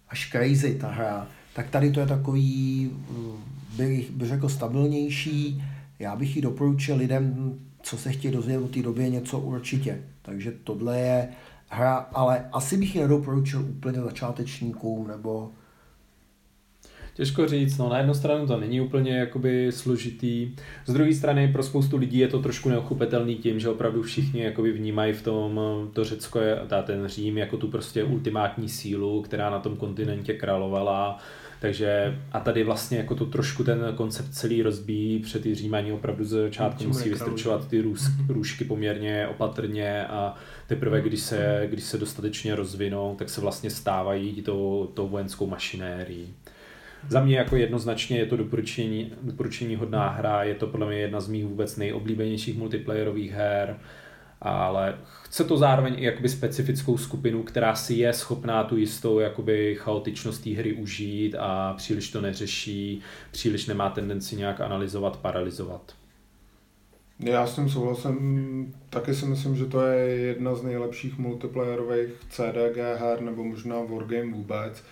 až 0.08 0.30
crazy 0.30 0.74
ta 0.74 0.90
hra, 0.90 1.26
tak 1.54 1.70
tady 1.70 1.90
to 1.90 2.00
je 2.00 2.06
takový, 2.06 2.90
mm, 3.10 3.36
bych, 3.76 4.10
bych 4.10 4.28
řekl, 4.28 4.48
stabilnější. 4.48 5.64
Já 5.98 6.16
bych 6.16 6.36
ji 6.36 6.42
doporučil 6.42 6.96
lidem, 6.96 7.54
co 7.82 7.98
se 7.98 8.12
chtějí 8.12 8.34
dozvědět 8.34 8.64
o 8.64 8.68
té 8.68 8.82
době 8.82 9.10
něco 9.10 9.38
určitě. 9.38 10.02
Takže 10.22 10.52
tohle 10.64 11.00
je 11.00 11.28
hra, 11.68 11.94
ale 11.94 12.48
asi 12.52 12.76
bych 12.76 12.94
ji 12.94 13.00
nedoporučil 13.00 13.60
úplně 13.60 14.00
začátečníkům, 14.00 15.08
nebo 15.08 15.52
Těžko 17.14 17.48
říct, 17.48 17.78
no 17.78 17.88
na 17.88 17.98
jednu 17.98 18.14
stranu 18.14 18.46
to 18.46 18.60
není 18.60 18.80
úplně 18.80 19.18
jakoby 19.18 19.72
složitý, 19.72 20.50
z 20.86 20.92
druhé 20.92 21.14
strany 21.14 21.48
pro 21.52 21.62
spoustu 21.62 21.96
lidí 21.96 22.18
je 22.18 22.28
to 22.28 22.38
trošku 22.38 22.68
neochopitelný 22.68 23.36
tím, 23.36 23.60
že 23.60 23.68
opravdu 23.68 24.02
všichni 24.02 24.42
jakoby 24.42 24.72
vnímají 24.72 25.12
v 25.12 25.22
tom 25.22 25.60
to 25.92 26.04
Řecko, 26.04 26.38
je, 26.38 26.58
ta, 26.68 26.82
ten 26.82 27.08
Řím 27.08 27.38
jako 27.38 27.56
tu 27.56 27.68
prostě 27.68 28.04
ultimátní 28.04 28.68
sílu, 28.68 29.22
která 29.22 29.50
na 29.50 29.58
tom 29.58 29.76
kontinentě 29.76 30.34
královala, 30.34 31.18
takže 31.60 32.18
a 32.32 32.40
tady 32.40 32.64
vlastně 32.64 32.98
jako 32.98 33.14
to 33.14 33.26
trošku 33.26 33.64
ten 33.64 33.92
koncept 33.94 34.34
celý 34.34 34.62
rozbíjí, 34.62 35.18
před 35.18 35.42
ty 35.42 35.54
Římani 35.54 35.92
opravdu 35.92 36.24
ze 36.24 36.42
začátku 36.42 36.84
musí 36.84 37.08
vystrčovat 37.08 37.68
ty 37.68 37.80
růz, 37.80 38.10
růžky 38.28 38.64
poměrně 38.64 39.28
opatrně 39.28 40.06
a 40.06 40.34
teprve 40.66 41.00
když 41.00 41.20
se, 41.20 41.66
když 41.70 41.84
se 41.84 41.98
dostatečně 41.98 42.54
rozvinou, 42.54 43.14
tak 43.18 43.30
se 43.30 43.40
vlastně 43.40 43.70
stávají 43.70 44.42
tou, 44.42 44.90
tou 44.94 45.08
vojenskou 45.08 45.46
mašinérií. 45.46 46.34
Za 47.08 47.24
mě 47.24 47.36
jako 47.36 47.56
jednoznačně 47.56 48.18
je 48.18 48.26
to 48.26 48.36
doporučení, 48.36 49.12
doporučení 49.22 49.76
hodná 49.76 50.08
hra, 50.08 50.42
je 50.42 50.54
to 50.54 50.66
podle 50.66 50.86
mě 50.86 50.98
jedna 50.98 51.20
z 51.20 51.28
mých 51.28 51.44
vůbec 51.44 51.76
nejoblíbenějších 51.76 52.58
multiplayerových 52.58 53.32
her, 53.32 53.78
ale 54.40 54.98
chce 55.22 55.44
to 55.44 55.56
zároveň 55.56 55.94
i 55.98 56.04
jakoby 56.04 56.28
specifickou 56.28 56.98
skupinu, 56.98 57.42
která 57.42 57.74
si 57.74 57.94
je 57.94 58.12
schopná 58.12 58.64
tu 58.64 58.76
jistou 58.76 59.18
jakoby 59.18 59.76
chaotičnost 59.78 60.44
té 60.44 60.50
hry 60.50 60.72
užít 60.72 61.34
a 61.38 61.74
příliš 61.76 62.10
to 62.10 62.20
neřeší, 62.20 63.00
příliš 63.30 63.66
nemá 63.66 63.90
tendenci 63.90 64.36
nějak 64.36 64.60
analyzovat, 64.60 65.16
paralizovat. 65.16 65.94
Já 67.18 67.46
s 67.46 67.54
tím 67.54 67.68
souhlasím, 67.68 68.74
taky 68.90 69.14
si 69.14 69.26
myslím, 69.26 69.56
že 69.56 69.66
to 69.66 69.86
je 69.86 70.16
jedna 70.16 70.54
z 70.54 70.62
nejlepších 70.62 71.18
multiplayerových 71.18 72.10
CDG 72.30 72.76
her, 72.76 73.20
nebo 73.20 73.44
možná 73.44 73.76
Wargame 73.76 74.32
vůbec. 74.32 74.84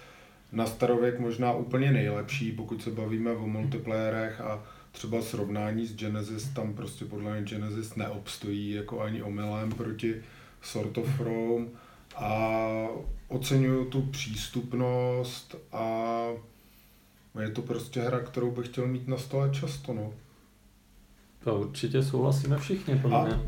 Na 0.52 0.66
starověk 0.66 1.18
možná 1.18 1.52
úplně 1.52 1.92
nejlepší, 1.92 2.52
pokud 2.52 2.82
se 2.82 2.90
bavíme 2.90 3.32
o 3.32 3.46
multiplayerech 3.46 4.40
a 4.40 4.62
třeba 4.92 5.22
srovnání 5.22 5.86
s 5.86 5.96
Genesis, 5.96 6.48
tam 6.48 6.74
prostě 6.74 7.04
podle 7.04 7.32
mě 7.32 7.42
Genesis 7.42 7.94
neobstojí 7.94 8.70
jako 8.70 9.00
ani 9.00 9.22
omylem 9.22 9.72
proti 9.72 10.14
Sort 10.62 10.98
of 10.98 11.20
Rome 11.20 11.66
a 12.16 12.86
oceňuju 13.28 13.84
tu 13.84 14.02
přístupnost 14.02 15.56
a 15.72 16.24
je 17.40 17.50
to 17.50 17.62
prostě 17.62 18.00
hra, 18.00 18.20
kterou 18.20 18.50
bych 18.50 18.68
chtěl 18.68 18.86
mít 18.86 19.08
na 19.08 19.16
stole 19.16 19.50
často, 19.50 19.94
no. 19.94 20.12
To 21.44 21.60
určitě 21.60 22.02
souhlasíme 22.02 22.58
všichni, 22.58 22.98
podle 22.98 23.18
A- 23.18 23.24
mě. 23.24 23.38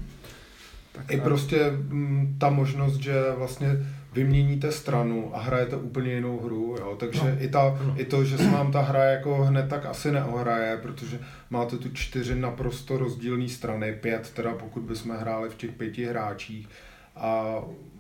I 1.09 1.21
prostě 1.21 1.71
mm, 1.71 2.37
ta 2.41 2.51
možnost, 2.51 2.97
že 2.97 3.15
vlastně 3.37 3.69
vyměníte 4.13 4.73
stranu 4.73 5.31
a 5.37 5.41
hrajete 5.41 5.77
úplně 5.77 6.13
jinou 6.13 6.41
hru, 6.41 6.77
jo? 6.81 6.97
takže 7.01 7.21
No. 7.25 7.43
i, 7.45 7.49
ta, 7.49 7.79
No. 7.87 8.01
i 8.01 8.05
to, 8.05 8.25
že 8.25 8.39
se 8.39 8.51
vám 8.51 8.73
ta 8.73 8.81
hra 8.81 9.05
jako 9.05 9.45
hned 9.45 9.69
tak 9.69 9.87
asi 9.87 10.13
neohraje, 10.13 10.77
protože 10.77 11.19
máte 11.51 11.77
tu 11.77 11.89
čtyři 11.93 12.35
naprosto 12.35 12.99
rozdílné 12.99 13.49
strany, 13.49 13.93
pět 13.93 14.31
teda 14.31 14.55
pokud 14.55 14.83
bychom 14.83 15.17
hráli 15.17 15.51
v 15.51 15.55
těch 15.55 15.71
pěti 15.73 16.05
hráčích 16.05 16.69
a 17.17 17.45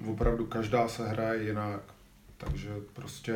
opravdu 0.06 0.46
každá 0.46 0.88
se 0.88 1.08
hraje 1.08 1.42
jinak, 1.42 1.80
takže 2.36 2.68
prostě 2.92 3.34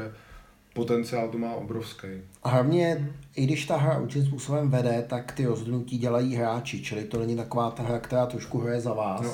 potenciál 0.74 1.28
to 1.28 1.38
má 1.38 1.52
obrovský. 1.54 2.06
A 2.42 2.48
hlavně, 2.48 3.08
i 3.36 3.44
když 3.44 3.66
ta 3.66 3.76
hra 3.76 3.98
určitým 3.98 4.26
způsobem 4.26 4.70
vede, 4.70 5.04
tak 5.08 5.32
ty 5.32 5.46
rozhodnutí 5.46 5.98
dělají 5.98 6.34
hráči, 6.36 6.82
čili 6.82 7.04
to 7.04 7.18
není 7.18 7.36
taková 7.36 7.70
ta 7.70 7.82
hra, 7.82 7.98
která 7.98 8.26
trošku 8.26 8.58
hraje 8.58 8.80
za 8.80 8.92
vás. 8.92 9.20
No. 9.22 9.30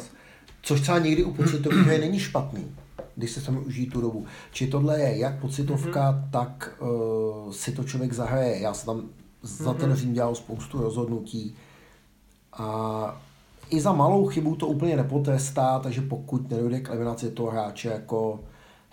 Což 0.63 0.81
třeba 0.81 0.99
někdy 0.99 1.25
u 1.25 1.33
pocitových 1.35 1.87
hry 1.87 1.99
není 1.99 2.19
špatný, 2.19 2.77
když 3.17 3.31
se 3.31 3.41
tam 3.41 3.67
užít 3.67 3.93
tu 3.93 4.01
dobu. 4.01 4.27
Či 4.53 4.67
tohle 4.67 5.01
je 5.01 5.19
jak 5.19 5.41
pocitovka, 5.41 6.13
mm-hmm. 6.13 6.31
tak 6.31 6.77
uh, 6.81 7.53
si 7.53 7.73
to 7.73 7.85
člověk 7.85 8.13
zahraje. 8.13 8.61
Já 8.61 8.75
jsem 8.75 8.87
tam 8.87 9.09
za 9.43 9.75
ten 9.75 9.95
Řím 9.95 10.13
dělal 10.13 10.35
spoustu 10.35 10.81
rozhodnutí. 10.81 11.57
A 12.53 13.21
i 13.71 13.81
za 13.81 13.93
malou 13.93 14.27
chybu 14.27 14.57
to 14.57 14.67
úplně 14.67 14.97
nepotrestá, 14.97 15.79
takže 15.79 16.01
pokud 16.01 16.51
nedojde 16.51 16.81
k 16.81 16.89
eliminaci 16.89 17.31
toho 17.31 17.51
hráče, 17.51 17.89
jako, 17.89 18.41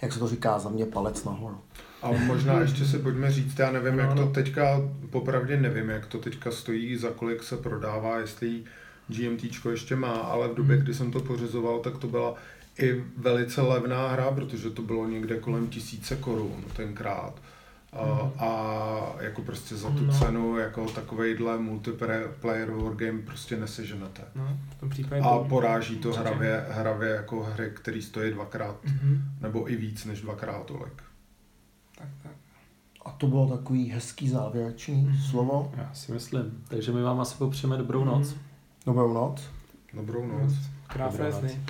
jak 0.02 0.14
se 0.14 0.20
to 0.20 0.28
říká, 0.28 0.60
za 0.60 0.70
mě 0.70 0.86
palec 0.86 1.24
nahoru. 1.24 1.58
A 2.02 2.12
možná 2.12 2.60
ještě 2.60 2.86
si 2.86 3.00
pojďme 3.00 3.32
říct, 3.32 3.60
já 3.60 3.72
nevím, 3.72 4.00
jak 4.00 4.14
to 4.14 4.26
teďka, 4.26 4.82
popravdě 5.10 5.58
nevím, 5.58 5.90
jak 5.90 6.06
to 6.06 6.18
teďka 6.18 6.52
stojí, 6.52 6.98
za 6.98 7.10
kolik 7.10 7.44
se 7.44 7.58
prodává, 7.58 8.20
jestli 8.20 8.64
GMTčko 9.08 9.70
ještě 9.70 9.96
má, 9.96 10.12
ale 10.12 10.48
v 10.48 10.56
době, 10.56 10.78
kdy 10.78 10.94
jsem 10.94 11.12
to 11.12 11.20
pořizoval, 11.20 11.80
tak 11.80 11.98
to 11.98 12.08
byla 12.08 12.36
i 12.80 13.04
velice 13.18 13.62
levná 13.62 14.08
hra, 14.08 14.32
protože 14.32 14.70
to 14.70 14.82
bylo 14.82 15.08
někde 15.08 15.40
kolem 15.40 15.68
tisíce 15.68 16.16
korun 16.16 16.64
tenkrát. 16.76 17.42
A, 17.94 18.32
a 18.38 19.16
jako 19.20 19.42
prostě 19.42 19.76
za 19.76 19.90
tu 19.90 20.06
No. 20.06 20.14
cenu 20.14 20.58
jako 20.58 20.86
takovejhle 20.86 21.58
multiplayer 21.60 22.72
wargame 22.72 23.20
prostě 23.22 23.58
neseženete. 23.58 24.22
No, 24.36 24.58
v 24.70 24.80
tom 24.80 24.90
případě 24.90 25.22
A 25.22 25.38
poráží 25.40 25.96
to 25.98 26.14
hravě, 26.14 26.66
hravě 26.70 27.10
jako 27.10 27.44
hry, 27.44 27.72
který 27.76 28.02
stojí 28.02 28.32
dvakrát 28.32 28.76
Mhm. 28.86 29.22
nebo 29.42 29.72
i 29.72 29.76
víc 29.76 30.06
než 30.06 30.22
dvakrát 30.22 30.66
tolik. 30.66 31.04
Tak, 31.98 32.08
tak. 32.24 32.32
A 33.06 33.12
to 33.12 33.28
bylo 33.28 33.58
takový 33.58 33.90
hezký 33.90 34.30
závěrečný 34.30 34.96
Mhm. 35.04 35.18
slovo. 35.18 35.72
Já 35.78 35.94
si 35.94 36.12
myslím. 36.12 36.64
Takže 36.68 36.92
my 36.92 37.02
vám 37.02 37.20
asi 37.20 37.36
popřejeme 37.38 37.78
dobrou 37.78 38.04
noc. 38.04 38.30
Mhm. 38.34 38.40
Dobrou 38.86 39.14
noc. 39.14 39.50
Dobrou 39.94 40.26
noc. 40.28 40.54
Krásné 40.88 41.32
sny. 41.32 41.62